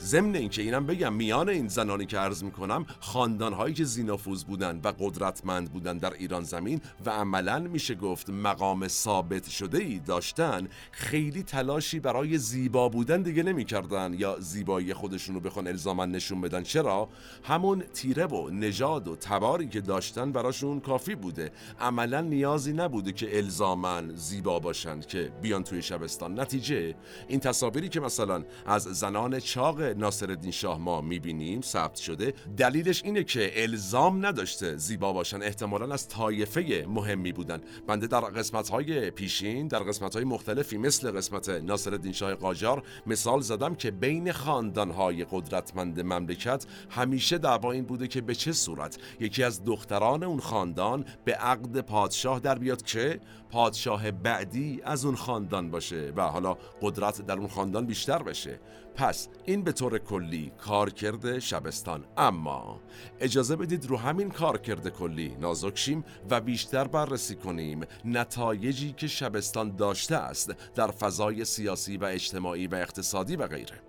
ضمن 0.00 0.36
اینکه 0.36 0.62
اینم 0.62 0.86
بگم 0.86 1.12
میان 1.12 1.48
این 1.48 1.68
زنانی 1.68 2.06
که 2.06 2.18
عرض 2.18 2.44
می‌کنم 2.44 2.86
خاندانهایی 3.00 3.74
که 3.74 3.84
زینافوز 3.84 4.44
بودن 4.44 4.80
و 4.84 4.92
قدرتمند 4.98 5.72
بودن 5.72 5.98
در 5.98 6.12
ایران 6.12 6.44
زمین 6.44 6.80
و 7.06 7.10
عملا 7.10 7.58
میشه 7.58 7.94
گفت 7.94 8.30
مقام 8.30 8.88
ثابت 8.88 9.48
شده 9.48 9.78
ای 9.78 9.98
داشتن 9.98 10.68
خیلی 10.92 11.42
تلاشی 11.42 12.00
برای 12.00 12.38
زیبا 12.38 12.88
بودن 12.88 13.22
دیگه 13.22 13.42
نمی‌کردن 13.42 14.14
یا 14.18 14.36
زیبایی 14.40 14.94
خودشون 14.94 15.34
رو 15.34 15.40
بخوان 15.40 15.66
الزاما 15.66 16.06
نشون 16.06 16.40
بدن. 16.40 16.62
چرا؟ 16.62 17.08
همون 17.44 17.82
تیره 17.82 18.26
و 18.26 18.50
نژاد 18.50 19.08
و 19.08 19.16
تباری 19.16 19.68
که 19.68 19.80
داشتن 19.80 20.32
براشون 20.32 20.80
کافی 20.80 21.14
بوده. 21.14 21.50
عملا 21.80 22.20
نیازی 22.20 22.72
نبوده 22.72 23.12
که 23.12 23.36
الزاما 23.36 24.02
زیبا 24.14 24.58
باشند 24.58 25.06
که 25.06 25.32
بیان 25.42 25.64
توی 25.64 25.82
شبستان. 25.82 26.40
نتیجه 26.40 26.94
این 27.28 27.40
تصاویری 27.40 27.88
که 27.88 28.00
مثلا 28.00 28.44
از 28.66 28.82
زنان 28.82 29.40
چاق 29.40 29.85
ناصرالدین 29.94 30.50
شاه 30.50 30.78
ما 30.78 31.00
می‌بینیم 31.00 31.60
ثبت 31.60 31.96
شده. 31.96 32.34
دلیلش 32.56 33.04
اینه 33.04 33.24
که 33.24 33.62
الزام 33.62 34.26
نداشته 34.26 34.76
زیبا 34.76 35.12
باشن. 35.12 35.42
احتمالا 35.42 35.94
از 35.94 36.08
طایفه 36.08 36.86
مهمی 36.88 37.32
بودن. 37.32 37.60
بنده 37.86 38.06
در 38.06 38.20
قسمت 38.20 38.68
های 38.68 39.10
پیشین 39.10 39.68
در 39.68 39.78
قسمت 39.78 40.14
های 40.14 40.24
مختلفی 40.24 40.78
مثل 40.78 41.10
قسمت 41.10 41.48
ناصرالدین 41.48 42.12
شاه 42.12 42.34
قاجار 42.34 42.82
مثال 43.06 43.40
زدم 43.40 43.74
که 43.74 43.90
بین 43.90 44.32
خاندان 44.32 44.90
های 44.90 45.26
قدرتمند 45.30 46.00
مملکت 46.00 46.66
همیشه 46.90 47.38
دعوا 47.38 47.72
این 47.72 47.84
بوده 47.84 48.08
که 48.08 48.20
به 48.20 48.34
چه 48.34 48.52
صورت 48.52 48.98
یکی 49.20 49.42
از 49.42 49.64
دختران 49.64 50.22
اون 50.22 50.40
خاندان 50.40 51.04
به 51.24 51.34
عقد 51.34 51.80
پادشاه 51.80 52.40
در 52.40 52.58
بیاد 52.58 52.82
که 52.82 53.20
پادشاه 53.50 54.10
بعدی 54.10 54.80
از 54.84 55.04
اون 55.04 55.16
خاندان 55.16 55.70
باشه 55.70 56.12
و 56.16 56.22
حالا 56.22 56.56
قدرت 56.82 57.26
در 57.26 57.38
اون 57.38 57.48
خاندان 57.48 57.86
بیشتر 57.86 58.22
بشه. 58.22 58.60
پس 58.96 59.28
این 59.44 59.62
به 59.62 59.72
طور 59.72 59.98
کلی 59.98 60.52
کارکرد 60.58 61.38
شبستان. 61.38 62.04
اما 62.16 62.80
اجازه 63.20 63.56
بدید 63.56 63.86
رو 63.86 63.96
همین 63.96 64.30
کارکرد 64.30 64.88
کلی 64.88 65.36
نازک 65.40 65.78
شیم 65.78 66.04
و 66.30 66.40
بیشتر 66.40 66.84
بررسی 66.86 67.34
کنیم 67.34 67.84
نتایجی 68.04 68.92
که 68.92 69.06
شبستان 69.06 69.76
داشته 69.76 70.16
است 70.16 70.54
در 70.74 70.90
فضای 70.90 71.44
سیاسی 71.44 71.96
و 71.96 72.04
اجتماعی 72.04 72.66
و 72.66 72.74
اقتصادی 72.74 73.36
و 73.36 73.46
غیره. 73.46 73.82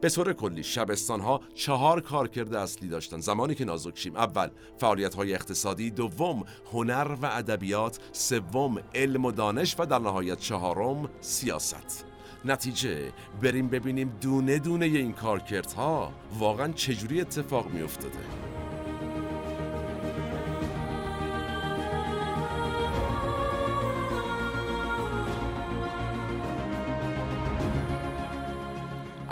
به 0.00 0.10
طور 0.10 0.32
کلی 0.32 0.62
شبستان 0.62 1.20
ها 1.20 1.40
چهار 1.54 2.00
کارکرد 2.00 2.54
اصلی 2.54 2.88
داشتن. 2.88 3.20
زمانی 3.20 3.54
که 3.54 3.64
نازک 3.64 3.98
شیم 3.98 4.16
اول 4.16 4.48
فعالیت 4.78 5.14
های 5.14 5.34
اقتصادی 5.34 5.90
دوم 5.90 6.44
هنر 6.72 7.16
و 7.22 7.26
ادبیات 7.26 7.98
سوم 8.12 8.78
علم 8.94 9.24
و 9.24 9.32
دانش 9.32 9.76
و 9.78 9.86
در 9.86 9.98
نهایت 9.98 10.38
چهارم 10.38 11.10
سیاست. 11.20 12.11
نتیجه. 12.44 13.12
بریم 13.42 13.68
ببینیم 13.68 14.12
دونه 14.20 14.58
دونه 14.58 14.84
این 14.84 15.12
کارکردها 15.12 16.12
واقعا 16.38 16.72
چجوری 16.72 17.20
اتفاق 17.20 17.70
می 17.70 17.82
افتاده 17.82 18.18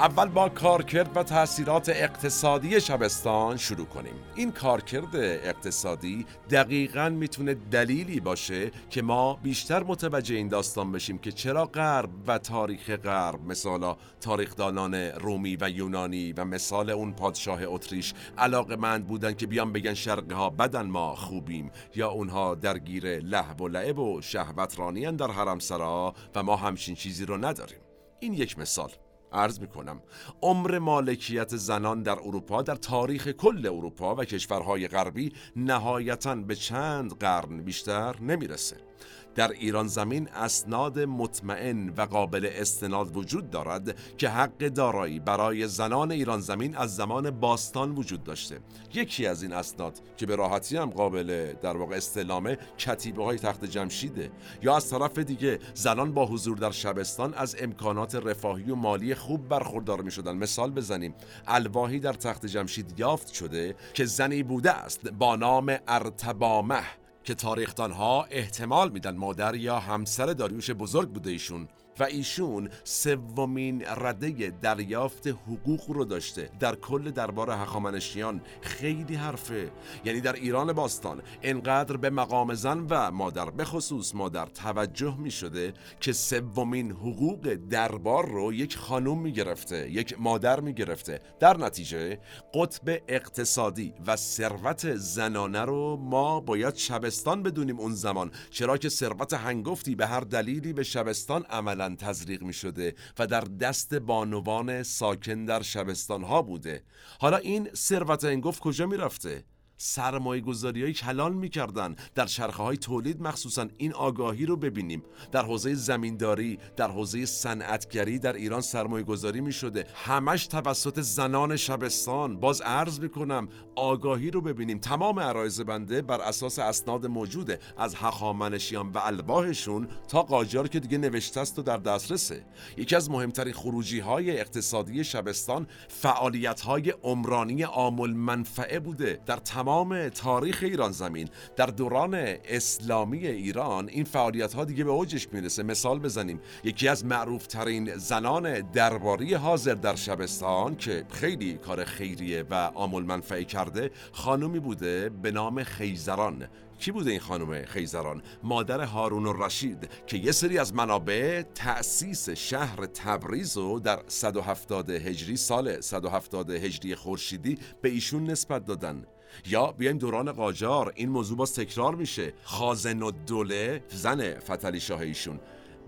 اول 0.01 0.29
با 0.29 0.49
کارکرد 0.49 1.17
و 1.17 1.23
تاثیرات 1.23 1.89
اقتصادی 1.89 2.81
شبستان 2.81 3.57
شروع 3.57 3.87
کنیم. 3.87 4.15
این 4.35 4.53
کارکرد 4.53 5.17
اقتصادی 5.17 6.27
دقیقا 6.51 7.09
می‌تونه 7.09 7.55
دلیلی 7.55 8.21
باشه 8.21 8.71
که 8.91 9.03
ما 9.03 9.35
بیشتر 9.43 9.83
متوجه 9.83 10.35
این 10.35 10.49
داستان 10.49 10.93
بشیم 10.93 11.19
که 11.19 11.33
چرا 11.33 11.65
غرب 11.65 12.11
و 12.27 12.39
تاریخ 12.39 12.91
غرب 12.91 13.41
مثالا 13.45 13.97
تاریخدانان 14.21 14.95
رومی 14.95 15.57
و 15.61 15.71
یونانی 15.71 16.33
و 16.33 16.45
مثال 16.45 16.91
اون 16.91 17.13
پادشاه 17.13 17.61
اتریش 17.65 18.15
علاقه 18.39 18.77
مند 18.77 19.07
بودن 19.07 19.33
که 19.33 19.47
بیان 19.47 19.73
بگن 19.73 19.95
شرقه 19.95 20.35
ها 20.35 20.51
بدن 20.51 20.87
ما 20.87 21.15
خوبیم 21.15 21.71
یا 21.95 22.11
اونها 22.11 22.55
درگیر 22.55 23.19
لحب 23.19 23.61
و 23.61 23.69
لعب 23.69 23.99
و 23.99 24.21
شهوت 24.23 24.79
رانیان 24.79 25.17
در 25.17 25.31
حرم 25.31 25.59
سرا 25.59 26.15
و 26.35 26.43
ما 26.43 26.57
همچین 26.57 26.95
چیزی 26.95 27.27
رو 27.27 27.37
نداریم. 27.37 27.79
این 28.21 28.35
یک 28.35 28.59
مثال. 28.59 28.91
عرض 29.33 29.61
می 29.61 29.67
کنم 29.67 30.01
عمر 30.43 30.79
مالکیت 30.79 31.57
زنان 31.57 32.03
در 32.03 32.19
اروپا 32.19 32.63
در 32.63 32.77
تاریخ 32.77 33.29
کل 33.29 33.67
اروپا 33.67 34.15
و 34.15 34.25
کشورهای 34.25 34.89
غربی 34.89 35.33
نهایتا 35.57 36.35
به 36.35 36.55
چند 36.55 37.19
قرن 37.19 37.63
بیشتر 37.63 38.17
نمی‌رسه. 38.21 38.90
در 39.35 39.51
ایران 39.51 39.89
زمین 39.89 40.29
اسناد 40.29 40.99
مطمئن 40.99 41.89
و 41.89 42.03
قابل 42.03 42.49
استناد 42.53 43.17
وجود 43.17 43.51
دارد 43.51 43.97
که 44.19 44.29
حق 44.29 44.59
دارایی 44.59 45.21
برای 45.21 45.69
زنان 45.69 46.13
ایران 46.13 46.41
زمین 46.41 46.77
از 46.77 46.97
زمان 46.97 47.31
باستان 47.31 47.91
وجود 47.91 48.25
داشته. 48.25 48.61
یکی 48.95 49.27
از 49.27 49.43
این 49.43 49.53
اسناد 49.53 50.01
که 50.17 50.27
به 50.27 50.37
راحتی 50.37 50.77
هم 50.77 50.91
قابل 50.91 51.53
در 51.63 51.77
واقع 51.77 51.97
استلامه 51.97 52.59
کتیبه 52.79 53.25
های 53.25 53.39
تخت 53.39 53.65
جمشیده 53.65 54.31
یا 54.63 54.77
از 54.77 54.91
طرف 54.91 55.19
دیگه 55.19 55.59
زنان 55.75 56.13
با 56.13 56.27
حضور 56.27 56.57
در 56.57 56.71
شبستان 56.71 57.35
از 57.35 57.57
امکانات 57.61 58.15
رفاهی 58.15 58.71
و 58.71 58.75
مالی 58.75 59.15
خوب 59.15 59.49
برخوردار 59.49 60.03
می 60.03 60.11
شدن 60.11 60.37
مثال 60.37 60.71
بزنیم. 60.71 61.15
الواحی 61.47 62.01
در 62.01 62.13
تخت 62.13 62.47
جمشید 62.47 63.01
یافت 63.01 63.33
شده 63.33 63.77
که 63.95 64.05
زنی 64.05 64.43
بوده 64.43 64.71
است 64.71 65.11
با 65.11 65.37
نام 65.37 65.77
ارتبامه. 65.89 67.00
که 67.31 67.35
تاریخدانها 67.35 68.27
احتمال 68.31 68.91
میدن 68.91 69.17
مادر 69.17 69.55
یا 69.55 69.79
همسر 69.79 70.27
داریوش 70.27 70.71
بزرگ 70.71 71.09
بوده 71.09 71.31
ایشون. 71.31 71.69
و 72.01 72.05
ایشون 72.05 72.69
سومین 72.85 73.85
رده 73.97 74.53
دریافت 74.63 75.27
حقوق 75.27 75.91
رو 75.91 76.05
داشته. 76.05 76.51
در 76.61 76.75
کل 76.75 77.11
دربار 77.11 77.51
هخامنشیان 77.51 78.41
خیلی 78.61 79.15
حرفه. 79.15 79.71
یعنی 80.05 80.21
در 80.21 80.33
ایران 80.33 80.73
باستان 80.73 81.23
انقدر 81.43 81.97
به 81.97 82.11
مقام 82.11 82.55
زن 82.55 82.87
و 82.91 83.11
مادر 83.11 83.51
به 83.51 83.65
خصوص 83.65 84.15
مادر 84.15 84.47
توجه 84.47 85.17
می 85.19 85.31
شده 85.31 85.73
که 86.01 86.13
سومین 86.13 86.91
حقوق 86.91 87.55
دربار 87.71 88.29
رو 88.29 88.53
یک 88.53 88.77
خانوم 88.77 89.21
می 89.21 89.33
گرفته 89.33 89.91
یک 89.91 90.21
مادر 90.21 90.61
می 90.61 90.75
گرفته 90.75 91.21
در 91.41 91.57
نتیجه 91.57 92.19
قطب 92.55 93.03
اقتصادی 93.09 93.95
و 94.07 94.17
ثروت 94.17 94.95
زنانه 94.95 95.61
رو 95.61 95.97
ما 95.97 96.41
باید 96.41 96.75
شبستان 96.75 97.43
بدونیم 97.43 97.81
اون 97.81 97.93
زمان. 97.95 98.31
چرا 98.51 98.77
که 98.77 98.89
ثروت 98.89 99.33
هنگفتی 99.35 99.95
به 99.95 100.07
هر 100.07 100.21
دلیلی 100.21 100.73
به 100.73 100.83
شبستان 100.83 101.43
عملا 101.43 101.90
تزریق 101.97 102.43
می 102.43 102.53
شده 102.53 102.95
و 103.19 103.27
در 103.27 103.41
دست 103.41 103.95
بانوان 103.95 104.83
ساکن 104.83 105.45
در 105.45 105.63
شبستان 105.63 106.23
ها 106.23 106.43
بوده 106.43 106.83
حالا 107.21 107.37
این 107.37 107.69
ثروت 107.75 108.25
انگفت 108.25 108.61
کجا 108.63 108.87
می 108.87 108.97
رفته؟ 108.97 109.45
سرمایه 109.83 110.41
گذاری 110.41 110.83
های 110.83 110.93
کلان 110.93 111.33
می‌کردن. 111.33 111.97
در 112.15 112.27
شرخه 112.27 112.63
های 112.63 112.77
تولید 112.77 113.23
مخصوصا 113.23 113.67
این 113.77 113.93
آگاهی 113.93 114.47
رو 114.47 114.57
ببینیم. 114.57 115.03
در 115.33 115.43
حوزه 115.43 115.75
زمینداری 115.75 116.59
در 116.77 116.91
حوزه 116.91 117.27
صنعتگری 117.27 118.19
در 118.19 118.33
ایران 118.33 118.61
سرمایه 118.61 119.05
گذاری 119.05 119.41
می 119.41 119.53
شده 119.53 119.87
همش 119.95 120.47
توسط 120.47 121.01
زنان 121.01 121.57
شبستان. 121.57 122.41
باز 122.41 122.61
عرض 122.61 123.01
می‌کنم 123.01 123.49
آگاهی 123.77 124.31
رو 124.31 124.41
ببینیم. 124.41 124.79
تمام 124.79 125.21
عرایز 125.21 125.61
بنده 125.61 126.03
بر 126.03 126.21
اساس 126.21 126.59
اسناد 126.59 127.07
موجوده 127.07 127.59
از 127.77 127.95
هخامنشیان 127.95 128.89
و 128.89 128.99
الواحشون 128.99 129.89
تا 130.09 130.23
قاجار 130.23 130.69
که 130.69 130.81
دیگه 130.81 130.99
نوشته 130.99 131.41
است 131.41 131.59
و 131.59 131.63
در 131.63 131.77
دسترسه. 131.77 132.47
یکی 132.77 132.97
از 132.97 133.11
مهمترین 133.11 133.55
خروجی 133.55 134.01
های 134.01 134.41
اقتصادی 134.41 135.05
شبستان 135.05 135.67
فعالیت 135.89 136.61
های 136.61 136.91
عمرانی 136.91 137.63
عامل 137.63 138.11
منفعه 138.11 138.81
بوده. 138.81 139.21
در 139.27 139.37
تمام 139.37 139.70
تمام 139.71 140.09
تاریخ 140.09 140.59
ایران 140.63 140.93
زمین. 140.93 141.29
در 141.57 141.67
دوران 141.67 142.15
اسلامی 142.45 143.27
ایران 143.27 143.89
این 143.89 144.05
فعالیت 144.05 144.55
ها 144.55 144.65
دیگه 144.65 144.85
به 144.85 144.91
اوجش 144.91 145.29
می‌رسه. 145.33 145.63
مثال 145.63 145.99
بزنیم. 145.99 146.41
یکی 146.65 146.89
از 146.89 147.05
معروف 147.05 147.47
ترین 147.47 147.97
زنان 147.97 148.61
درباری 148.61 149.35
حاضر 149.35 149.75
در 149.75 149.95
شبستان 149.95 150.77
که 150.77 151.05
خیلی 151.11 151.55
کار 151.55 151.85
خیریه 151.85 152.45
و 152.51 152.55
عامل 152.55 153.03
منفعی 153.03 153.45
کرده 153.45 153.91
خانومی 154.13 154.61
بوده 154.61 155.09
به 155.09 155.31
نام 155.31 155.63
خیزران. 155.63 156.49
کی 156.79 156.93
بوده 156.93 157.11
این 157.11 157.21
خانم 157.21 157.65
خیزران؟ 157.65 158.23
مادر 158.43 158.81
هارون 158.81 159.27
و 159.27 159.33
رشید 159.45 159.89
که 160.07 160.17
یه 160.17 160.33
سری 160.33 160.59
از 160.59 160.75
منابع 160.75 161.43
تأسیس 161.55 162.31
شهر 162.31 162.87
تبریز 162.87 163.57
و 163.57 163.79
در 163.79 164.03
170 164.09 164.91
هجری 164.91 165.37
سال 165.37 165.81
170 165.81 166.51
هجری 166.51 166.95
خورشیدی 166.95 167.59
به 167.83 167.89
ایشون 167.89 168.31
نسبت 168.31 168.65
دادن. 168.65 169.05
یا 169.47 169.67
بیایم 169.73 169.99
دوران 169.99 170.33
قاجار 170.33 170.93
این 170.97 171.09
موضوع 171.09 171.39
باز 171.39 171.55
تکرار 171.55 171.95
میشه. 171.95 172.33
خازن 172.43 173.03
و 173.03 173.11
دوله 173.11 173.85
زن 173.89 174.39
فتلی 174.39 174.81
شاه 174.81 175.01
ایشون. 175.01 175.41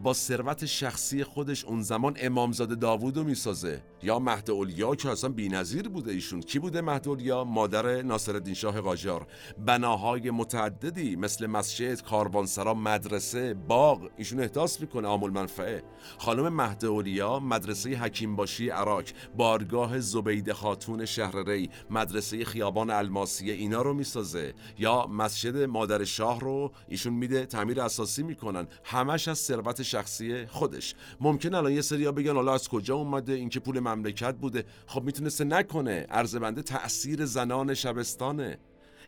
با 0.03 0.13
ثروت 0.13 0.67
شخصی 0.67 1.25
خودش 1.25 1.65
اون 1.65 1.83
زمان 1.83 2.17
امامزاده 2.21 2.75
داوود 2.75 3.17
رو 3.17 3.25
می‌سازه. 3.25 3.83
یا 4.03 4.19
مهد 4.19 4.51
اولیا 4.51 4.95
که 4.95 5.11
اصلا 5.11 5.31
بی‌نظیر 5.31 5.89
بوده 5.89 6.13
ایشون. 6.13 6.41
کی 6.41 6.59
بوده 6.59 6.81
مهد 6.81 7.09
اولیا؟ 7.09 7.45
مادر 7.45 8.03
ناصرالدین 8.03 8.55
شاه 8.55 8.81
قاجار. 8.81 9.27
بناهای 9.67 10.31
متعددی 10.31 11.17
مثل 11.17 11.47
مسجد 11.47 12.03
کاروانسرا 12.03 12.75
مدرسه 12.75 13.55
باغ 13.55 14.11
ایشون 14.17 14.41
احداث 14.41 14.81
می‌کنه 14.81 15.09
عامل 15.09 15.31
منفعه. 15.31 15.83
خانم 16.19 16.49
مهد 16.49 16.85
اولیا 16.85 17.39
مدرسه 17.39 17.91
حکیم 17.91 18.37
باشی 18.37 18.69
عراق 18.69 19.05
بارگاه 19.37 20.01
زبیده 20.01 20.55
خاتون 20.55 21.05
شهر 21.05 21.43
ری 21.47 21.71
مدرسه 21.91 22.45
خیابان 22.45 22.91
الماسیه 22.91 23.55
اینا 23.55 23.83
رو 23.83 23.95
می‌سازه. 23.95 24.55
یا 24.79 25.07
مسجد 25.07 25.57
مادر 25.57 26.05
شاه 26.05 26.41
رو 26.41 26.73
ایشون 26.89 27.13
میده 27.13 27.47
تعمیر 27.47 27.81
اساسی 27.81 28.23
می‌کنن. 28.23 28.67
همش 28.85 29.29
از 29.29 29.39
ثروت 29.39 29.83
شخصی 29.83 30.47
خودش. 30.47 30.95
ممکن 31.21 31.55
الان 31.55 31.73
یه 31.73 31.81
سریا 31.81 32.13
بگن 32.13 32.35
حالا 32.35 32.55
از 32.55 32.69
کجا 32.69 32.97
اومده؟ 32.97 33.33
اینکه 33.33 33.61
پول 33.61 33.81
مملکت 33.95 34.35
بوده. 34.35 34.65
خب 34.87 35.03
می‌تونسته 35.03 35.45
نکنه. 35.45 36.07
عرض 36.11 36.37
بنده 36.37 36.63
تأثیر 36.63 37.25
زنان 37.25 37.75
شبستانه. 37.75 38.59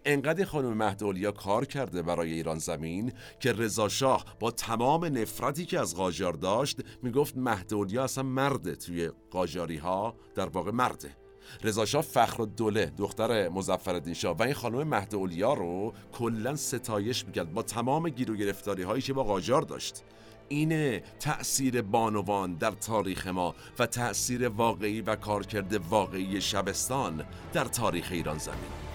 انقدر 0.04 0.44
خانم 0.44 0.72
مهدولیا 0.72 1.32
کار 1.32 1.64
کرده 1.64 2.02
برای 2.02 2.32
ایران 2.32 2.58
زمین 2.58 3.12
که 3.40 3.52
رضا 3.52 3.88
شاه 3.88 4.24
با 4.40 4.50
تمام 4.50 5.04
نفرتی 5.04 5.66
که 5.66 5.80
از 5.80 5.96
قاجار 5.96 6.32
داشت 6.32 6.80
می‌گفت 7.02 7.36
مهدولیا 7.36 8.04
اصلا 8.04 8.24
مرده 8.24 8.74
توی 8.74 9.10
قاجاری 9.30 9.76
ها 9.76 10.16
در 10.34 10.46
واقع 10.46 10.70
مرده. 10.70 11.16
رضا 11.62 11.84
شاه 11.84 12.02
فخر 12.02 12.42
و 12.42 12.46
دوله 12.46 12.92
دختر 12.98 13.48
مظفرالدین 13.48 14.14
شاه. 14.14 14.36
و 14.36 14.42
این 14.42 14.54
خانم 14.54 14.88
مهد 14.88 15.14
رو 15.14 15.92
کلا 16.12 16.56
ستایش 16.56 17.26
می‌کرد 17.26 17.54
با 17.54 17.62
تمام 17.62 18.08
گیر 18.08 18.30
و 18.30 18.36
گرفتاری 18.36 18.82
هایی 18.82 19.02
که 19.02 19.12
با 19.12 19.24
قاجار 19.24 19.62
داشت. 19.62 20.02
اینه 20.48 21.02
تأثیر 21.20 21.82
بانوان 21.82 22.54
در 22.54 22.70
تاریخ 22.70 23.26
ما 23.26 23.54
و 23.78 23.86
تأثیر 23.86 24.48
واقعی 24.48 25.00
و 25.00 25.16
کارکرد 25.16 25.74
واقعی 25.74 26.40
شبستان 26.40 27.24
در 27.52 27.64
تاریخ 27.64 28.08
ایران 28.10 28.38
زمین. 28.38 28.93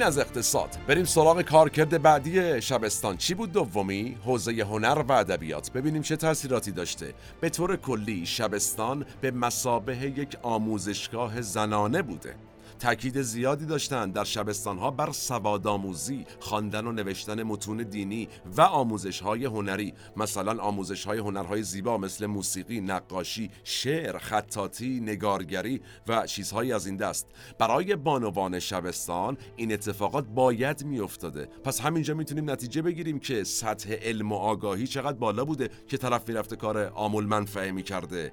این 0.00 0.06
از 0.06 0.18
اقتصاد. 0.18 0.78
بریم 0.86 1.04
سراغ 1.04 1.42
کارکرد 1.42 2.02
بعدی 2.02 2.62
شبستان. 2.62 3.16
چی 3.16 3.34
بود 3.34 3.52
دومی؟ 3.52 4.16
حوزه 4.24 4.52
هنر 4.52 5.04
و 5.08 5.12
ادبیات. 5.12 5.72
ببینیم 5.72 6.02
چه 6.02 6.16
تاثیراتی 6.16 6.72
داشته. 6.72 7.14
به 7.40 7.50
طور 7.50 7.76
کلی 7.76 8.26
شبستان 8.26 9.06
به 9.20 9.30
مسابه 9.30 9.96
یک 9.96 10.36
آموزشگاه 10.42 11.40
زنانه 11.40 12.02
بوده. 12.02 12.34
تاکید 12.80 13.22
زیادی 13.22 13.66
داشتند 13.66 14.12
در 14.12 14.24
شبستانها 14.24 14.90
بر 14.90 15.12
سوادآموزی، 15.12 16.26
خواندن 16.40 16.86
و 16.86 16.92
نوشتن 16.92 17.42
متون 17.42 17.76
دینی 17.76 18.28
و 18.56 18.60
آموزش 18.60 19.20
های 19.20 19.44
هنری. 19.44 19.94
مثلا 20.16 20.62
آموزش 20.62 21.04
های 21.04 21.18
هنرهای 21.18 21.62
زیبا 21.62 21.98
مثل 21.98 22.26
موسیقی، 22.26 22.80
نقاشی، 22.80 23.50
شعر، 23.64 24.18
خطاطی، 24.18 25.00
نگارگری 25.00 25.80
و 26.08 26.26
چیزهایی 26.26 26.72
از 26.72 26.86
این 26.86 26.96
دست. 26.96 27.26
برای 27.58 27.96
بانوان 27.96 28.58
شبستان 28.58 29.36
این 29.56 29.72
اتفاقات 29.72 30.26
باید 30.26 30.84
میافتاده. 30.84 31.46
پس 31.64 31.80
همینجا 31.80 32.14
می‌تونیم 32.14 32.50
نتیجه 32.50 32.82
بگیریم 32.82 33.18
که 33.18 33.44
سطح 33.44 33.92
علم 33.92 34.32
و 34.32 34.34
آگاهی 34.34 34.86
چقدر 34.86 35.18
بالا 35.18 35.44
بوده 35.44 35.70
که 35.88 35.96
طرف 35.96 36.28
می‌رفته 36.28 36.56
کار 36.56 36.92
آمول 36.94 37.26
منفعه 37.26 37.72
می‌کرده 37.72 38.32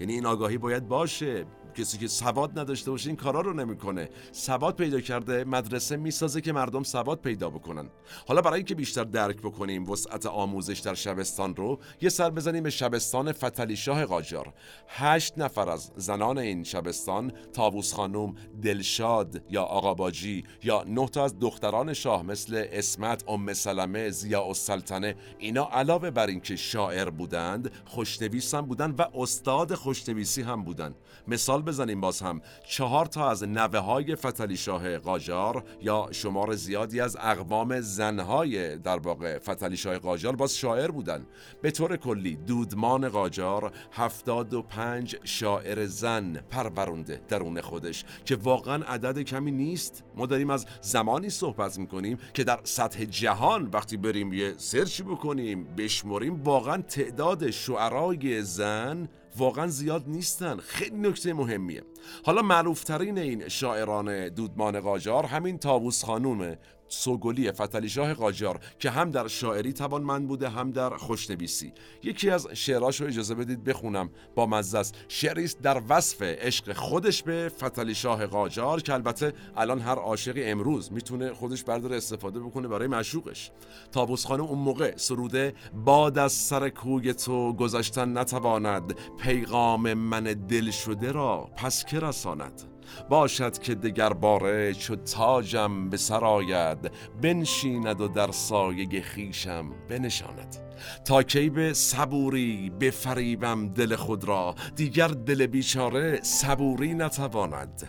یعنی 0.00 0.12
این 0.12 0.26
آگاهی 0.26 0.58
باید 0.58 0.88
باشه. 0.88 1.46
کسی 1.74 1.98
که 1.98 2.06
سواد 2.06 2.58
نداشته 2.58 2.90
باشه 2.90 3.08
این 3.08 3.16
کارا 3.16 3.40
رو 3.40 3.52
نمی‌کنه. 3.52 4.08
سواد 4.32 4.76
پیدا 4.76 5.00
کرده 5.00 5.44
مدرسه 5.44 5.96
می‌سازه 5.96 6.40
که 6.40 6.52
مردم 6.52 6.82
سواد 6.82 7.20
پیدا 7.20 7.50
بکنن. 7.50 7.88
حالا 8.28 8.40
برای 8.40 8.56
اینکه 8.56 8.74
بیشتر 8.74 9.04
درک 9.04 9.36
بکنیم 9.36 9.90
وسعت 9.90 10.26
آموزش 10.26 10.78
در 10.78 10.94
شبستان 10.94 11.56
رو 11.56 11.78
یه 12.00 12.08
سر 12.08 12.30
بزنیم 12.30 12.62
به 12.62 12.70
شبستان 12.70 13.32
فتلی 13.32 13.76
شاه 13.76 14.04
قاجار. 14.04 14.52
هشت 14.88 15.38
نفر 15.38 15.68
از 15.68 15.92
زنان 15.96 16.38
این 16.38 16.64
شبستان 16.64 17.32
تابوس 17.52 17.94
خانوم 17.94 18.34
دلشاد 18.62 19.42
یا 19.50 19.62
آقا 19.62 19.94
باجی 19.94 20.44
یا 20.62 20.84
نه 20.86 21.08
تا 21.08 21.24
از 21.24 21.38
دختران 21.38 21.92
شاه 21.92 22.22
مثل 22.22 22.66
اسمت 22.72 23.28
ام 23.28 23.52
سلمه 23.52 24.10
زیا 24.10 24.42
السلطنه 24.42 25.14
اینا 25.38 25.68
علاوه 25.72 26.10
بر 26.10 26.26
اینکه 26.26 26.56
شاعر 26.56 27.10
بودند 27.10 27.70
خوشنویس 27.84 28.54
هم 28.54 28.66
بودند 28.66 29.00
و 29.00 29.04
استاد 29.14 29.74
خوشنویسی 29.74 30.42
هم 30.42 30.64
بودند 30.64 30.94
مثال 31.28 31.61
بزنیم 31.62 32.00
باز 32.00 32.20
هم. 32.20 32.40
چهار 32.64 33.06
تا 33.06 33.30
از 33.30 33.44
نوه 33.44 33.78
های 33.78 34.16
فتلی 34.16 34.56
شاه 34.56 34.98
قاجار 34.98 35.64
یا 35.80 36.08
شمار 36.10 36.54
زیادی 36.54 37.00
از 37.00 37.16
اقوام 37.20 37.80
زنهای 37.80 38.76
در 38.76 38.98
واقع 38.98 39.38
فتلی 39.38 39.76
شاه 39.76 39.98
قاجار 39.98 40.36
باز 40.36 40.56
شاعر 40.56 40.90
بودن. 40.90 41.26
به 41.62 41.70
طور 41.70 41.96
کلی 41.96 42.36
دودمان 42.36 43.08
قاجار 43.08 43.72
هفتاد 43.92 44.54
و 44.54 44.62
پنج 44.62 45.16
شاعر 45.24 45.86
زن 45.86 46.32
پرورونده 46.50 47.20
درون 47.28 47.60
خودش 47.60 48.04
که 48.24 48.36
واقعا 48.36 48.84
عدد 48.84 49.18
کمی 49.18 49.50
نیست. 49.50 50.04
ما 50.16 50.26
داریم 50.26 50.50
از 50.50 50.66
زمانی 50.80 51.30
صحبت 51.30 51.78
می‌کنیم 51.78 52.18
که 52.34 52.44
در 52.44 52.60
سطح 52.64 53.04
جهان 53.04 53.68
وقتی 53.72 53.96
بریم 53.96 54.32
یه 54.32 54.54
سرچی 54.56 55.02
بکنیم 55.02 55.64
بشمریم 55.64 56.42
واقعا 56.42 56.82
تعداد 56.82 57.50
شعرای 57.50 58.42
زن 58.42 59.08
واقعا 59.36 59.66
زیاد 59.66 60.04
نیستن. 60.06 60.56
خیلی 60.56 60.96
نکته 60.96 61.32
مهمیه. 61.32 61.82
حالا 62.24 62.42
معروفترین 62.42 63.18
این 63.18 63.48
شاعران 63.48 64.28
دودمان 64.28 64.80
قاجار 64.80 65.26
همین 65.26 65.58
تاووس 65.58 66.04
خانومه. 66.04 66.58
سوگلی 66.92 67.52
فتلی 67.52 67.88
شاه 67.88 68.14
قاجار 68.14 68.60
که 68.78 68.90
هم 68.90 69.10
در 69.10 69.28
شاعری 69.28 69.72
توانمند 69.72 70.28
بوده 70.28 70.48
هم 70.48 70.70
در 70.70 70.96
خوشنویسی. 70.96 71.72
یکی 72.02 72.30
از 72.30 72.48
شعراش 72.52 73.00
رو 73.00 73.06
اجازه 73.06 73.34
بدید 73.34 73.64
بخونم. 73.64 74.10
با 74.34 74.46
مزه 74.46 74.82
شعری 75.08 75.44
است 75.44 75.62
در 75.62 75.82
وصف 75.88 76.22
عشق 76.22 76.72
خودش 76.72 77.22
به 77.22 77.52
فتلی 77.58 77.94
شاه 77.94 78.26
قاجار 78.26 78.82
که 78.82 78.94
البته 78.94 79.32
الان 79.56 79.80
هر 79.80 79.94
عاشقی 79.94 80.44
امروز 80.44 80.92
می‌تونه 80.92 81.32
خودش 81.32 81.64
برداره 81.64 81.96
استفاده 81.96 82.40
بکنه 82.40 82.68
برای 82.68 82.88
معشوقش. 82.88 83.50
تابوس 83.92 84.26
خانم 84.26 84.44
اون 84.44 84.58
موقع 84.58 84.96
سروده 84.96 85.54
باد 85.84 86.18
از 86.18 86.32
سر 86.32 86.68
کوی 86.68 87.14
تو 87.14 87.52
گذاشتن 87.52 88.18
نتواند 88.18 88.94
پیغام 89.18 89.94
من 89.94 90.24
دل 90.24 90.70
شده 90.70 91.12
را 91.12 91.50
پس 91.56 91.84
که 91.84 92.00
رساند؟ 92.00 92.62
باشد 93.08 93.58
که 93.58 93.74
دگر 93.74 94.12
باره 94.12 94.74
چو 94.74 94.96
تاجم 94.96 95.90
به 95.90 95.96
سر 95.96 96.76
بنشیند 97.22 98.00
و 98.00 98.08
در 98.08 98.30
سایه 98.30 99.02
خیشم 99.02 99.70
بنشاند. 99.88 100.56
تا 101.04 101.22
کی 101.22 101.50
به 101.50 101.72
صبوری 101.72 102.70
بفریبم 102.80 103.68
دل 103.68 103.96
خود 103.96 104.24
را 104.24 104.54
دیگر 104.76 105.08
دل 105.08 105.46
بیچاره 105.46 106.20
صبوری 106.22 106.94
نتواند. 106.94 107.88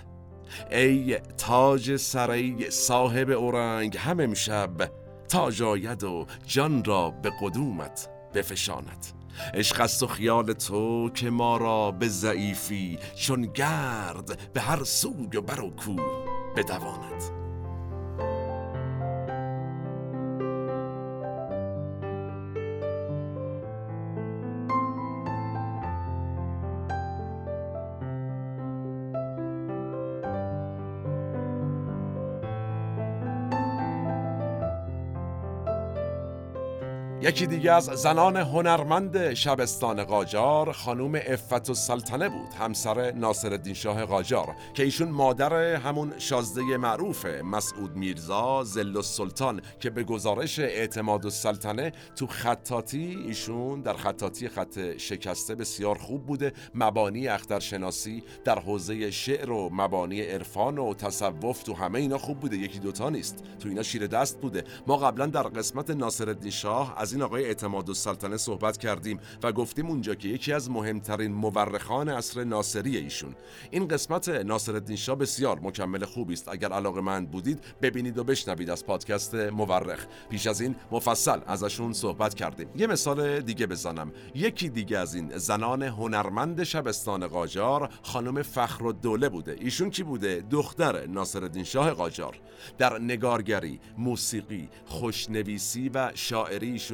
ای 0.72 1.18
تاج 1.38 1.96
سری 1.96 2.70
صاحب 2.70 3.30
اورنگ 3.30 3.98
هم 3.98 4.20
امشب 4.20 4.92
تاج 5.30 5.62
آید 5.62 6.04
و 6.04 6.26
جان 6.46 6.84
را 6.84 7.10
به 7.12 7.32
قدومت 7.42 8.10
بفشاند. 8.34 9.23
عشق 9.54 9.82
است 9.82 10.04
و 10.04 10.08
خیال 10.08 10.54
تو 10.54 11.10
که 11.10 11.30
ما 11.30 11.58
را 11.58 11.92
به 11.92 12.08
ضعیفی 12.08 13.00
چون 13.16 13.42
گرد 13.42 14.54
به 14.54 14.62
هر 14.62 14.84
سوی 14.84 15.38
و 15.38 15.42
بر 15.42 15.62
و 15.62 15.70
کو 15.70 15.96
بدواند. 16.56 17.43
یکی 37.24 37.48
دیگه 37.48 37.72
از 37.72 37.86
زنان 37.86 38.38
هنرمند 38.38 39.34
شبستان 39.34 40.04
قاجار 40.04 40.72
خانوم 40.72 41.16
افت 41.28 41.70
و 41.70 41.74
سلطنه 41.74 42.30
بود 42.30 42.54
همسر 42.60 43.12
ناصر 43.12 43.74
شاه 43.74 44.06
قاجار 44.06 44.56
که 44.74 44.84
ایشون 44.84 45.10
مادر 45.10 45.54
همون 45.76 46.14
شازده 46.18 46.78
معروف 46.78 47.26
مسعود 47.26 47.96
میرزا 47.96 48.64
زل 48.64 49.02
سلطان 49.02 49.62
که 49.80 49.90
به 49.90 50.04
گزارش 50.04 50.60
اعتماد 50.60 51.26
و 51.26 51.30
سلطنه 51.30 51.92
تو 52.16 52.28
خطاتی 52.28 53.24
ایشون 53.28 53.82
در 53.82 53.94
خطاتی 53.94 54.50
خط 54.50 54.98
شکسته 54.98 55.56
بسیار 55.56 55.98
خوب 55.98 56.26
بوده. 56.26 56.54
مبانی 56.76 57.28
اخترشناسی 57.28 58.24
در 58.46 58.60
حوزه 58.60 59.12
شعر 59.12 59.52
و 59.52 59.70
مبانی 59.74 60.22
عرفان 60.22 60.78
و 60.78 60.94
تصوف 60.94 61.64
تو 61.64 61.74
همه 61.74 62.00
اینا 62.00 62.18
خوب 62.18 62.40
بوده 62.40 62.58
یکی 62.58 62.80
دوتا 62.80 63.10
نیست 63.10 63.44
تو 63.60 63.70
اینا 63.70 63.84
شیر 63.84 64.08
دست 64.08 64.42
بوده. 64.42 64.64
ما 64.88 64.98
قبلا 64.98 65.26
در 65.26 65.44
قسمت 65.44 65.90
ناصر 65.90 66.36
شاه 66.50 66.94
از 66.98 67.13
این 67.14 67.22
آقای 67.22 67.46
اعتماد 67.46 67.90
و 67.90 67.94
سلطنه 67.94 68.38
صحبت 68.38 68.78
کردیم 68.78 69.20
و 69.44 69.52
گفتیم 69.52 69.88
اونجا 69.88 70.16
که 70.16 70.28
یکی 70.28 70.54
از 70.54 70.70
مهمترین 70.72 71.34
مورخان 71.34 72.10
عصر 72.10 72.44
ناصری 72.44 72.98
ایشون. 72.98 73.36
این 73.72 73.88
قسمت 73.88 74.30
ناصرالدین 74.30 74.96
شاه 74.96 75.16
بسیار 75.16 75.60
مکمل 75.60 76.06
خوبی 76.06 76.34
است. 76.34 76.48
اگر 76.48 76.72
علاقه 76.72 77.02
مند 77.02 77.32
بودید 77.32 77.60
ببینید 77.82 78.18
و 78.18 78.24
بشنوید 78.24 78.70
از 78.70 78.86
پادکست 78.86 79.36
مورخ. 79.36 80.06
پیش 80.30 80.48
از 80.48 80.62
این 80.62 80.76
مفصل 80.92 81.40
ازشون 81.48 81.94
صحبت 81.94 82.34
کردیم. 82.34 82.68
یه 82.76 82.88
مثال 82.88 83.40
دیگه 83.40 83.68
بزنم. 83.68 84.12
یکی 84.36 84.70
دیگه 84.70 84.98
از 84.98 85.16
این 85.16 85.38
زنان 85.38 85.84
هنرمند 85.84 86.64
شبستان 86.64 87.28
قاجار 87.28 87.90
خانم 88.04 88.42
فخر 88.42 88.92
دوله 89.02 89.30
بوده. 89.30 89.56
ایشون 89.60 89.90
کی 89.90 90.04
بوده؟ 90.04 90.44
دختر 90.52 91.08
ناصرالدین 91.08 91.64
شاه 91.64 91.92
قاجار. 91.92 92.40
در 92.78 93.00
نگارگری 93.00 93.80
موسیقی 93.98 94.70
خوشنویسی 94.86 95.90
و 95.90 96.12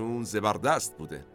شاعریشون 0.10 0.24
زبردست 0.24 0.98
بوده. 0.98 1.26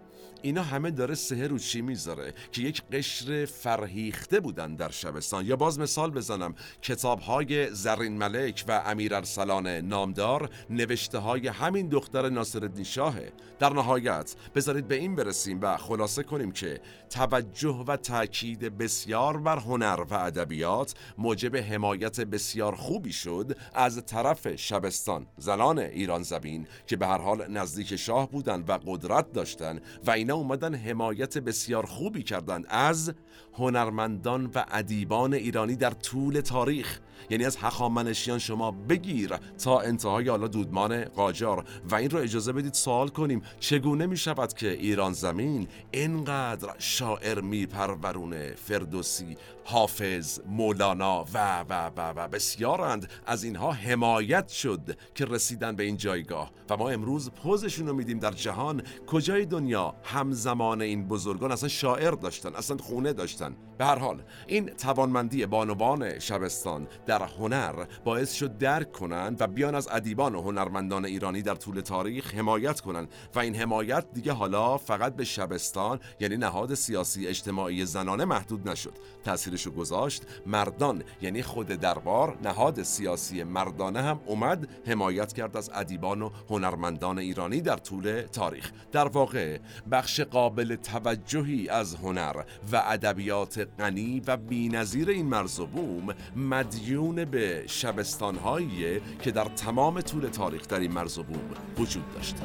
اینا 0.44 0.62
همه 0.62 0.90
داره 0.90 1.14
سهر 1.14 1.48
رو 1.48 1.58
چی 1.58 1.82
می‌ذاره 1.82 2.34
که 2.52 2.62
یک 2.62 2.82
قشر 2.92 3.44
فرهیخته 3.44 4.40
بودن 4.40 4.74
در 4.74 4.90
شبستان. 4.90 5.46
یا 5.46 5.56
باز 5.56 5.78
مثال 5.78 6.10
بزنم 6.10 6.54
کتاب 6.82 7.20
های 7.20 7.74
زرین 7.74 8.18
ملک 8.18 8.64
و 8.68 8.82
امیر 8.86 9.14
ارسلان 9.14 9.66
نامدار 9.66 10.50
نوشته 10.70 11.18
های 11.18 11.48
همین 11.48 11.88
دختر 11.88 12.28
ناصر 12.28 12.70
شاهه 12.82 13.32
در 13.58 13.72
نهایت 13.72 14.34
بذارید 14.54 14.88
به 14.88 14.94
این 14.94 15.16
برسیم 15.16 15.58
و 15.62 15.76
خلاصه 15.76 16.22
کنیم 16.22 16.52
که 16.52 16.80
توجه 17.10 17.84
و 17.86 17.96
تاکید 17.96 18.78
بسیار 18.78 19.38
بر 19.38 19.58
هنر 19.58 20.04
و 20.10 20.14
ادبیات 20.14 20.94
موجب 21.18 21.56
حمایت 21.56 22.20
بسیار 22.20 22.74
خوبی 22.74 23.12
شد 23.12 23.56
از 23.74 24.06
طرف 24.06 24.56
شبستان. 24.56 25.26
زنان 25.38 25.78
ایران 25.78 26.22
زبین 26.22 26.66
که 26.86 26.96
به 26.96 27.06
هر 27.06 27.18
حال 27.18 27.46
نزدیک 27.50 27.96
شاه 27.96 28.30
بودند 28.30 28.70
و 28.70 28.78
قدرت 28.86 29.32
داشتند 29.32 29.82
و 30.06 30.10
اینا 30.10 30.33
اومدن 30.34 30.74
حمایت 30.74 31.38
بسیار 31.38 31.86
خوبی 31.86 32.22
کردند 32.22 32.66
از 32.68 33.12
هنرمندان 33.52 34.50
و 34.54 34.64
ادیبان 34.70 35.34
ایرانی 35.34 35.76
در 35.76 35.90
طول 35.90 36.40
تاریخ. 36.40 37.00
یعنی 37.30 37.44
از 37.44 37.56
هخامنشیان 37.56 38.38
شما 38.38 38.70
بگیر 38.70 39.34
تا 39.64 39.80
انتهای 39.80 40.28
حالا 40.28 40.48
دودمان 40.48 41.04
قاجار. 41.04 41.64
و 41.90 41.94
این 41.94 42.10
رو 42.10 42.18
اجازه 42.18 42.52
بدید 42.52 42.74
سوال 42.74 43.08
کنیم 43.08 43.42
چگونه 43.60 44.06
می 44.06 44.16
شود 44.16 44.52
که 44.52 44.70
ایران 44.70 45.12
زمین 45.12 45.68
اینقدر 45.90 46.74
شاعر 46.78 47.40
میپرورونه؟ 47.40 48.54
فردوسی 48.54 49.36
حافظ 49.64 50.40
مولانا 50.46 51.24
و 51.34 51.64
و 51.68 51.90
و 51.96 52.12
و. 52.16 52.28
بسیارند. 52.28 53.10
از 53.26 53.44
اینها 53.44 53.72
حمایت 53.72 54.48
شد 54.48 54.98
که 55.14 55.24
رسیدن 55.24 55.76
به 55.76 55.82
این 55.82 55.96
جایگاه. 55.96 56.50
و 56.70 56.76
ما 56.76 56.90
امروز 56.90 57.30
پوزشون 57.30 57.86
رو 57.86 57.94
میدیم 57.94 58.18
در 58.18 58.30
جهان. 58.30 58.82
کجای 59.06 59.46
دنیا 59.46 59.94
همزمان 60.02 60.82
این 60.82 61.08
بزرگان 61.08 61.52
اصلا 61.52 61.68
شاعر 61.68 62.10
داشتن 62.10 62.54
اصلا 62.54 62.76
خونه 62.76 63.12
داشتن؟ 63.12 63.56
به 63.78 63.84
هر 63.84 63.98
حال 63.98 64.22
این 64.46 64.66
توانمندی 64.66 65.46
بانوان 65.46 66.18
شبستان 66.18 66.88
در 67.06 67.22
هنر 67.22 67.84
باعث 68.04 68.32
شد 68.32 68.58
درک 68.58 68.92
کنند 68.92 69.40
و 69.40 69.46
بیان 69.46 69.74
از 69.74 69.88
ادیبان 69.92 70.34
و 70.34 70.42
هنرمندان 70.42 71.04
ایرانی 71.04 71.42
در 71.42 71.54
طول 71.54 71.80
تاریخ 71.80 72.34
حمایت 72.34 72.80
کنند. 72.80 73.08
و 73.34 73.38
این 73.38 73.54
حمایت 73.54 74.04
دیگه 74.12 74.32
حالا 74.32 74.78
فقط 74.78 75.16
به 75.16 75.24
شبستان 75.24 76.00
یعنی 76.20 76.36
نهاد 76.36 76.74
سیاسی 76.74 77.26
اجتماعی 77.26 77.86
زنانه 77.86 78.24
محدود 78.24 78.68
نشد. 78.68 78.92
تاثیرشو 79.24 79.70
گذاشت 79.70 80.22
مردان 80.46 81.02
یعنی 81.22 81.42
خود 81.42 81.66
دربار 81.66 82.38
نهاد 82.42 82.82
سیاسی 82.82 83.42
مردانه 83.42 84.02
هم 84.02 84.20
اومد 84.26 84.68
حمایت 84.86 85.32
کرد 85.32 85.56
از 85.56 85.70
ادیبان 85.74 86.22
و 86.22 86.30
هنرمندان 86.50 87.18
ایرانی 87.18 87.60
در 87.60 87.76
طول 87.76 88.22
تاریخ. 88.32 88.72
در 88.92 89.08
واقع 89.08 89.58
بخش 89.90 90.20
قابل 90.20 90.76
توجهی 90.76 91.68
از 91.68 91.94
هنر 91.94 92.36
و 92.72 92.82
ادبیات 92.86 93.63
غنی 93.78 94.22
و 94.26 94.36
بینظیر 94.36 95.08
این 95.08 95.26
مرز 95.26 95.60
و 95.60 95.66
بوم 95.66 96.14
مدیون 96.36 97.24
به 97.24 97.64
شبستانهایی 97.66 99.00
که 99.22 99.30
در 99.30 99.44
تمام 99.44 100.00
طول 100.00 100.28
تاریخ 100.28 100.68
در 100.68 100.80
این 100.80 100.92
مرز 100.92 101.18
و 101.18 101.22
بوم 101.22 101.40
وجود 101.78 102.14
داشته 102.14 102.42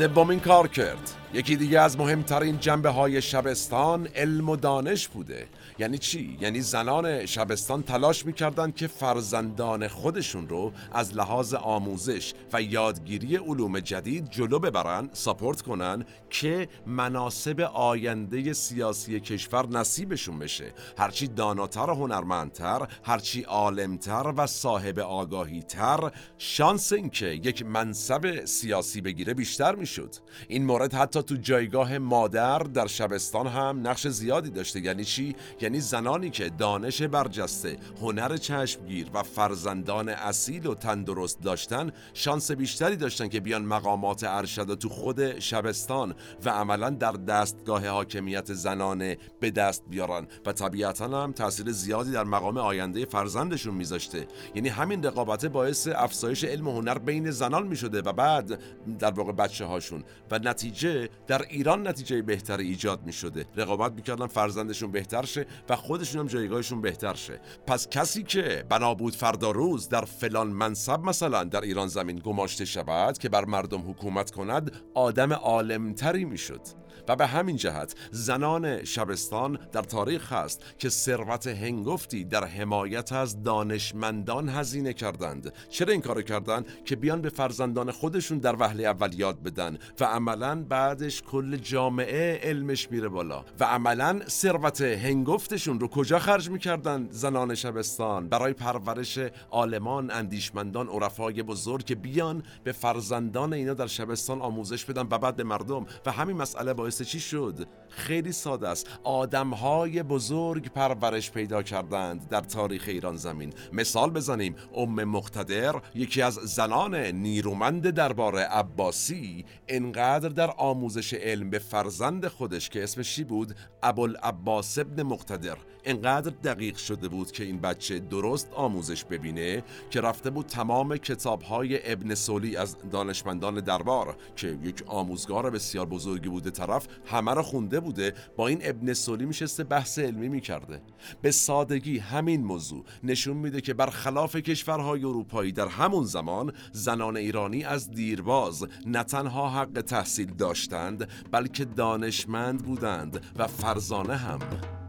سومین 0.00 0.40
کار 0.40 0.68
کرد. 0.68 1.10
یکی 1.34 1.56
دیگه 1.56 1.80
از 1.80 1.98
مهمترین 1.98 2.58
جنبه 2.58 2.88
های 2.88 3.22
شبستان 3.22 4.08
علم 4.14 4.48
و 4.48 4.56
دانش 4.56 5.08
بوده. 5.08 5.46
یعنی 5.80 5.98
چی؟ 5.98 6.38
یعنی 6.40 6.60
زنان 6.60 7.26
شبستان 7.26 7.82
تلاش 7.82 8.26
می‌کردند 8.26 8.76
که 8.76 8.86
فرزندان 8.86 9.88
خودشون 9.88 10.48
رو 10.48 10.72
از 10.92 11.16
لحاظ 11.16 11.54
آموزش 11.54 12.34
و 12.52 12.62
یادگیری 12.62 13.36
علوم 13.36 13.80
جدید 13.80 14.30
جلو 14.30 14.58
ببرن 14.58 15.10
ساپورت 15.12 15.62
کنن 15.62 16.04
که 16.30 16.68
مناسب 16.86 17.60
آینده 17.60 18.52
سیاسی 18.52 19.20
کشور 19.20 19.66
نصیبشون 19.66 20.38
بشه. 20.38 20.72
هرچی 20.98 21.28
داناتر 21.28 21.90
و 21.90 21.94
هنرمندتر 21.94 22.88
هرچی 23.04 23.42
عالمتر 23.42 24.32
و 24.36 24.46
صاحب 24.46 24.98
آگاهی 24.98 25.62
تر 25.62 26.10
شانس 26.38 26.92
اینکه 26.92 27.26
یک 27.26 27.66
منصب 27.66 28.44
سیاسی 28.44 29.00
بگیره 29.00 29.34
بیشتر 29.34 29.74
می‌شد. 29.74 30.14
این 30.48 30.64
مورد 30.64 30.94
حتی 30.94 31.22
تو 31.22 31.36
جایگاه 31.36 31.98
مادر 31.98 32.58
در 32.58 32.86
شبستان 32.86 33.46
هم 33.46 33.80
نقش 33.88 34.08
زیادی 34.08 34.50
داشته. 34.50 34.80
یعنی 34.80 35.04
چی؟ 35.04 35.36
یعنی 35.60 35.69
زنانی 35.78 36.30
که 36.30 36.48
دانش 36.58 37.02
برجسته 37.02 37.76
هنر 38.00 38.36
چشمگیر 38.36 39.10
و 39.14 39.22
فرزندان 39.22 40.08
اصیل 40.08 40.66
و 40.66 40.74
تندرست 40.74 41.40
داشتن 41.42 41.92
شانس 42.14 42.50
بیشتری 42.50 42.96
داشتن 42.96 43.28
که 43.28 43.40
بیان 43.40 43.64
مقامات 43.64 44.24
ارشد 44.24 44.74
تو 44.74 44.88
خود 44.88 45.38
شبستان 45.38 46.14
و 46.44 46.50
عملا 46.50 46.90
در 46.90 47.12
دستگاه 47.12 47.88
حاکمیت 47.88 48.52
زنانه 48.52 49.18
به 49.40 49.50
دست 49.50 49.82
بیارن. 49.90 50.26
و 50.46 50.52
طبیعتا 50.52 51.22
هم 51.22 51.32
تاثیر 51.32 51.70
زیادی 51.70 52.12
در 52.12 52.24
مقام 52.24 52.56
آینده 52.56 53.04
فرزندشون 53.04 53.74
میذاشته. 53.74 54.26
یعنی 54.54 54.68
همین 54.68 55.02
رقابت 55.02 55.46
باعث 55.46 55.88
افزایش 55.94 56.44
علم 56.44 56.68
و 56.68 56.72
هنر 56.72 56.98
بین 56.98 57.30
زنان 57.30 57.66
می‌شده 57.66 58.00
و 58.00 58.12
بعد 58.12 58.60
در 58.98 59.10
واقع 59.10 59.32
بچه 59.32 59.64
هاشون 59.64 60.04
و 60.30 60.38
نتیجه 60.38 61.08
در 61.26 61.42
ایران 61.42 61.88
نتیجه 61.88 62.22
بهتری 62.22 62.68
ایجاد 62.68 63.02
می‌شده. 63.06 63.46
رقابت 63.56 63.92
می‌کردن 63.92 64.26
فرزندشون 64.26 64.92
بهتر 64.92 65.24
شه. 65.24 65.46
و 65.68 65.76
خودشون 65.76 66.20
هم 66.20 66.26
جایگاهشون 66.26 66.80
بهتر 66.80 67.14
شه. 67.14 67.40
پس 67.66 67.88
کسی 67.88 68.22
که 68.22 68.64
بنا 68.68 68.94
بود 68.94 69.16
فردا 69.16 69.50
روز 69.50 69.88
در 69.88 70.04
فلان 70.04 70.46
منصب 70.46 71.00
مثلا 71.00 71.44
در 71.44 71.60
ایران 71.60 71.88
زمین 71.88 72.16
گماشته 72.24 72.64
شود 72.64 73.18
که 73.18 73.28
بر 73.28 73.44
مردم 73.44 73.90
حکومت 73.90 74.30
کند 74.30 74.72
آدم 74.94 75.32
عالمتری 75.32 76.24
می‌شد. 76.24 76.79
و 77.10 77.16
به 77.16 77.26
همین 77.26 77.56
جهت 77.56 77.94
زنان 78.10 78.84
شبستان 78.84 79.58
در 79.72 79.82
تاریخ 79.82 80.32
هست 80.32 80.62
که 80.78 80.88
ثروت 80.88 81.46
هنگفتی 81.46 82.24
در 82.24 82.44
حمایت 82.44 83.12
از 83.12 83.42
دانشمندان 83.42 84.48
هزینه 84.48 84.92
کردند. 84.92 85.52
چرا 85.70 85.92
این 85.92 86.00
کارو 86.00 86.22
کردند 86.22 86.66
که 86.84 86.96
بیان 86.96 87.20
به 87.20 87.28
فرزندان 87.28 87.90
خودشون 87.90 88.38
در 88.38 88.56
وهله 88.58 88.84
اول 88.84 89.14
یاد 89.14 89.42
بدن 89.42 89.78
و 90.00 90.04
عملا 90.04 90.64
بعدش 90.68 91.22
کل 91.22 91.56
جامعه 91.56 92.40
علمش 92.42 92.90
میره 92.90 93.08
بالا. 93.08 93.44
و 93.60 93.64
عملا 93.64 94.20
ثروت 94.28 94.80
هنگفتشون 94.80 95.80
رو 95.80 95.88
کجا 95.88 96.18
خرج 96.18 96.50
می‌کردن 96.50 97.08
زنان 97.10 97.54
شبستان؟ 97.54 98.28
برای 98.28 98.52
پرورش 98.52 99.18
عالمان 99.50 100.10
اندیشمندان 100.10 100.88
عرفای 100.88 101.42
بزرگ 101.42 101.84
که 101.84 101.94
بیان 101.94 102.42
به 102.64 102.72
فرزندان 102.72 103.52
اینا 103.52 103.74
در 103.74 103.86
شبستان 103.86 104.40
آموزش 104.40 104.84
بدن 104.84 105.06
و 105.10 105.18
بعد 105.18 105.36
به 105.36 105.44
مردم. 105.44 105.86
و 106.06 106.10
همین 106.10 106.36
مسئله 106.36 106.74
باعث 106.74 106.99
چی 107.04 107.20
شد 107.20 107.68
خیلی 107.90 108.32
ساده 108.32 108.68
است. 108.68 108.88
آدمهای 109.04 110.02
بزرگ 110.02 110.72
پرورش 110.72 111.30
پیدا 111.30 111.62
کردند 111.62 112.28
در 112.28 112.40
تاریخ 112.40 112.84
ایران 112.86 113.16
زمین. 113.16 113.52
مثال 113.72 114.10
بزنیم 114.10 114.56
ام 114.74 115.04
مقتدر 115.04 115.74
یکی 115.94 116.22
از 116.22 116.34
زنان 116.34 116.94
نیرومند 116.94 117.90
دربار 117.90 118.38
عباسی 118.38 119.44
انقدر 119.68 120.28
در 120.28 120.50
آموزش 120.50 121.14
علم 121.14 121.50
به 121.50 121.58
فرزند 121.58 122.26
خودش 122.26 122.68
که 122.68 122.82
اسمش 122.82 123.14
چی 123.14 123.24
بود؟ 123.24 123.54
ابوالعباس 123.82 124.78
ابن 124.78 125.02
مقتدر. 125.02 125.56
انقدر 125.84 126.32
دقیق 126.44 126.76
شده 126.76 127.08
بود 127.08 127.32
که 127.32 127.44
این 127.44 127.60
بچه 127.60 127.98
درست 127.98 128.48
آموزش 128.52 129.04
ببینه 129.04 129.62
که 129.90 130.00
رفته 130.00 130.30
بود 130.30 130.46
تمام 130.46 130.96
کتابهای 130.96 131.92
ابن 131.92 132.14
سولی 132.14 132.56
از 132.56 132.76
دانشمندان 132.90 133.60
دربار 133.60 134.16
که 134.36 134.58
یک 134.62 134.82
آموزگار 134.86 135.50
بسیار 135.50 135.86
بزرگی 135.86 136.28
بوده 136.28 136.50
طرف 136.50 136.88
همه 137.06 137.34
رو 137.34 137.42
خونده 137.42 137.79
بوده 137.80 138.14
با 138.36 138.48
این 138.48 138.58
ابن 138.62 138.92
سولی 138.92 139.26
میشسته 139.26 139.64
بحث 139.64 139.98
علمی 139.98 140.28
می‌کرده. 140.28 140.82
به 141.22 141.30
سادگی 141.30 141.98
همین 141.98 142.44
موضوع 142.44 142.84
نشون 143.02 143.36
میده 143.36 143.60
که 143.60 143.74
برخلاف 143.74 144.36
کشورهای 144.36 145.04
اروپایی 145.04 145.52
در 145.52 145.68
همون 145.68 146.04
زمان 146.04 146.52
زنان 146.72 147.16
ایرانی 147.16 147.64
از 147.64 147.90
دیرباز 147.90 148.66
نه 148.86 149.02
تنها 149.02 149.50
حق 149.50 149.80
تحصیل 149.86 150.34
داشتند 150.34 151.08
بلکه 151.30 151.64
دانشمند 151.64 152.64
بودند 152.64 153.26
و 153.36 153.46
فرزانه 153.46 154.16
هم. 154.16 154.79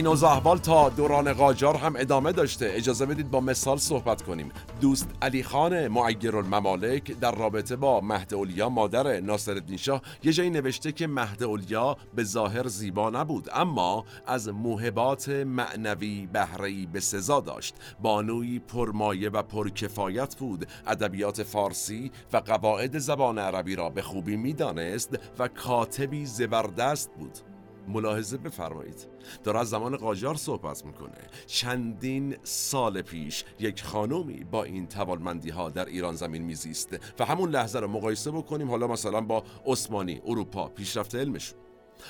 این 0.00 0.06
اوضاع 0.06 0.32
احوال 0.32 0.58
تا 0.58 0.88
دوران 0.88 1.32
قاجار 1.32 1.76
هم 1.76 1.96
ادامه 1.96 2.32
داشته. 2.32 2.70
اجازه 2.74 3.06
بدید 3.06 3.30
با 3.30 3.40
مثال 3.40 3.76
صحبت 3.76 4.22
کنیم. 4.22 4.52
دوست 4.80 5.08
علی 5.22 5.42
خان 5.42 5.88
معیر 5.88 6.36
الممالک 6.36 7.18
در 7.18 7.34
رابطه 7.34 7.76
با 7.76 8.00
مهد 8.00 8.34
اولیا 8.34 8.68
مادر 8.68 9.20
ناصرالدین 9.20 9.76
شاه 9.76 10.02
یه 10.22 10.32
جایی 10.32 10.50
نوشته 10.50 10.92
که 10.92 11.06
مهد 11.06 11.42
اولیا 11.42 11.96
به 12.14 12.24
ظاهر 12.24 12.68
زیبا 12.68 13.10
نبود 13.10 13.48
اما 13.52 14.04
از 14.26 14.48
موهبات 14.48 15.28
معنوی 15.28 16.28
بهره‌ای 16.32 16.86
به 16.86 17.00
سزا 17.00 17.40
داشت. 17.40 17.74
بانوی 18.02 18.58
پرمایه 18.58 19.28
و 19.28 19.42
پرکفایت 19.42 20.36
بود. 20.36 20.66
ادبیات 20.86 21.42
فارسی 21.42 22.10
و 22.32 22.36
قواعد 22.36 22.98
زبان 22.98 23.38
عربی 23.38 23.76
را 23.76 23.90
به 23.90 24.02
خوبی 24.02 24.36
می‌دانست 24.36 25.18
و 25.38 25.48
کاتبی 25.48 26.26
زبردست 26.26 27.10
بود. 27.18 27.49
ملاحظه 27.88 28.36
بفرمایید. 28.36 29.06
داره 29.44 29.58
از 29.58 29.70
زمان 29.70 29.96
قاجار 29.96 30.34
صحبت 30.34 30.86
می‌کنه. 30.86 31.18
چندین 31.46 32.36
سال 32.42 33.02
پیش 33.02 33.44
یک 33.58 33.82
خانومی 33.82 34.44
با 34.44 34.64
این 34.64 34.86
توالمندی 34.86 35.50
ها 35.50 35.70
در 35.70 35.84
ایران 35.84 36.14
زمین 36.14 36.42
میزیسته 36.42 37.00
و 37.18 37.24
همون 37.24 37.50
لحظه 37.50 37.78
رو 37.78 37.88
مقایسه 37.88 38.30
بکنیم. 38.30 38.70
حالا 38.70 38.86
مثلا 38.86 39.20
با 39.20 39.44
عثمانی 39.66 40.20
اروپا 40.26 40.68
پیشرفت 40.68 41.14
علمشون. 41.14 41.58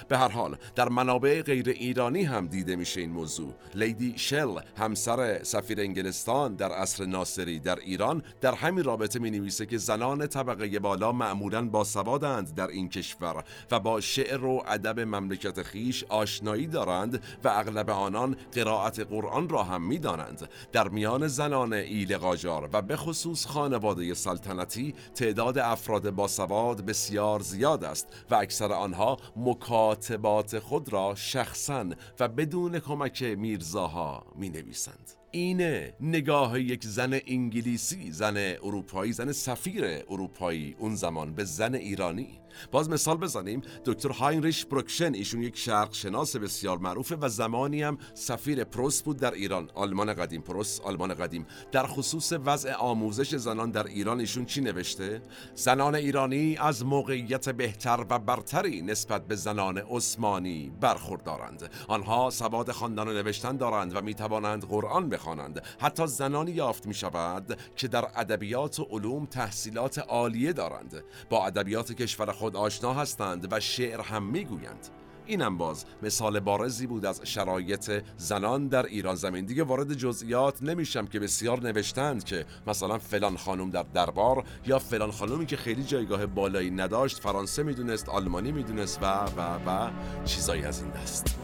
به 0.08 0.18
هر 0.18 0.28
حال 0.28 0.56
در 0.74 0.88
منابع 0.88 1.42
غیر 1.42 1.68
ایرانی 1.68 2.22
هم 2.22 2.46
دیده 2.46 2.76
میشه 2.76 3.00
این 3.00 3.10
موضوع. 3.10 3.54
لیدی 3.74 4.14
شل 4.16 4.60
همسر 4.78 5.42
سفیر 5.42 5.80
انگلستان 5.80 6.54
در 6.54 6.72
عصر 6.72 7.04
ناصری 7.04 7.58
در 7.58 7.78
ایران 7.78 8.22
در 8.40 8.54
همین 8.54 8.84
رابطه 8.84 9.18
می 9.18 9.30
نویسه 9.30 9.66
که 9.66 9.78
زنان 9.78 10.26
طبقه 10.26 10.78
بالا 10.78 11.12
معمولا 11.12 11.68
با 11.68 11.84
سوادند 11.84 12.54
در 12.54 12.66
این 12.66 12.88
کشور 12.88 13.44
و 13.70 13.80
با 13.80 14.00
شعر 14.00 14.44
و 14.44 14.62
ادب 14.66 15.00
مملکت 15.00 15.62
خیش 15.62 16.04
آشنایی 16.04 16.66
دارند 16.66 17.22
و 17.44 17.48
اغلب 17.48 17.90
آنان 17.90 18.36
قرائت 18.52 19.00
قرآن 19.00 19.48
را 19.48 19.62
هم 19.62 19.82
می‌دانند. 19.82 20.48
در 20.72 20.88
میان 20.88 21.26
زنان 21.28 21.72
ایل 21.72 22.18
قاجار 22.18 22.68
و 22.72 22.82
به 22.82 22.96
خصوص 22.96 23.46
خانواده 23.46 24.14
سلطنتی 24.14 24.94
تعداد 25.14 25.58
افراد 25.58 26.10
باسواد 26.10 26.84
بسیار 26.84 27.40
زیاد 27.40 27.84
است 27.84 28.06
و 28.30 28.34
اکثر 28.34 28.72
آنها 28.72 29.16
مکا 29.36 29.79
مکاتبات 29.80 30.58
خود 30.58 30.92
را 30.92 31.14
شخصا 31.14 31.86
و 32.20 32.28
بدون 32.28 32.78
کمک 32.78 33.22
میرزاها 33.22 34.26
می 34.36 34.48
نویسند 34.48 35.10
اینه 35.30 35.94
نگاه 36.00 36.60
یک 36.60 36.84
زن 36.84 37.20
انگلیسی 37.26 38.12
زن 38.12 38.36
اروپایی 38.36 39.12
زن 39.12 39.32
سفیر 39.32 39.84
اروپایی 39.84 40.76
اون 40.78 40.94
زمان 40.94 41.34
به 41.34 41.44
زن 41.44 41.74
ایرانی. 41.74 42.40
باز 42.70 42.90
مثال 42.90 43.16
بزنیم 43.16 43.62
دکتر 43.84 44.08
هاینریش 44.08 44.64
بروکشن 44.64 45.14
ایشون 45.14 45.42
یک 45.42 45.56
شرق 45.56 45.92
شناس 45.92 46.36
بسیار 46.36 46.78
معروفه 46.78 47.16
و 47.16 47.28
زمانی 47.28 47.82
هم 47.82 47.98
سفیر 48.14 48.64
پروس 48.64 49.02
بود 49.02 49.16
در 49.16 49.34
ایران 49.34 49.70
آلمان 49.74 50.14
قدیم. 50.14 50.42
پروس 50.42 50.80
آلمان 50.80 51.14
قدیم. 51.14 51.46
در 51.72 51.86
خصوص 51.86 52.32
وضع 52.32 52.72
آموزش 52.72 53.34
زنان 53.34 53.70
در 53.70 53.86
ایران 53.86 54.20
ایشون 54.20 54.44
چی 54.44 54.60
نوشته؟ 54.60 55.22
زنان 55.54 55.94
ایرانی 55.94 56.56
از 56.56 56.84
موقعیت 56.84 57.48
بهتر 57.48 58.06
و 58.10 58.18
برتری 58.18 58.82
نسبت 58.82 59.26
به 59.26 59.36
زنان 59.36 59.78
عثمانی 59.78 60.72
برخوردارند. 60.80 61.70
آنها 61.88 62.30
سواد 62.30 62.70
خواندن 62.70 63.08
و 63.08 63.12
نوشتن 63.12 63.56
دارند 63.56 63.96
و 63.96 64.00
می 64.00 64.14
توانند 64.14 64.64
قرآن 64.64 65.08
بخوانند. 65.08 65.62
حتی 65.80 66.06
زنانی 66.06 66.50
یافت 66.50 66.86
می 66.86 66.94
شود 66.94 67.58
که 67.76 67.88
در 67.88 68.04
ادبیات 68.16 68.80
و 68.80 68.84
علوم 68.90 69.26
تحصیلات 69.26 69.98
عالیه 69.98 70.52
دارند. 70.52 71.04
با 71.30 71.46
ادبیات 71.46 71.92
کشور 71.92 72.32
خود 72.40 72.56
آشنا 72.56 72.94
هستند 72.94 73.52
و 73.52 73.60
شعر 73.60 74.00
هم 74.00 74.22
می‌گویند. 74.22 74.88
اینم 75.26 75.58
باز 75.58 75.84
مثال 76.02 76.40
بارزی 76.40 76.86
بود 76.86 77.06
از 77.06 77.20
شرایط 77.24 78.02
زنان 78.16 78.68
در 78.68 78.86
ایران 78.86 79.14
زمین. 79.14 79.44
دیگه 79.44 79.62
وارد 79.62 79.94
جزئیات 79.94 80.62
نمیشم 80.62 81.06
که 81.06 81.20
بسیار 81.20 81.62
نوشتند 81.62 82.24
که 82.24 82.46
مثلا 82.66 82.98
فلان 82.98 83.36
خانم 83.36 83.70
در 83.70 83.82
دربار 83.94 84.44
یا 84.66 84.78
فلان 84.78 85.10
خانومی 85.10 85.46
که 85.46 85.56
خیلی 85.56 85.84
جایگاه 85.84 86.26
بالایی 86.26 86.70
نداشت 86.70 87.18
فرانسه 87.18 87.62
می‌دونست 87.62 88.08
آلمانی 88.08 88.52
می‌دونست 88.52 89.02
و 89.02 89.06
و 89.36 89.40
و 89.66 89.90
چیزایی 90.24 90.64
از 90.64 90.82
این 90.82 90.90
دست. 90.90 91.36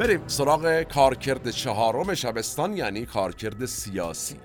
بریم. 0.00 0.20
سراغ 0.26 0.82
کارکرد 0.82 1.50
چهارم 1.50 2.14
شبستان 2.14 2.76
یعنی 2.76 3.06
کارکرد 3.06 3.66
سیاسی. 3.66 4.36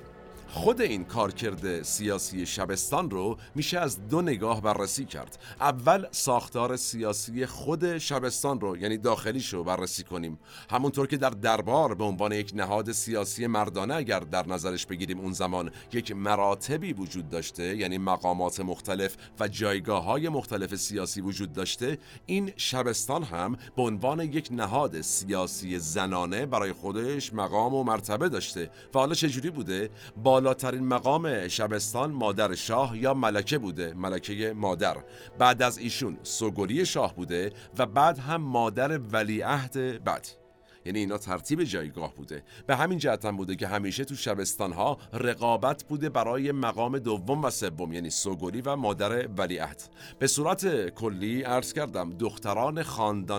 خود 0.55 0.81
این 0.81 1.03
کارکرد 1.03 1.81
سیاسی 1.81 2.45
شبستان 2.45 3.09
رو 3.09 3.37
میشه 3.55 3.79
از 3.79 4.07
دو 4.07 4.21
نگاه 4.21 4.61
بررسی 4.61 5.05
کرد. 5.05 5.37
اول 5.59 6.05
ساختار 6.11 6.75
سیاسی 6.75 7.45
خود 7.45 7.97
شبستان 7.97 8.59
رو 8.59 8.77
یعنی 8.77 8.97
داخلیش 8.97 9.53
رو 9.53 9.63
بررسی 9.63 10.03
کنیم. 10.03 10.39
همونطور 10.69 11.07
که 11.07 11.17
در 11.17 11.29
دربار 11.29 11.95
به 11.95 12.03
عنوان 12.03 12.31
یک 12.31 12.51
نهاد 12.55 12.91
سیاسی 12.91 13.47
مردانه 13.47 13.93
اگر 13.95 14.19
در 14.19 14.47
نظرش 14.47 14.85
بگیریم 14.85 15.19
اون 15.19 15.33
زمان 15.33 15.71
یک 15.93 16.11
مراتبی 16.11 16.93
وجود 16.93 17.29
داشته 17.29 17.77
یعنی 17.77 17.97
مقامات 17.97 18.59
مختلف 18.59 19.17
و 19.39 19.47
جایگاه 19.47 20.03
های 20.03 20.29
مختلف 20.29 20.75
سیاسی 20.75 21.21
وجود 21.21 21.53
داشته 21.53 21.97
این 22.25 22.51
شبستان 22.57 23.23
هم 23.23 23.57
به 23.75 23.81
عنوان 23.81 24.19
یک 24.19 24.49
نهاد 24.51 25.01
سیاسی 25.01 25.79
زنانه 25.79 26.45
برای 26.45 26.73
خودش 26.73 27.33
مقام 27.33 27.73
و 27.73 27.83
مرتبه 27.83 28.29
داشته. 28.29 28.69
و 28.93 28.99
حالا 28.99 29.13
چجوری 29.13 29.49
بوده؟ 29.49 29.89
بالا 30.23 30.44
بالاترین 30.45 30.87
مقام 30.87 31.47
شبستان 31.47 32.11
مادر 32.11 32.55
شاه 32.55 32.97
یا 32.97 33.13
ملکه 33.13 33.57
بوده 33.57 33.93
ملکه 33.93 34.53
مادر. 34.53 34.97
بعد 35.39 35.61
از 35.61 35.77
ایشون 35.77 36.17
سوگلی 36.23 36.85
شاه 36.85 37.15
بوده 37.15 37.51
و 37.77 37.85
بعد 37.85 38.19
هم 38.19 38.41
مادر 38.41 38.97
ولیعهد 38.97 40.03
بعد. 40.03 40.44
یعنی 40.85 40.99
اینا 40.99 41.17
ترتیب 41.17 41.63
جایگاه 41.63 42.15
بوده. 42.15 42.43
به 42.67 42.75
همین 42.75 42.99
جهت 42.99 43.25
هم 43.25 43.37
بوده 43.37 43.55
که 43.55 43.67
همیشه 43.67 44.05
تو 44.05 44.15
شبستان 44.15 44.73
ها 44.73 44.97
رقابت 45.13 45.83
بوده 45.83 46.09
برای 46.09 46.51
مقام 46.51 46.99
دوم 46.99 47.43
و 47.43 47.49
سوم 47.49 47.93
یعنی 47.93 48.09
سوگلی 48.09 48.61
و 48.61 48.75
مادر 48.75 49.27
ولیعهد. 49.37 49.83
به 50.19 50.27
صورت 50.27 50.89
کلی 50.89 51.41
عرض 51.41 51.73
کردم 51.73 52.09
دختران 52.09 52.77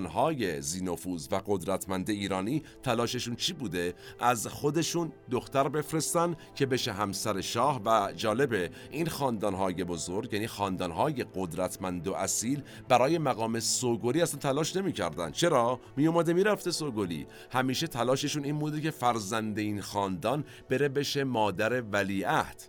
های 0.06 0.62
زینفوز 0.62 1.28
و 1.32 1.40
قدرتمند 1.46 2.10
ایرانی 2.10 2.62
تلاششون 2.82 3.36
چی 3.36 3.52
بوده؟ 3.52 3.94
از 4.20 4.46
خودشون 4.46 5.12
دختر 5.30 5.68
بفرستن 5.68 6.36
که 6.54 6.66
بشه 6.66 6.92
همسر 6.92 7.40
شاه 7.40 7.80
و 7.84 8.12
جالبه 8.16 8.70
این 8.90 9.08
های 9.42 9.84
بزرگ 9.84 10.32
یعنی 10.32 10.46
های 10.92 11.24
قدرتمند 11.34 12.08
و 12.08 12.14
اصیل 12.14 12.62
برای 12.88 13.18
مقام 13.18 13.60
سوگلی 13.60 14.22
اصلا 14.22 14.40
تلاش 14.40 14.76
نمی‌کردن. 14.76 15.30
چرا؟ 15.30 15.80
می 15.96 16.06
اومده 16.06 16.32
می‌رفته 16.32 16.70
سوگلی 16.70 17.26
همیشه 17.50 17.86
تلاششون 17.86 18.44
این 18.44 18.58
بوده 18.58 18.80
که 18.80 18.90
فرزند 18.90 19.58
این 19.58 19.80
خاندان 19.80 20.44
بره 20.70 20.88
بشه 20.88 21.24
مادر 21.24 21.80
ولیعهد 21.80 22.62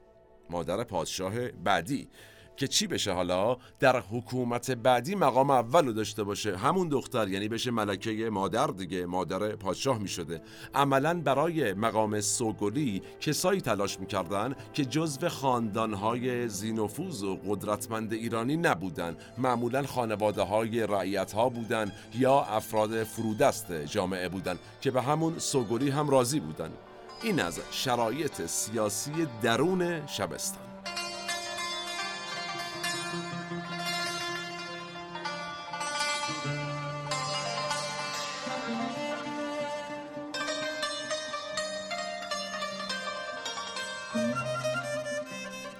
مادر 0.49 0.83
پادشاه 0.83 1.47
بعدی. 1.47 2.09
که 2.57 2.67
چی 2.67 2.87
بشه 2.87 3.11
حالا؟ 3.11 3.57
در 3.79 3.99
حکومت 3.99 4.71
بعدی 4.71 5.15
مقام 5.15 5.49
اول 5.49 5.85
رو 5.85 5.93
داشته 5.93 6.23
باشه. 6.23 6.57
همون 6.57 6.87
دختر 6.87 7.27
یعنی 7.27 7.47
بشه 7.47 7.71
ملکه 7.71 8.29
مادر 8.29 8.67
دیگه 8.67 9.05
مادر 9.05 9.55
پادشاه 9.55 9.97
می 9.97 10.07
شده 10.07 10.41
عملا 10.73 11.21
برای 11.21 11.73
مقام 11.73 12.21
سوگلی 12.21 13.01
کسایی 13.19 13.61
تلاش 13.61 13.99
می‌کردن 13.99 14.55
که 14.73 14.85
جزو 14.85 15.29
خاندانهای 15.29 16.49
زینفوز 16.49 17.23
و 17.23 17.39
قدرتمند 17.47 18.13
ایرانی 18.13 18.57
نبودن. 18.57 19.17
معمولا 19.37 19.83
خانواده 19.83 20.41
های 20.41 20.87
رعیت 20.87 21.31
ها 21.31 21.49
بودن 21.49 21.91
یا 22.15 22.41
افراد 22.41 23.03
فرودست 23.03 23.71
جامعه 23.71 24.29
بودن 24.29 24.59
که 24.81 24.91
به 24.91 25.01
همون 25.01 25.39
سوگلی 25.39 25.89
هم 25.89 26.09
راضی 26.09 26.39
بودن. 26.39 26.71
این 27.23 27.39
از 27.39 27.59
شرایط 27.71 28.45
سیاسی 28.45 29.11
درون 29.41 30.07
شبستان. 30.07 30.66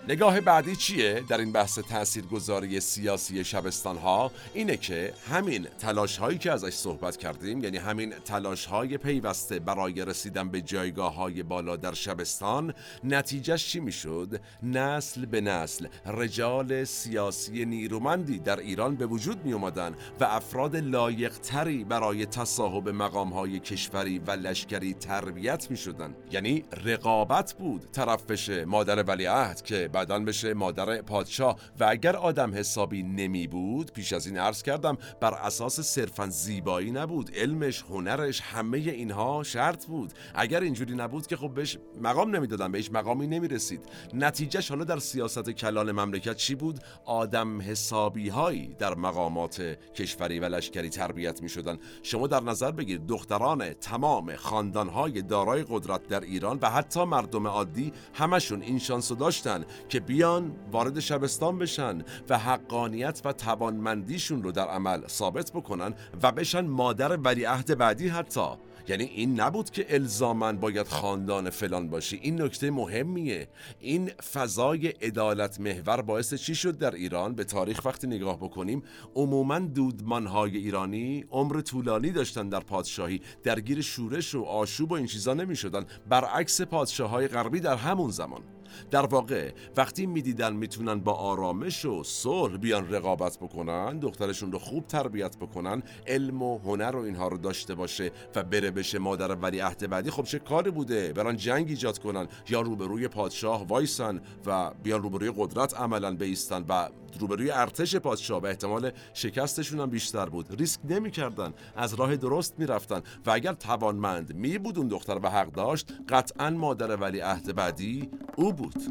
نگاه 0.09 0.41
بعدی 0.41 0.75
چیه 0.75 1.23
در 1.29 1.37
این 1.37 1.51
بحث 1.51 1.79
تاثیرگذاری 1.79 2.79
سیاسی 2.79 3.43
شبستان 3.43 3.97
ها 3.97 4.31
اینه 4.53 4.77
که 4.77 5.13
همین 5.31 5.67
تلاش 5.79 6.17
هایی 6.17 6.37
که 6.37 6.51
ازش 6.51 6.73
صحبت 6.73 7.17
کردیم 7.17 7.63
یعنی 7.63 7.77
همین 7.77 8.09
تلاش 8.09 8.65
های 8.65 8.97
پیوسته 8.97 9.59
برای 9.59 10.05
رسیدن 10.05 10.49
به 10.49 10.61
جایگاه 10.61 11.15
های 11.15 11.43
بالا 11.43 11.75
در 11.75 11.93
شبستان 11.93 12.73
نتیجهش 13.03 13.67
چی 13.67 13.79
می‌شد 13.79 14.41
نسل 14.63 15.25
به 15.25 15.41
نسل 15.41 15.87
رجال 16.05 16.83
سیاسی 16.83 17.65
نیرومندی 17.65 18.39
در 18.39 18.59
ایران 18.59 18.95
به 18.95 19.05
وجود 19.05 19.45
می 19.45 19.53
اومدن 19.53 19.95
و 20.19 20.23
افراد 20.23 20.75
لایق 20.75 21.37
تری 21.37 21.83
برای 21.83 22.25
تصاحب 22.25 22.89
مقام 22.89 23.33
های 23.33 23.59
کشوری 23.59 24.19
و 24.19 24.31
لشکری 24.31 24.93
تربیت 24.93 25.71
می 25.71 25.77
شدن. 25.77 26.15
یعنی 26.31 26.63
رقابت 26.85 27.53
بود 27.53 27.91
طرف 27.91 28.25
بشه 28.25 28.65
مادر 28.65 29.03
ولیعهد 29.03 29.61
که 29.61 29.89
بعدا 29.97 30.19
بشه 30.19 30.53
مادر 30.53 31.01
پادشاه. 31.01 31.59
و 31.79 31.87
اگر 31.89 32.15
آدم 32.15 32.53
حسابی 32.53 33.03
نمی 33.03 33.47
بود 33.47 33.91
پیش 33.91 34.13
از 34.13 34.27
این 34.27 34.37
عرض 34.37 34.63
کردم 34.63 34.97
بر 35.21 35.33
اساس 35.33 35.79
صرفا 35.79 36.27
زیبایی 36.27 36.91
نبود. 36.91 37.31
علمش 37.35 37.81
هنرش 37.89 38.41
همه 38.41 38.77
اینها 38.77 39.43
شرط 39.43 39.85
بود. 39.85 40.13
اگر 40.35 40.61
اینجوری 40.61 40.95
نبود 40.95 41.27
که 41.27 41.35
خب 41.35 41.53
بهش 41.53 41.77
مقام 42.01 42.35
نمی‌دادن 42.35 42.71
بهش 42.71 42.91
مقامی 42.91 43.27
نمی‌رسید. 43.27 43.81
نتیجهش 44.13 44.69
حالا 44.69 44.83
در 44.83 44.99
سیاست 44.99 45.49
کلان 45.49 45.91
مملکت 45.91 46.35
چی 46.35 46.55
بود؟ 46.55 46.79
آدم 47.05 47.61
حسابی 47.61 48.29
هایی 48.29 48.67
در 48.79 48.95
مقامات 48.95 49.77
کشوری 49.95 50.39
و 50.39 50.45
لشکری 50.45 50.89
تربیت 50.89 51.41
می 51.41 51.49
شدن 51.49 51.77
شما 52.03 52.27
در 52.27 52.43
نظر 52.43 52.71
بگیرید 52.71 53.07
دختران 53.07 53.73
تمام 53.73 54.35
خاندان 54.35 54.89
های 54.89 55.21
دارای 55.21 55.65
قدرت 55.69 56.07
در 56.07 56.19
ایران 56.19 56.59
و 56.61 56.69
حتی 56.69 57.03
مردم 57.03 57.47
عادی 57.47 57.93
همشون 58.13 58.61
این 58.61 58.79
شانسو 58.79 59.15
داشتن 59.15 59.65
که 59.89 59.99
بیان 59.99 60.55
وارد 60.71 60.99
شبستان 60.99 61.57
بشن 61.57 62.03
و 62.29 62.37
حقانیت 62.37 63.21
و 63.25 63.33
توانمندیشون 63.33 64.43
رو 64.43 64.51
در 64.51 64.67
عمل 64.67 65.07
ثابت 65.07 65.51
بکنن 65.51 65.93
و 66.23 66.31
بشن 66.31 66.65
مادر 66.65 67.17
ولیعهد 67.17 67.77
بعدی 67.77 68.07
حتی. 68.07 68.47
یعنی 68.87 69.03
این 69.03 69.39
نبود 69.39 69.69
که 69.69 69.85
الزامن 69.89 70.57
باید 70.57 70.87
خاندان 70.87 71.49
فلان 71.49 71.89
باشی. 71.89 72.19
این 72.21 72.41
نکته 72.41 72.71
مهمیه. 72.71 73.47
این 73.79 74.09
فضای 74.09 74.87
عدالت 74.87 75.59
محور 75.59 76.01
باعث 76.01 76.33
چی 76.33 76.55
شد 76.55 76.77
در 76.77 76.95
ایران؟ 76.95 77.35
به 77.35 77.43
تاریخ 77.43 77.85
وقتی 77.85 78.07
نگاه 78.07 78.37
بکنیم 78.37 78.83
عموما 79.15 79.59
دودمانهای 79.59 80.57
ایرانی 80.57 81.25
عمر 81.31 81.61
طولانی 81.61 82.11
داشتن 82.11 82.49
در 82.49 82.59
پادشاهی. 82.59 83.21
درگیر 83.43 83.81
شورش 83.81 84.35
و 84.35 84.43
آشوب 84.43 84.91
و 84.91 84.93
این 84.93 85.05
چیزا 85.05 85.33
نمی 85.33 85.55
شدن 85.55 85.85
برعکس 86.09 86.61
پادشاههای 86.61 87.27
غربی 87.27 87.59
در 87.59 87.75
همون 87.75 88.11
زمان. 88.11 88.56
در 88.91 89.05
واقع 89.05 89.51
وقتی 89.77 90.05
می‌دیدن 90.05 90.53
می‌تونن 90.53 90.99
با 90.99 91.13
آرامش 91.13 91.85
و 91.85 92.03
صلح 92.03 92.57
بیان 92.57 92.89
رقابت 92.89 93.37
بکنن 93.37 93.99
دخترشون 93.99 94.51
رو 94.51 94.59
خوب 94.59 94.87
تربیت 94.87 95.37
بکنن 95.37 95.83
علم 96.07 96.41
و 96.41 96.57
هنر 96.57 96.95
و 96.95 96.99
اینها 96.99 97.27
رو 97.27 97.37
داشته 97.37 97.75
باشه 97.75 98.11
و 98.35 98.43
بره 98.43 98.71
بشه 98.71 98.99
مادر 98.99 99.35
ولی 99.35 99.59
عهد 99.59 99.89
بعدی 99.89 100.11
خب 100.11 100.23
چه 100.23 100.39
کاری 100.39 100.71
بوده؟ 100.71 101.13
بران 101.13 101.37
جنگ 101.37 101.69
ایجاد 101.69 101.99
کنن 101.99 102.27
یا 102.49 102.61
روبروی 102.61 103.07
پادشاه 103.07 103.67
وایسن 103.67 104.21
و 104.45 104.71
بیان 104.83 105.03
روبروی 105.03 105.31
قدرت 105.37 105.79
عملا 105.79 106.15
بیستن 106.15 106.65
و 106.69 106.89
روبروی 107.17 107.51
ارتش 107.51 107.95
پادشاه 107.95 108.41
و 108.41 108.45
احتمال 108.45 108.91
شکستشون 109.13 109.79
هم 109.79 109.89
بیشتر 109.89 110.25
بود. 110.25 110.59
ریسک 110.59 110.81
نمی‌کردن 110.89 111.53
از 111.75 111.93
راه 111.93 112.15
درست 112.15 112.59
می‌رفتن 112.59 113.01
و 113.25 113.31
اگر 113.31 113.53
توانمند 113.53 114.35
می 114.35 114.57
بود 114.57 114.77
اون 114.77 114.87
دختر 114.87 115.19
و 115.23 115.29
حق 115.29 115.51
داشت 115.51 115.93
قطعا 116.09 116.49
مادر 116.49 116.95
ولی 116.95 117.19
عهد 117.19 117.55
بعدی 117.55 118.09
او 118.35 118.53
بود. 118.53 118.83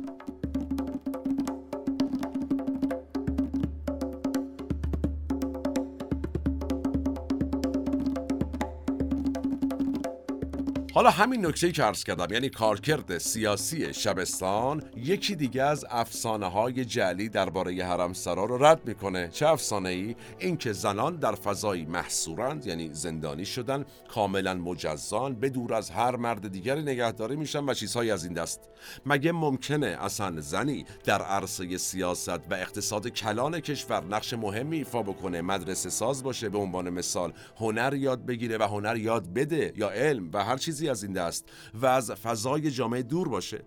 حالا 10.96 11.10
همین 11.10 11.46
نکته 11.46 11.72
که 11.72 11.82
عرض 11.82 12.04
کردم 12.04 12.34
یعنی 12.34 12.48
کارکرد 12.48 13.18
سیاسی 13.18 13.94
شبستان 13.94 14.82
یکی 14.96 15.36
دیگه 15.36 15.62
از 15.62 15.84
افسانه 15.90 16.46
های 16.46 16.84
جعلی 16.84 17.28
درباره 17.28 17.84
حرم 17.84 18.12
سرا 18.12 18.44
رو 18.44 18.64
رد 18.64 18.80
می‌کنه. 18.88 19.28
چه 19.28 19.48
افسانه 19.48 19.88
ای 19.88 20.16
اینکه 20.38 20.72
زنان 20.72 21.16
در 21.16 21.34
فضایی 21.34 21.84
محصورند 21.84 22.66
یعنی 22.66 22.90
زندانی 22.92 23.44
شدن 23.44 23.84
کاملا 24.14 24.54
مجزان 24.54 25.34
به 25.34 25.50
دور 25.50 25.74
از 25.74 25.90
هر 25.90 26.16
مرد 26.16 26.52
دیگری 26.52 26.82
نگهداری 26.82 27.36
میشن 27.36 27.64
و 27.64 27.74
چیزهایی 27.74 28.10
از 28.10 28.24
این 28.24 28.32
دست. 28.32 28.60
مگه 29.06 29.32
ممکنه 29.32 29.86
اصلا 30.00 30.40
زنی 30.40 30.84
در 31.04 31.22
عرصه 31.22 31.78
سیاست 31.78 32.28
و 32.50 32.54
اقتصاد 32.54 33.08
کلان 33.08 33.60
کشور 33.60 34.04
نقش 34.04 34.34
مهمی 34.34 34.76
ایفا 34.76 35.02
بکنه 35.02 35.42
مدرسه 35.42 35.90
ساز 35.90 36.22
باشه 36.22 36.48
به 36.48 36.58
عنوان 36.58 36.90
مثال 36.90 37.32
هنر 37.56 37.94
یاد 37.94 38.26
بگیره 38.26 38.58
و 38.58 38.62
هنر 38.62 38.96
یاد 38.96 39.26
بده 39.34 39.72
یا 39.76 39.90
علم 39.90 40.30
و 40.32 40.44
هر 40.44 40.56
چیزی 40.56 40.85
از 40.88 41.02
این 41.02 41.12
دست 41.12 41.44
و 41.74 41.86
از 41.86 42.10
فضای 42.10 42.70
جامعه 42.70 43.02
دور 43.02 43.28
باشه. 43.28 43.62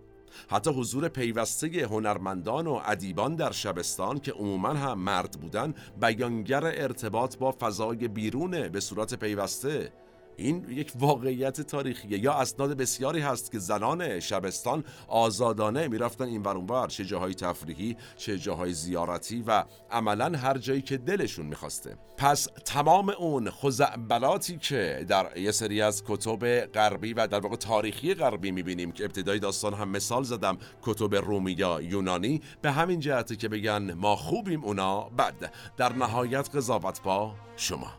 حتی 0.49 0.72
حضور 0.72 1.07
پیوسته 1.07 1.67
هنرمندان 1.67 2.67
و 2.67 2.82
ادیبان 2.86 3.36
در 3.36 3.51
شبستان 3.51 4.20
که 4.20 4.32
عموما 4.32 4.70
هم 4.70 4.99
مرد 4.99 5.32
بودن 5.41 5.74
بیانگر 6.01 6.65
ارتباط 6.65 7.38
با 7.38 7.55
فضای 7.59 8.07
بیرونه 8.07 8.70
به 8.70 8.80
صورت 8.80 9.13
پیوسته 9.13 9.91
این 10.39 10.65
یک 10.69 10.91
واقعیت 10.99 11.61
تاریخیه. 11.61 12.19
یا 12.19 12.33
اسناد 12.33 12.77
بسیاری 12.77 13.19
هست 13.19 13.51
که 13.51 13.59
زنان 13.59 14.19
شبستان 14.19 14.83
آزادانه 15.07 15.87
می‌رفتن 15.87 16.25
این 16.25 16.41
ور 16.43 16.87
چه 16.87 17.05
جاهای 17.05 17.33
تفریحی 17.33 17.97
چه 18.17 18.37
جاهای 18.37 18.73
زیارتی 18.73 19.43
و 19.47 19.63
عملا 19.91 20.37
هر 20.37 20.57
جایی 20.57 20.81
که 20.81 20.97
دلشون 20.97 21.45
می‌خواسته. 21.45 21.97
پس 22.17 22.47
تمام 22.65 23.09
اون 23.09 23.49
خزعبلاتی 23.49 24.57
که 24.57 25.05
در 25.07 25.37
یه 25.37 25.51
سری 25.51 25.81
از 25.81 26.03
کتب 26.07 26.65
غربی 26.65 27.13
و 27.13 27.27
در 27.27 27.39
واقع 27.39 27.55
تاریخی 27.55 28.13
غربی 28.13 28.51
می‌بینیم 28.51 28.91
که 28.91 29.05
ابتدای 29.05 29.39
داستان 29.39 29.73
هم 29.73 29.89
مثال 29.89 30.23
زدم 30.23 30.57
کتب 30.81 31.15
رومی 31.15 31.51
یا 31.51 31.81
یونانی 31.81 32.41
به 32.61 32.71
همین 32.71 32.99
جهته 32.99 33.35
که 33.35 33.49
بگن 33.49 33.93
ما 33.93 34.15
خوبیم 34.15 34.63
اونا 34.63 35.01
بد 35.01 35.53
در 35.77 35.93
نهایت 35.93 36.49
قضاوت 36.55 37.01
با 37.01 37.35
شما. 37.57 37.93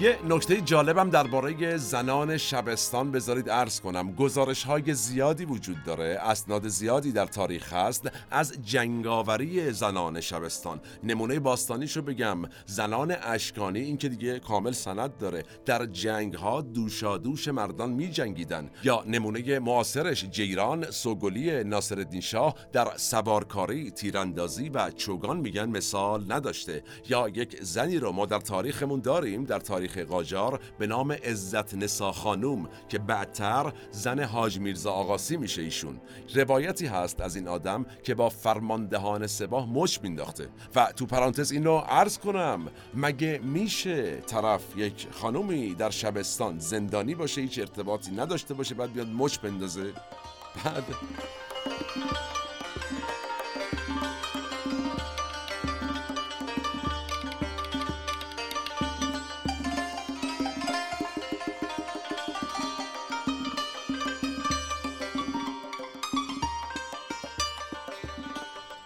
یه 0.00 0.18
نکته 0.28 0.60
جالبم 0.60 1.10
درباره 1.10 1.76
زنان 1.76 2.36
شبستان 2.36 3.10
بذارید 3.10 3.50
عرض 3.50 3.80
کنم. 3.80 4.12
گزارش 4.12 4.64
های 4.64 4.94
زیادی 4.94 5.44
وجود 5.44 5.76
داره 5.84 6.18
اسناد 6.22 6.68
زیادی 6.68 7.12
در 7.12 7.26
تاریخ 7.26 7.72
هست 7.72 8.10
از 8.30 8.52
جنگاوری 8.62 9.72
زنان 9.72 10.20
شبستان. 10.20 10.80
نمونه 11.04 11.40
باستانیشو 11.40 12.02
بگم. 12.02 12.42
زنان 12.66 13.16
اشکانی 13.22 13.80
این 13.80 13.96
که 13.96 14.08
دیگه 14.08 14.38
کامل 14.38 14.72
سند 14.72 15.16
داره. 15.16 15.44
در 15.66 15.86
جنگ 15.86 16.34
ها 16.34 16.60
دوشا 16.60 17.18
دوش 17.18 17.48
مردان 17.48 17.90
می 17.90 18.10
جنگیدن 18.10 18.70
یا 18.84 19.04
نمونه 19.06 19.58
معاصرش 19.58 20.24
جیران 20.24 20.90
سوگلی 20.90 21.64
ناصرالدین 21.64 22.20
شاه 22.20 22.54
در 22.72 22.88
سوارکاری 22.96 23.90
تیراندازی 23.90 24.68
و 24.68 24.90
چوگان 24.90 25.36
میگن 25.36 25.68
مثال 25.68 26.32
نداشته. 26.32 26.82
یا 27.08 27.28
یک 27.28 27.62
زنی 27.62 27.98
رو 27.98 28.12
ما 28.12 28.26
در 28.26 28.40
تاریخمون 28.40 29.00
داریم 29.00 29.44
در 29.44 29.58
تاریخ 29.58 29.89
تاریخ 29.90 30.08
قاجار 30.10 30.60
به 30.78 30.86
نام 30.86 31.12
عزت 31.12 31.74
نسا 31.74 32.12
خانوم 32.12 32.68
که 32.88 32.98
بعدتر 32.98 33.72
زن 33.90 34.20
حاج 34.20 34.58
میرزا 34.58 34.92
آقاسی 34.92 35.36
میشه 35.36 35.62
ایشون. 35.62 36.00
روایتی 36.34 36.86
هست 36.86 37.20
از 37.20 37.36
این 37.36 37.48
آدم 37.48 37.86
که 38.02 38.14
با 38.14 38.28
فرماندهان 38.28 39.26
سپاه 39.26 39.66
مچ 39.72 39.98
مینداخته. 40.02 40.48
و 40.74 40.92
تو 40.96 41.06
پرانتز 41.06 41.52
این 41.52 41.64
رو 41.64 41.78
عرض 41.78 42.18
کنم 42.18 42.68
مگه 42.94 43.40
میشه 43.42 44.16
طرف 44.16 44.76
یک 44.76 45.06
خانومی 45.10 45.74
در 45.74 45.90
شبستان 45.90 46.58
زندانی 46.58 47.14
باشه 47.14 47.40
هیچ 47.40 47.58
ارتباطی 47.58 48.10
نداشته 48.10 48.54
باشه 48.54 48.74
بعد 48.74 48.92
بیاد 48.92 49.08
مچ 49.08 49.38
بندازه؟ 49.38 49.92
بعد 50.64 50.84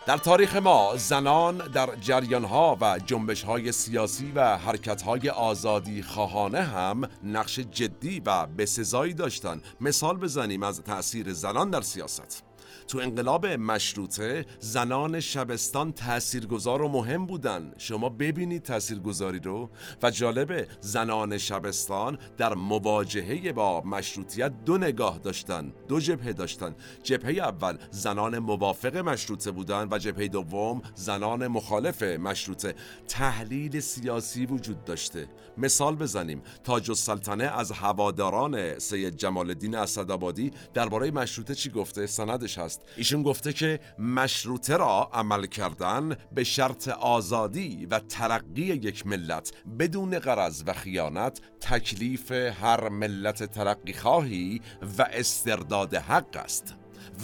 در 0.07 0.16
تاریخ 0.16 0.57
ما 0.57 0.92
زنان 0.96 1.59
در 1.59 1.88
جریانها 2.00 2.78
و 2.80 2.98
جنبشهای 3.07 3.72
سیاسی 3.72 4.32
و 4.34 4.57
حرکتهای 4.57 5.28
آزادی 5.30 6.02
خواهانه 6.02 6.62
هم 6.62 7.09
نقش 7.22 7.59
جدی 7.59 8.22
و 8.26 8.46
بسزایی 8.46 9.14
داشتند. 9.14 9.62
مثال 9.80 10.16
بزنیم 10.16 10.62
از 10.62 10.80
تأثیر 10.82 11.32
زنان 11.32 11.70
در 11.70 11.80
سیاست. 11.80 12.53
تو 12.89 12.99
انقلاب 12.99 13.47
مشروطه 13.47 14.47
زنان 14.61 15.20
شبستان 15.20 15.93
تاثیرگذار 15.93 16.82
و 16.82 16.89
مهم 16.89 17.26
بودن. 17.26 17.72
شما 17.78 18.09
ببینید 18.09 18.62
تاثیرگذاری 18.62 19.39
رو 19.39 19.70
و 20.03 20.11
جالبه 20.11 20.68
زنان 20.80 21.39
شبستان 21.39 22.18
در 22.37 22.55
مواجهه 22.55 23.53
با 23.53 23.80
مشروطیت 23.80 24.53
دو 24.64 24.78
نگاه 24.78 25.18
داشتن 25.18 25.72
دو 25.89 26.01
جبهه 26.01 26.32
داشتن. 26.32 26.74
جبهه 27.03 27.30
اول 27.30 27.78
زنان 27.91 28.39
موافق 28.39 28.97
مشروطه 28.97 29.51
بودن 29.51 29.89
و 29.91 29.99
جبهه 29.99 30.28
دوم 30.28 30.82
زنان 30.95 31.47
مخالف 31.47 32.03
مشروطه. 32.03 32.74
تحلیل 33.09 33.80
سیاسی 33.80 34.47
وجود 34.47 34.85
داشته. 34.85 35.28
مثال 35.59 35.97
بزنیم. 35.97 36.43
تاج 36.64 36.91
السلطنه 36.91 37.45
از 37.45 37.72
هواداران 37.72 38.78
سید 38.78 39.16
جمال 39.16 39.49
الدین 39.49 39.74
اسدآبادی 39.74 40.51
درباره 40.74 41.11
مشروطه 41.11 41.55
چی 41.55 41.70
گفته؟ 41.70 42.07
سندش 42.07 42.59
هست. 42.59 42.74
ایشون 42.97 43.22
گفته 43.22 43.53
که 43.53 43.81
مشروطه 43.99 44.77
را 44.77 45.11
عمل 45.12 45.47
کردن 45.47 46.16
به 46.35 46.45
شرط 46.45 46.89
آزادی 46.89 47.87
و 47.87 47.99
ترقی 47.99 48.62
یک 48.62 49.07
ملت 49.07 49.53
بدون 49.79 50.18
قرض 50.18 50.62
و 50.66 50.72
خیانت 50.72 51.41
تکلیف 51.61 52.33
هر 52.33 52.89
ملت 52.89 53.45
ترقی 53.45 53.93
خواهی 53.93 54.61
و 54.99 55.07
استرداد 55.12 55.95
حق 55.95 56.37
است. 56.37 56.75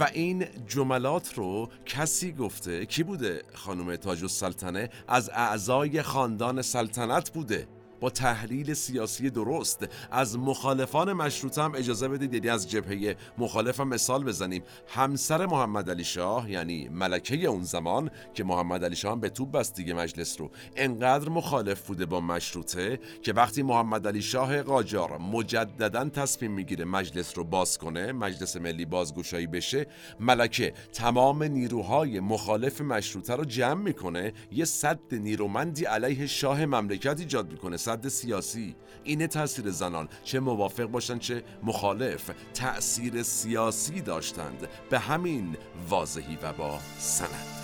و 0.01 0.05
این 0.12 0.46
جملات 0.66 1.34
رو 1.34 1.68
کسی 1.86 2.32
گفته 2.32 2.86
کی 2.86 3.03
بوده 3.03 3.42
خانم 3.55 3.96
تاج 3.96 4.22
السلطنه؟ 4.22 4.90
از 5.09 5.30
اعضای 5.34 6.03
خاندان 6.03 6.62
سلطنت 6.62 7.30
بوده. 7.30 7.68
با 8.01 8.11
تحلیل 8.11 8.74
سیاسی 8.74 9.30
درست. 9.30 9.88
از 10.11 10.38
مخالفان 10.38 11.12
مشروطه 11.12 11.62
هم 11.62 11.74
اجازه 11.74 12.09
بدید 12.09 12.34
یعنی 12.34 12.48
از 12.48 12.70
جبهه 12.70 13.16
مخالف 13.38 13.80
مثال 13.80 14.24
بزنیم. 14.24 14.62
همسر 14.88 15.46
محمد 15.46 15.90
علی 15.90 16.05
شاه 16.05 16.51
یعنی 16.51 16.88
ملکه 16.88 17.44
اون 17.44 17.62
زمان 17.62 18.11
که 18.34 18.44
محمد 18.44 18.84
علی 18.84 18.96
شاه 18.96 19.12
هم 19.12 19.20
به 19.20 19.28
توپ 19.28 19.51
بست 19.51 19.74
دیگه 19.74 19.94
مجلس 19.94 20.40
رو 20.40 20.51
انقدر 20.76 21.28
مخالف 21.28 21.86
بوده 21.86 22.07
با 22.07 22.20
مشروطه 22.20 23.01
که 23.22 23.32
وقتی 23.32 23.62
محمد 23.62 24.07
علی 24.07 24.22
شاه 24.22 24.62
قاجار 24.62 25.18
مجددا 25.18 26.09
تصمیم 26.09 26.51
می‌گیره 26.51 26.84
مجلس 26.84 27.38
رو 27.38 27.44
باز 27.44 27.78
کنه 27.78 28.12
مجلس 28.12 28.57
ملی 28.57 28.84
بازگشایی 28.84 29.46
بشه 29.46 29.86
ملکه 30.20 30.72
تمام 30.92 31.42
نیروهای 31.42 32.20
مخالف 32.20 32.80
مشروطه 32.80 33.36
رو 33.36 33.44
جمع 33.44 33.82
می‌کنه 33.82 34.32
یه 34.53 34.64
صد 34.64 34.98
نیرومندی 35.12 35.84
علیه 35.84 36.26
شاه 36.26 36.66
مملکت 36.66 37.20
ایجاد 37.20 37.53
می‌کنه. 37.53 37.76
صد 37.91 38.09
سیاسی 38.09 38.76
اینه 39.05 39.26
تاثیر 39.26 39.70
زنان. 39.70 40.09
چه 40.24 40.41
موافق 40.41 40.84
باشند 40.84 41.20
چه 41.20 41.45
مخالف. 41.62 42.30
تأثیر 42.55 43.22
سیاسی 43.22 44.01
داشتند. 44.01 44.68
به 44.91 44.99
همین 44.99 45.57
واضحی 45.88 46.38
و 46.43 46.53
با 46.53 46.78
سند. 46.99 47.59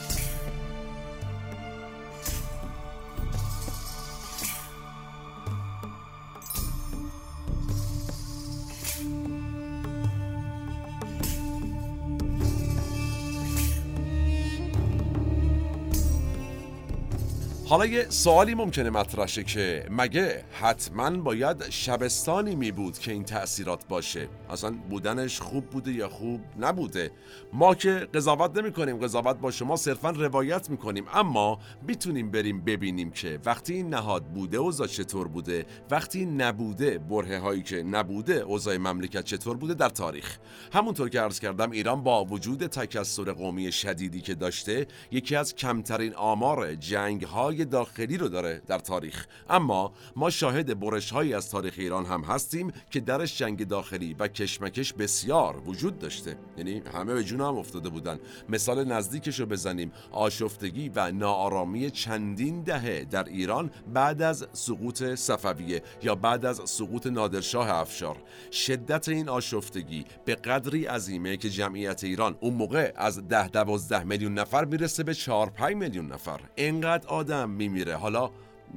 حالا 17.69 17.87
یه 17.87 18.07
سوالی 18.09 18.55
ممکنه 18.55 18.91
مطرح 18.91 19.27
شه 19.27 19.45
که 19.45 19.87
مگه 19.91 20.45
حتما 20.53 21.11
باید 21.11 21.71
شبستانی 21.71 22.55
می 22.55 22.73
بود 22.73 22.99
که 22.99 23.13
این 23.13 23.25
تأثیرات 23.25 23.89
باشه؟ 23.89 24.29
اصلا 24.51 24.75
بودنش 24.91 25.41
خوب 25.41 25.67
بوده 25.67 25.93
یا 25.93 26.09
خوب 26.09 26.41
نبوده؟ 26.61 27.11
ما 27.53 27.75
که 27.75 27.91
قضاوت 27.91 28.57
نمی 28.57 28.73
کنیم 28.73 28.97
قضاوت 28.97 29.37
با 29.37 29.51
شما 29.51 29.77
صرفا 29.77 30.11
روایت 30.11 30.71
می 30.71 30.77
کنیم 30.77 31.05
اما 31.15 31.59
می‌تونیم 31.87 32.31
بریم 32.31 32.61
ببینیم 32.61 33.11
که 33.11 33.39
وقتی 33.45 33.75
این 33.75 33.89
نهاد 33.89 34.25
بوده 34.25 34.57
اوضاع 34.57 34.87
چطور 34.87 35.29
بوده؟ 35.29 35.67
وقتی 35.91 36.27
نبوده 36.27 36.99
بره 36.99 37.39
هایی 37.39 37.63
که 37.63 37.83
نبوده 37.83 38.35
اوضاع 38.35 38.77
مملکت 38.77 39.25
چطور 39.25 39.57
بوده 39.57 39.75
در 39.75 39.89
تاریخ؟ 39.89 40.39
همونطور 40.73 41.09
که 41.09 41.21
عرض 41.21 41.41
کردم 41.41 41.71
ایران 41.71 42.03
با 42.03 42.25
وجود 42.25 42.67
تکسر 42.67 43.33
قومی 43.33 43.73
شدیدی 43.73 44.21
که 44.21 44.35
داشته 44.35 44.87
یکی 45.11 45.37
از 45.37 45.55
کمترین 45.55 46.15
آمار 46.15 46.75
جنگ 46.75 47.23
های 47.23 47.56
داخلی 47.65 48.17
رو 48.17 48.29
داره 48.29 48.63
در 48.67 48.79
تاریخ. 48.79 49.27
اما 49.51 49.93
ما 50.17 50.31
شاهد 50.31 50.81
برش 50.81 51.11
هایی 51.11 51.35
از 51.35 51.51
تاریخ 51.51 51.75
ایران 51.77 52.07
هم 52.07 52.21
هستیم 52.21 52.73
که 52.91 53.01
درش 53.01 53.39
جنگ 53.39 53.69
داخلی 53.69 54.15
و 54.19 54.29
کشمکش 54.29 54.93
بسیار 54.93 55.63
وجود 55.67 55.99
داشته. 55.99 56.39
یعنی 56.57 56.83
همه 56.95 57.15
به 57.15 57.25
جون 57.25 57.41
هم 57.41 57.57
افتاده 57.57 57.89
بودن. 57.89 58.19
مثال 58.49 58.85
نزدیکش 58.85 59.41
رو 59.41 59.47
بزنیم. 59.47 59.93
آشفتگی 60.13 60.89
و 60.95 61.13
ناآرامی 61.13 61.91
چندین 61.91 62.63
دهه 62.63 63.05
در 63.05 63.25
ایران 63.25 63.71
بعد 63.95 64.23
از 64.23 64.47
سقوط 64.53 65.05
صفویه 65.15 65.83
یا 66.03 66.15
بعد 66.15 66.47
از 66.47 66.61
سقوط 66.65 67.07
نادرشاه 67.07 67.71
افشار. 67.71 68.17
شدت 68.53 69.09
این 69.09 69.29
آشفتگی 69.29 70.05
به 70.25 70.35
قدری 70.35 70.85
عظیمه 70.85 71.37
که 71.37 71.51
جمعیت 71.51 72.05
ایران 72.05 72.37
اون 72.41 72.55
موقع 72.55 72.93
از 72.97 73.29
ده 73.29 73.49
دوازده 73.49 74.05
میلیون 74.05 74.35
نفر 74.35 74.65
می‌رسه 74.65 75.03
به 75.03 75.15
4 75.15 75.51
5 75.51 75.77
میلیون 75.77 76.13
نفر. 76.13 76.41
اینقدر 76.55 77.09
آدم 77.09 77.46
میمیره. 77.51 77.95
حالا 77.95 78.31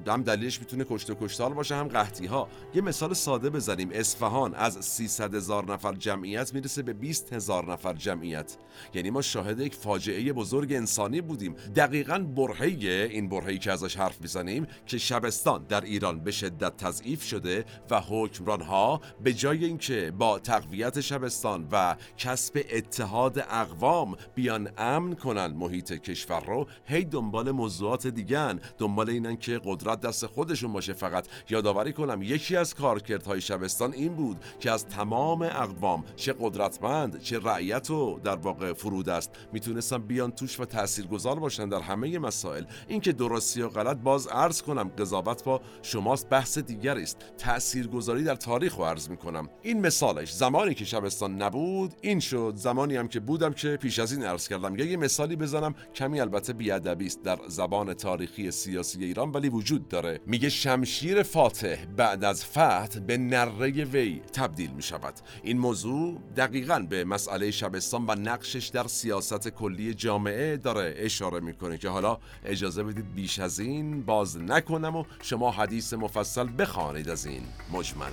هم 0.07 0.23
دلیلش 0.23 0.59
می‌تونه 0.59 0.85
کشته 0.89 1.15
کشتار 1.21 1.53
باشه 1.53 1.75
هم 1.75 1.87
قحطی 1.87 2.25
ها 2.25 2.47
یه 2.73 2.81
مثال 2.81 3.13
ساده 3.13 3.49
بزنیم. 3.49 3.89
اصفهان 3.93 4.53
از 4.53 4.85
300 4.85 5.35
هزار 5.35 5.73
نفر 5.73 5.93
جمعیت 5.93 6.53
می‌رسه 6.53 6.81
به 6.81 6.93
20 6.93 7.33
هزار 7.33 7.71
نفر 7.71 7.93
جمعیت. 7.93 8.57
یعنی 8.93 9.09
ما 9.09 9.21
شاهد 9.21 9.59
یک 9.59 9.75
فاجعه 9.75 10.33
بزرگ 10.33 10.73
انسانی 10.73 11.21
بودیم. 11.21 11.55
دقیقا 11.75 12.19
برهه 12.19 12.65
این 13.11 13.29
برهه‌ای 13.29 13.59
که 13.59 13.71
ازش 13.71 13.97
حرف 13.97 14.21
می‌زنیم 14.21 14.67
که 14.85 14.97
شبستان 14.97 15.65
در 15.69 15.81
ایران 15.81 16.19
به 16.19 16.31
شدت 16.31 16.77
تضعیف 16.77 17.23
شده 17.23 17.65
و 17.89 18.01
حکمران 18.01 18.61
ها 18.61 19.01
به 19.23 19.33
جای 19.33 19.65
اینکه 19.65 20.13
با 20.17 20.39
تقویت 20.39 21.01
شبستان 21.01 21.67
و 21.71 21.95
کسب 22.17 22.65
اتحاد 22.71 23.39
اقوام 23.39 24.15
بیان 24.35 24.69
امن 24.77 25.15
کنن 25.15 25.47
محیط 25.47 25.93
کشور 25.93 26.45
رو 26.45 26.67
هی 26.85 27.05
دنبال 27.05 27.51
موضوعات 27.51 28.07
دیگن 28.07 28.59
دنبال 28.77 29.09
اینن 29.09 29.37
که 29.37 29.57
قدرت 29.80 29.99
دست 29.99 30.25
خودشون 30.25 30.73
باشه 30.73 30.93
فقط. 30.93 31.27
یادآوری 31.49 31.93
کنم 31.93 32.21
یکی 32.21 32.55
از 32.55 32.75
کارکردهای 32.75 33.41
شبستان 33.41 33.93
این 33.93 34.13
بود 34.13 34.38
که 34.59 34.71
از 34.71 34.88
تمام 34.88 35.41
اقوام 35.41 36.03
چه 36.15 36.36
قدرتمند 36.39 37.21
چه 37.21 37.39
رعیت 37.39 37.91
و 37.91 38.19
در 38.23 38.36
واقع 38.36 38.73
فرود 38.73 39.09
است. 39.09 39.32
می‌تونستن 39.53 39.97
بیان 39.97 40.32
توش 40.32 40.59
و 40.59 40.65
تاثیرگذار 40.65 41.39
باشن 41.39 41.69
در 41.69 41.82
همه 41.82 42.19
مسائل. 42.19 42.63
اینکه 42.88 43.11
درستی 43.11 43.61
و 43.61 43.69
غلط 43.69 43.97
باز 43.97 44.27
عرض 44.27 44.61
کنم 44.61 44.89
قضاوت 44.97 45.43
با 45.43 45.61
شماست 45.82 46.30
بحث 46.30 46.57
دیگری 46.57 47.03
است. 47.03 47.17
تاثیرگذاری 47.38 48.23
در 48.23 48.36
تاریخ 48.36 48.75
رو 48.75 48.84
عرض 48.84 49.09
می‌کنم. 49.09 49.49
این 49.61 49.82
مثالش 49.82 50.34
زمانی 50.34 50.73
که 50.73 50.86
شبستان 50.86 51.41
نبود 51.41 51.93
این 52.01 52.19
شد. 52.19 52.53
زمانی 52.55 52.95
هم 52.95 53.07
که 53.07 53.19
بودم 53.19 53.53
که 53.53 53.77
پیش 53.77 53.99
از 53.99 54.13
این 54.13 54.23
عرض 54.23 54.47
کردم. 54.47 54.80
یه 54.80 54.97
مثالی 54.97 55.36
بزنم. 55.36 55.75
کمی 55.95 56.19
البته 56.21 56.53
بیادبی 56.53 57.05
است 57.05 57.23
در 57.23 57.39
زبان 57.47 57.93
تاریخی 57.93 58.51
سیاسی 58.51 59.05
ایران 59.05 59.32
ولی 59.32 59.49
وجود 59.49 59.68
وجود 59.70 59.88
داره. 59.88 60.20
میگه 60.26 60.49
شمشیر 60.49 61.24
فاتح 61.24 61.86
بعد 61.97 62.24
از 62.24 62.45
فتح 62.45 62.99
به 63.07 63.17
نره 63.17 63.84
وی 63.84 64.22
تبدیل 64.34 64.72
می 64.72 64.82
شود 64.82 65.13
این 65.43 65.57
موضوع 65.57 66.22
دقیقا 66.38 66.80
به 66.80 67.03
مسئله 67.05 67.51
شبستان 67.51 68.05
و 68.07 68.15
نقشش 68.15 68.67
در 68.67 68.88
سیاست 68.88 69.47
کلی 69.47 69.93
جامعه 69.93 70.57
داره 70.57 70.93
اشاره 70.97 71.39
می‌کنه 71.39 71.78
که 71.78 71.89
حالا 71.89 72.17
اجازه 72.45 72.84
بدید 72.84 73.13
بیش 73.13 73.39
از 73.39 73.59
این 73.59 74.03
باز 74.03 74.38
نکنم 74.38 74.95
و 74.95 75.03
شما 75.22 75.51
حدیث 75.51 75.93
مفصل 75.93 76.47
بخوانید 76.57 77.09
از 77.09 77.26
این 77.26 77.43
مجمل. 77.74 78.11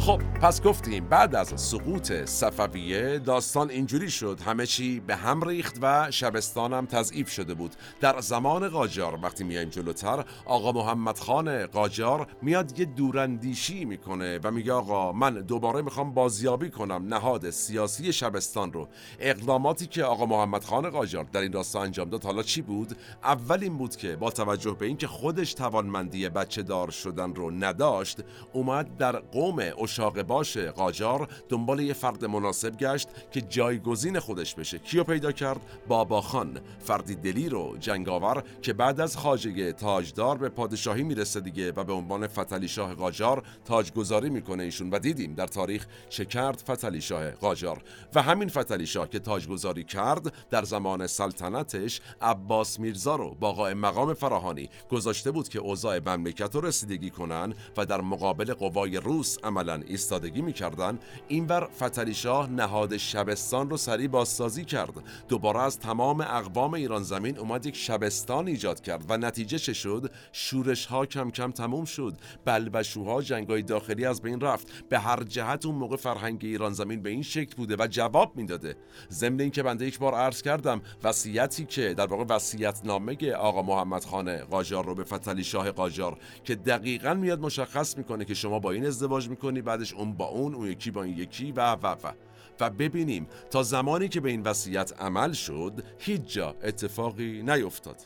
خب 0.00 0.22
پس 0.42 0.62
گفتیم 0.62 1.08
بعد 1.08 1.34
از 1.34 1.60
سقوط 1.60 2.12
صفویه 2.12 3.18
داستان 3.18 3.70
اینجوری 3.70 4.10
شد. 4.10 4.40
همه 4.46 4.66
چی 4.66 5.00
به 5.00 5.16
هم 5.16 5.44
ریخت 5.48 5.78
و 5.82 6.10
شبستانم 6.10 6.86
تضعیف 6.86 7.30
شده 7.30 7.54
بود. 7.54 7.74
در 8.00 8.20
زمان 8.20 8.68
قاجار 8.68 9.18
وقتی 9.22 9.44
میایم 9.44 9.68
جلوتر 9.68 10.24
آقا 10.44 10.72
محمد 10.72 11.18
خان 11.18 11.66
قاجار 11.66 12.26
میاد 12.42 12.78
یه 12.78 12.84
دوراندیشی 12.84 13.84
می‌کنه 13.84 14.40
و 14.44 14.50
میگه 14.50 14.72
آقا 14.72 15.12
من 15.12 15.34
دوباره 15.34 15.82
می‌خوام 15.82 16.14
بازیابی 16.14 16.70
کنم 16.70 17.14
نهاد 17.14 17.50
سیاسی 17.50 18.12
شبستان 18.12 18.72
رو. 18.72 18.88
اقداماتی 19.18 19.86
که 19.86 20.04
آقا 20.04 20.26
محمد 20.26 20.64
خان 20.64 20.90
قاجار 20.90 21.24
در 21.24 21.40
این 21.40 21.52
راستا 21.52 21.82
انجام 21.82 22.10
داد 22.10 22.24
حالا 22.24 22.42
چی 22.42 22.62
بود؟ 22.62 22.96
اول 23.24 23.58
این 23.62 23.78
بود 23.78 23.96
که 23.96 24.16
با 24.16 24.30
توجه 24.30 24.76
به 24.78 24.86
اینکه 24.86 25.06
خودش 25.06 25.54
توانمندی 25.54 26.28
بچه 26.28 26.62
دار 26.62 26.90
شدن 26.90 27.34
رو 27.34 27.50
نداشت 27.50 28.18
اومد 28.52 28.96
در 28.96 29.16
قوم 29.18 29.58
اشاق 29.90 30.22
باش 30.22 30.56
قاجار 30.56 31.28
دنبال 31.48 31.80
یه 31.80 31.92
فرد 31.92 32.24
مناسب 32.24 32.76
گشت 32.76 33.08
که 33.32 33.40
جایگزین 33.40 34.20
خودش 34.20 34.54
بشه. 34.54 34.78
کیو 34.78 35.04
پیدا 35.04 35.32
کرد؟ 35.32 35.60
بابا 35.88 36.20
خان. 36.20 36.60
فردی 36.80 37.14
دلی 37.14 37.48
رو 37.48 37.76
جنگاور 37.80 38.44
که 38.62 38.72
بعد 38.72 39.00
از 39.00 39.16
خاجه 39.16 39.72
تاجدار 39.72 40.38
به 40.38 40.48
پادشاهی 40.48 41.02
می‌رسه 41.02 41.40
دیگه 41.40 41.72
و 41.72 41.84
به 41.84 41.92
عنوان 41.92 42.26
فتلی 42.26 42.68
شاه 42.68 42.94
قاجار 42.94 43.42
تاجگذاری 43.64 44.30
می‌کنه 44.30 44.62
ایشون. 44.62 44.90
و 44.90 44.98
دیدیم 44.98 45.34
در 45.34 45.46
تاریخ 45.46 45.86
چه 46.08 46.24
کرد 46.24 46.62
فتلی 46.70 47.00
شاه 47.00 47.30
قاجار. 47.30 47.82
و 48.14 48.22
همین 48.22 48.48
فتلی 48.48 48.86
شاه 48.86 49.08
که 49.08 49.18
تاجگذاری 49.18 49.84
کرد 49.84 50.32
در 50.50 50.62
زمان 50.62 51.06
سلطنتش 51.06 52.00
عباس 52.20 52.80
میرزا 52.80 53.16
رو 53.16 53.36
با 53.40 53.52
قائم 53.52 53.78
مقام 53.78 54.14
فراهانی 54.14 54.68
گذاشته 54.90 55.30
بود 55.30 55.48
که 55.48 55.58
اوضاع 55.58 55.98
مملکت 55.98 56.54
رو 56.54 56.60
رسیدگی 56.60 57.10
کنن 57.10 57.54
و 57.76 57.86
در 57.86 58.00
مقابل 58.00 58.54
قوای 58.54 58.96
روس 58.96 59.36
عملا 59.44 59.79
ایستاده 59.86 60.20
زادگی 60.20 60.42
می‌کردن. 60.42 60.98
اینور 61.28 61.68
فتلی 61.76 62.14
شاه 62.14 62.50
نهاد 62.50 62.96
شبستان 62.96 63.70
رو 63.70 63.76
سریع 63.76 64.08
بازسازی 64.08 64.64
کرد. 64.64 64.92
دوباره 65.28 65.60
از 65.60 65.78
تمام 65.78 66.20
اقوام 66.20 66.74
ایران 66.74 67.02
زمین 67.02 67.38
اومد 67.38 67.66
یک 67.66 67.76
شبستان 67.76 68.48
ایجاد 68.48 68.80
کرد 68.80 69.04
و 69.08 69.16
نتیجه 69.16 69.58
چه 69.58 69.72
شد؟ 69.72 70.10
شورش 70.32 70.86
ها 70.86 71.06
کم 71.06 71.30
کم 71.30 71.50
تموم 71.50 71.84
شد. 71.84 72.14
بلبشوها 72.44 73.22
جنگای 73.22 73.62
داخلی 73.62 74.06
از 74.06 74.22
بین 74.22 74.40
رفت. 74.40 74.88
به 74.88 74.98
هر 74.98 75.22
جهت 75.22 75.66
اون 75.66 75.74
موقع 75.74 75.96
فرهنگ 75.96 76.40
ایران 76.44 76.72
زمین 76.72 77.02
به 77.02 77.10
این 77.10 77.22
شکل 77.22 77.56
بوده 77.56 77.76
و 77.78 77.86
جواب 77.90 78.36
می‌داده. 78.36 78.76
ضمن 79.10 79.40
اینکه 79.40 79.62
بنده 79.62 79.86
یک 79.86 79.98
بار 79.98 80.14
عرض 80.14 80.42
کردم 80.42 80.80
وصیتی 81.04 81.64
که 81.64 81.94
در 81.94 82.06
واقع 82.06 82.34
وصیت 82.34 82.80
نامه 82.84 83.32
آقا 83.32 83.62
محمد 83.62 84.04
خان 84.04 84.36
قاجار 84.36 84.84
رو 84.84 84.94
به 84.94 85.04
فتلی 85.04 85.44
شاه 85.44 85.70
قاجار 85.70 86.18
که 86.44 86.54
دقیقا 86.54 87.14
میاد 87.14 87.40
مشخص 87.40 87.98
می‌کنه 87.98 88.24
که 88.24 88.34
شما 88.34 88.58
با 88.58 88.70
این 88.70 88.86
ازدواج 88.86 89.28
می‌کنی 89.28 89.62
بعدش 89.70 89.94
اون 89.94 90.12
با 90.12 90.24
اون 90.24 90.54
اون 90.54 90.66
یکی 90.66 90.90
با 90.90 91.02
این 91.02 91.18
یکی 91.18 91.52
و 91.52 91.72
و 91.72 91.86
و. 91.86 92.12
و 92.60 92.70
ببینیم 92.70 93.26
تا 93.50 93.62
زمانی 93.62 94.08
که 94.08 94.20
به 94.20 94.30
این 94.30 94.42
وصیت 94.42 95.00
عمل 95.00 95.32
شد 95.32 95.72
هیچ 95.98 96.22
جا 96.26 96.54
اتفاقی 96.62 97.42
نیفتاد. 97.42 97.96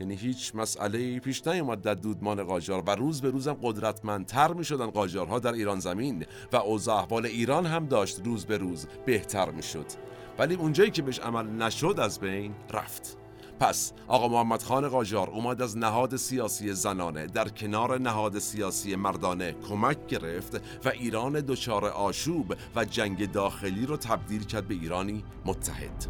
یعنی 0.00 0.14
هیچ 0.14 0.54
مسئله 0.54 1.18
پیش 1.18 1.46
نیومد 1.46 1.82
در 1.82 1.94
دودمان 1.94 2.44
قاجار 2.44 2.82
و 2.86 2.90
روز 2.90 3.20
به 3.20 3.30
روزم 3.30 3.58
قدرتمندتر 3.62 4.52
می 4.52 4.64
شدن 4.64 4.86
قاجارها 4.86 5.38
در 5.38 5.52
ایران 5.52 5.80
زمین 5.80 6.26
و 6.52 6.56
اوضاع 6.56 6.96
احوال 6.96 7.26
ایران 7.26 7.66
هم 7.66 7.86
داشت 7.86 8.20
روز 8.24 8.46
به 8.46 8.58
روز 8.58 8.86
بهتر 9.06 9.50
می 9.50 9.62
شد 9.62 9.86
ولی 10.38 10.54
اونجایی 10.54 10.90
که 10.90 11.02
بهش 11.02 11.18
عمل 11.18 11.46
نشد 11.46 11.96
از 12.00 12.20
بین 12.20 12.54
رفت. 12.70 13.19
پس 13.60 13.92
آقا 14.08 14.28
محمد 14.28 14.62
خان 14.62 14.88
قاجار 14.88 15.30
اومد 15.30 15.62
از 15.62 15.78
نهاد 15.78 16.16
سیاسی 16.16 16.72
زنانه 16.72 17.26
در 17.26 17.48
کنار 17.48 18.00
نهاد 18.00 18.38
سیاسی 18.38 18.96
مردانه 18.96 19.54
کمک 19.68 20.06
گرفت 20.06 20.62
و 20.84 20.88
ایران 20.88 21.32
دچار 21.32 21.84
آشوب 21.84 22.54
و 22.76 22.84
جنگ 22.84 23.32
داخلی 23.32 23.86
رو 23.86 23.96
تبدیل 23.96 24.44
کرد 24.44 24.68
به 24.68 24.74
ایرانی 24.74 25.24
متحد. 25.44 26.06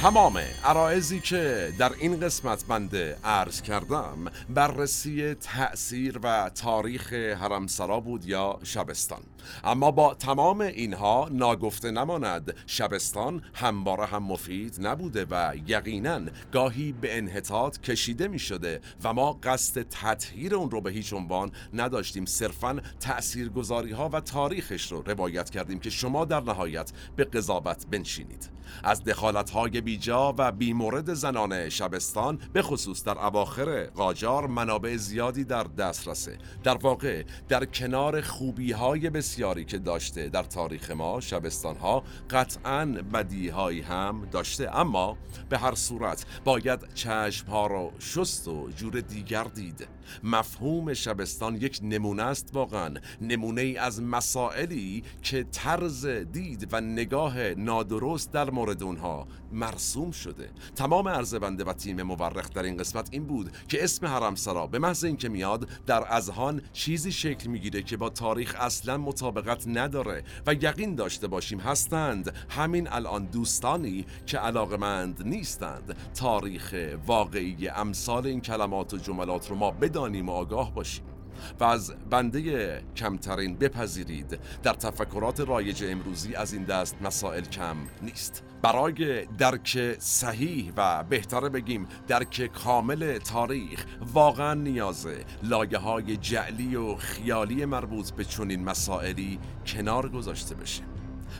تمام 0.00 0.38
عرائزی 0.64 1.20
که 1.20 1.72
در 1.78 1.92
این 1.98 2.20
قسمت 2.20 2.64
بنده 2.68 3.16
عرض 3.24 3.62
کردم 3.62 4.24
بررسی 4.54 5.34
تأثیر 5.34 6.20
و 6.22 6.50
تاریخ 6.54 7.12
حرمسرا 7.12 8.00
بود 8.00 8.26
یا 8.26 8.58
شبستان. 8.62 9.20
اما 9.64 9.90
با 9.90 10.14
تمام 10.14 10.60
اینها 10.60 11.28
ناگفته 11.32 11.90
نماند. 11.90 12.56
شبستان 12.66 13.42
همواره 13.54 14.06
هم 14.06 14.22
مفید 14.22 14.86
نبوده 14.86 15.26
و 15.30 15.54
یقینا 15.66 16.20
گاهی 16.52 16.92
به 16.92 17.18
انحطاط 17.18 17.78
کشیده 17.78 18.28
می 18.28 18.38
شده 18.38 18.80
و 19.04 19.12
ما 19.12 19.32
قصد 19.32 19.82
تطهیر 19.82 20.54
اون 20.54 20.70
رو 20.70 20.80
به 20.80 20.90
هیچ 20.90 21.12
عنوان 21.12 21.52
نداشتیم. 21.74 22.24
صرفا 22.24 22.80
تأثیرگذاری 23.00 23.92
ها 23.92 24.08
و 24.08 24.20
تاریخش 24.20 24.92
رو 24.92 25.02
روایت 25.02 25.50
کردیم 25.50 25.78
که 25.78 25.90
شما 25.90 26.24
در 26.24 26.40
نهایت 26.40 26.92
به 27.16 27.24
قضاوت 27.24 27.86
بنشینید. 27.90 28.50
از 28.84 29.04
دخالت 29.04 29.50
های 29.50 29.80
بیجا 29.80 30.34
و 30.38 30.52
بیمورد 30.52 31.14
زنان 31.14 31.68
شبستان 31.68 32.38
به 32.52 32.62
خصوص 32.62 33.04
در 33.04 33.18
اواخر 33.18 33.84
قاجار 33.84 34.46
منابع 34.46 34.96
زیادی 34.96 35.44
در 35.44 35.62
دسترسه. 35.62 36.38
در 36.64 36.76
واقع 36.76 37.24
در 37.48 37.64
کنار 37.64 38.20
خوبی 38.20 38.72
های 38.72 39.10
بسیاری 39.32 39.64
که 39.64 39.78
داشته 39.78 40.28
در 40.28 40.42
تاریخ 40.42 40.90
ما 40.90 41.20
شبستان 41.20 41.76
ها 41.76 42.04
قطعا 42.30 42.84
بدی 42.84 43.48
هایی 43.48 43.80
هم 43.80 44.28
داشته. 44.32 44.76
اما 44.78 45.16
به 45.48 45.58
هر 45.58 45.74
صورت 45.74 46.26
باید 46.44 46.94
چشم 46.94 47.46
ها 47.46 47.66
رو 47.66 47.92
شست 47.98 48.48
و 48.48 48.68
جور 48.76 49.00
دیگر 49.00 49.44
دید. 49.44 49.88
مفهوم 50.22 50.94
شبستان 50.94 51.56
یک 51.56 51.80
نمونه 51.82 52.22
است 52.22 52.50
واقعا. 52.52 52.94
نمونه 53.20 53.60
ای 53.60 53.76
از 53.76 54.02
مسائلی 54.02 55.02
که 55.22 55.44
طرز 55.52 56.06
دید 56.06 56.68
و 56.72 56.80
نگاه 56.80 57.54
نادرست 57.54 58.32
در 58.32 58.50
مورد 58.50 58.82
اونها 58.82 59.26
مرسوم 59.52 60.10
شده. 60.10 60.50
تمام 60.76 61.08
عرض 61.08 61.34
بنده 61.34 61.64
و 61.64 61.72
تیم 61.72 62.02
مورخ 62.02 62.50
در 62.50 62.62
این 62.62 62.76
قسمت 62.76 63.08
این 63.12 63.24
بود 63.24 63.50
که 63.68 63.84
اسم 63.84 64.06
حرمسرا 64.06 64.66
به 64.66 64.78
محض 64.78 65.04
اینکه 65.04 65.28
میاد 65.28 65.68
در 65.86 66.14
اذهان 66.14 66.62
چیزی 66.72 67.12
شکل 67.12 67.50
می‌گیره 67.50 67.82
که 67.82 67.96
با 67.96 68.10
تاریخ 68.10 68.56
اصلا 68.58 68.98
مطابقت 68.98 69.64
نداره 69.66 70.24
و 70.46 70.54
یقین 70.54 70.94
داشته 70.94 71.26
باشیم 71.26 71.60
هستند 71.60 72.34
همین 72.48 72.88
الان 72.88 73.24
دوستانی 73.24 74.06
که 74.26 74.38
علاقمند 74.38 75.26
نیستند. 75.26 75.96
تاریخ 76.14 76.74
واقعی 77.06 77.68
امثال 77.68 78.26
این 78.26 78.40
کلمات 78.40 78.94
و 78.94 78.96
جملات 78.96 79.50
رو 79.50 79.56
ما 79.56 79.70
بدانیم 79.70 80.28
و 80.28 80.32
آگاه 80.32 80.74
باشیم. 80.74 81.11
و 81.60 81.64
از 81.64 81.94
بنده 82.10 82.82
کمترین 82.96 83.56
بپذیرید. 83.56 84.38
در 84.62 84.74
تفکرات 84.74 85.40
رایج 85.40 85.84
امروزی 85.88 86.34
از 86.34 86.52
این 86.52 86.64
دست 86.64 86.96
مسائل 87.02 87.44
کم 87.44 87.76
نیست. 88.02 88.42
برای 88.62 89.26
درک 89.26 89.96
صحیح 89.98 90.72
و 90.76 91.04
بهتره 91.04 91.48
بگیم 91.48 91.86
درک 92.08 92.46
کامل 92.46 93.18
تاریخ 93.18 93.86
واقعا 94.14 94.54
نیازه 94.54 95.24
لایه 95.42 95.78
های 95.78 96.16
جعلی 96.16 96.76
و 96.76 96.96
خیالی 96.96 97.64
مربوط 97.64 98.10
به 98.10 98.24
چنین 98.24 98.64
مسائلی 98.64 99.38
کنار 99.66 100.08
گذاشته 100.08 100.54
بشه 100.54 100.82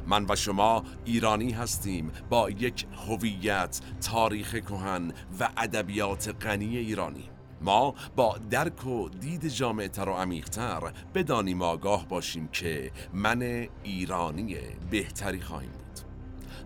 من 0.06 0.26
و 0.28 0.36
شما 0.36 0.84
ایرانی 1.04 1.50
هستیم 1.50 2.12
با 2.30 2.50
یک 2.50 2.86
هویت 3.08 3.80
تاریخ 4.00 4.54
کهن 4.54 5.12
و 5.40 5.48
ادبیات 5.56 6.34
غنی 6.46 6.76
ایرانی. 6.76 7.31
ما 7.62 7.94
با 8.16 8.36
درک 8.50 8.86
و 8.86 9.08
دید 9.08 9.48
جامعتر 9.48 10.08
و 10.08 10.12
عمیقتر 10.12 10.92
بدانیم 11.14 11.62
آگاه 11.62 12.08
باشیم 12.08 12.48
که 12.48 12.92
من 13.12 13.68
ایرانی 13.82 14.56
بهتری 14.90 15.40
خواهیم 15.40 15.81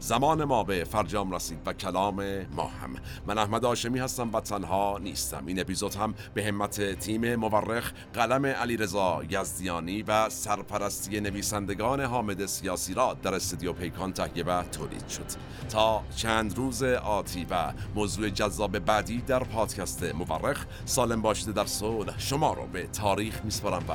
زمان 0.01 0.45
ما 0.45 0.65
به 0.65 0.85
فرجام 0.85 1.35
رسید 1.35 1.59
و 1.67 1.73
کلام 1.73 2.47
ما 2.57 2.65
هم. 2.65 2.91
من 3.27 3.39
احمد 3.39 3.65
آشمی 3.65 3.99
هستم 3.99 4.33
و 4.33 4.41
تنها 4.41 4.99
نیستم. 5.03 5.47
این 5.47 5.61
اپیزود 5.61 5.95
هم 5.95 6.15
به 6.35 6.45
همت 6.45 6.99
تیم 7.01 7.35
مورخ 7.37 7.93
قلم 8.15 8.47
علیرضا 8.47 9.23
یزدیانی 9.31 10.03
و 10.03 10.29
سرپرستی 10.29 11.21
نویسندگان 11.21 12.01
حامد 12.01 12.47
سیاسی 12.47 12.95
را 12.95 13.17
در 13.23 13.35
استودیو 13.35 13.73
پیکان 13.73 14.13
تهیه 14.13 14.45
و 14.45 14.63
تولید 14.63 15.09
شد. 15.09 15.27
تا 15.69 16.03
چند 16.17 16.57
روز 16.57 16.83
آتی 16.83 17.47
و 17.51 17.73
موضوع 17.95 18.29
جذاب 18.29 18.79
بعدی 18.79 19.21
در 19.21 19.45
پادکست 19.45 20.03
مورخ 20.03 20.67
سالم 20.85 21.23
باشده 21.23 21.53
در 21.53 21.67
صلح 21.67 22.19
شما 22.19 22.53
رو 22.53 22.67
به 22.67 22.87
تاریخ 22.87 23.45
میسپارم 23.45 23.85
و 23.89 23.93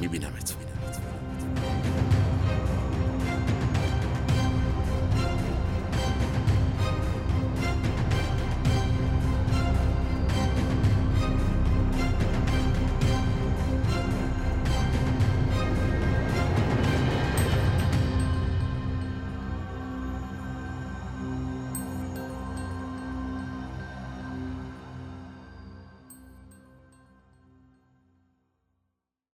میبینمتون. 0.00 0.56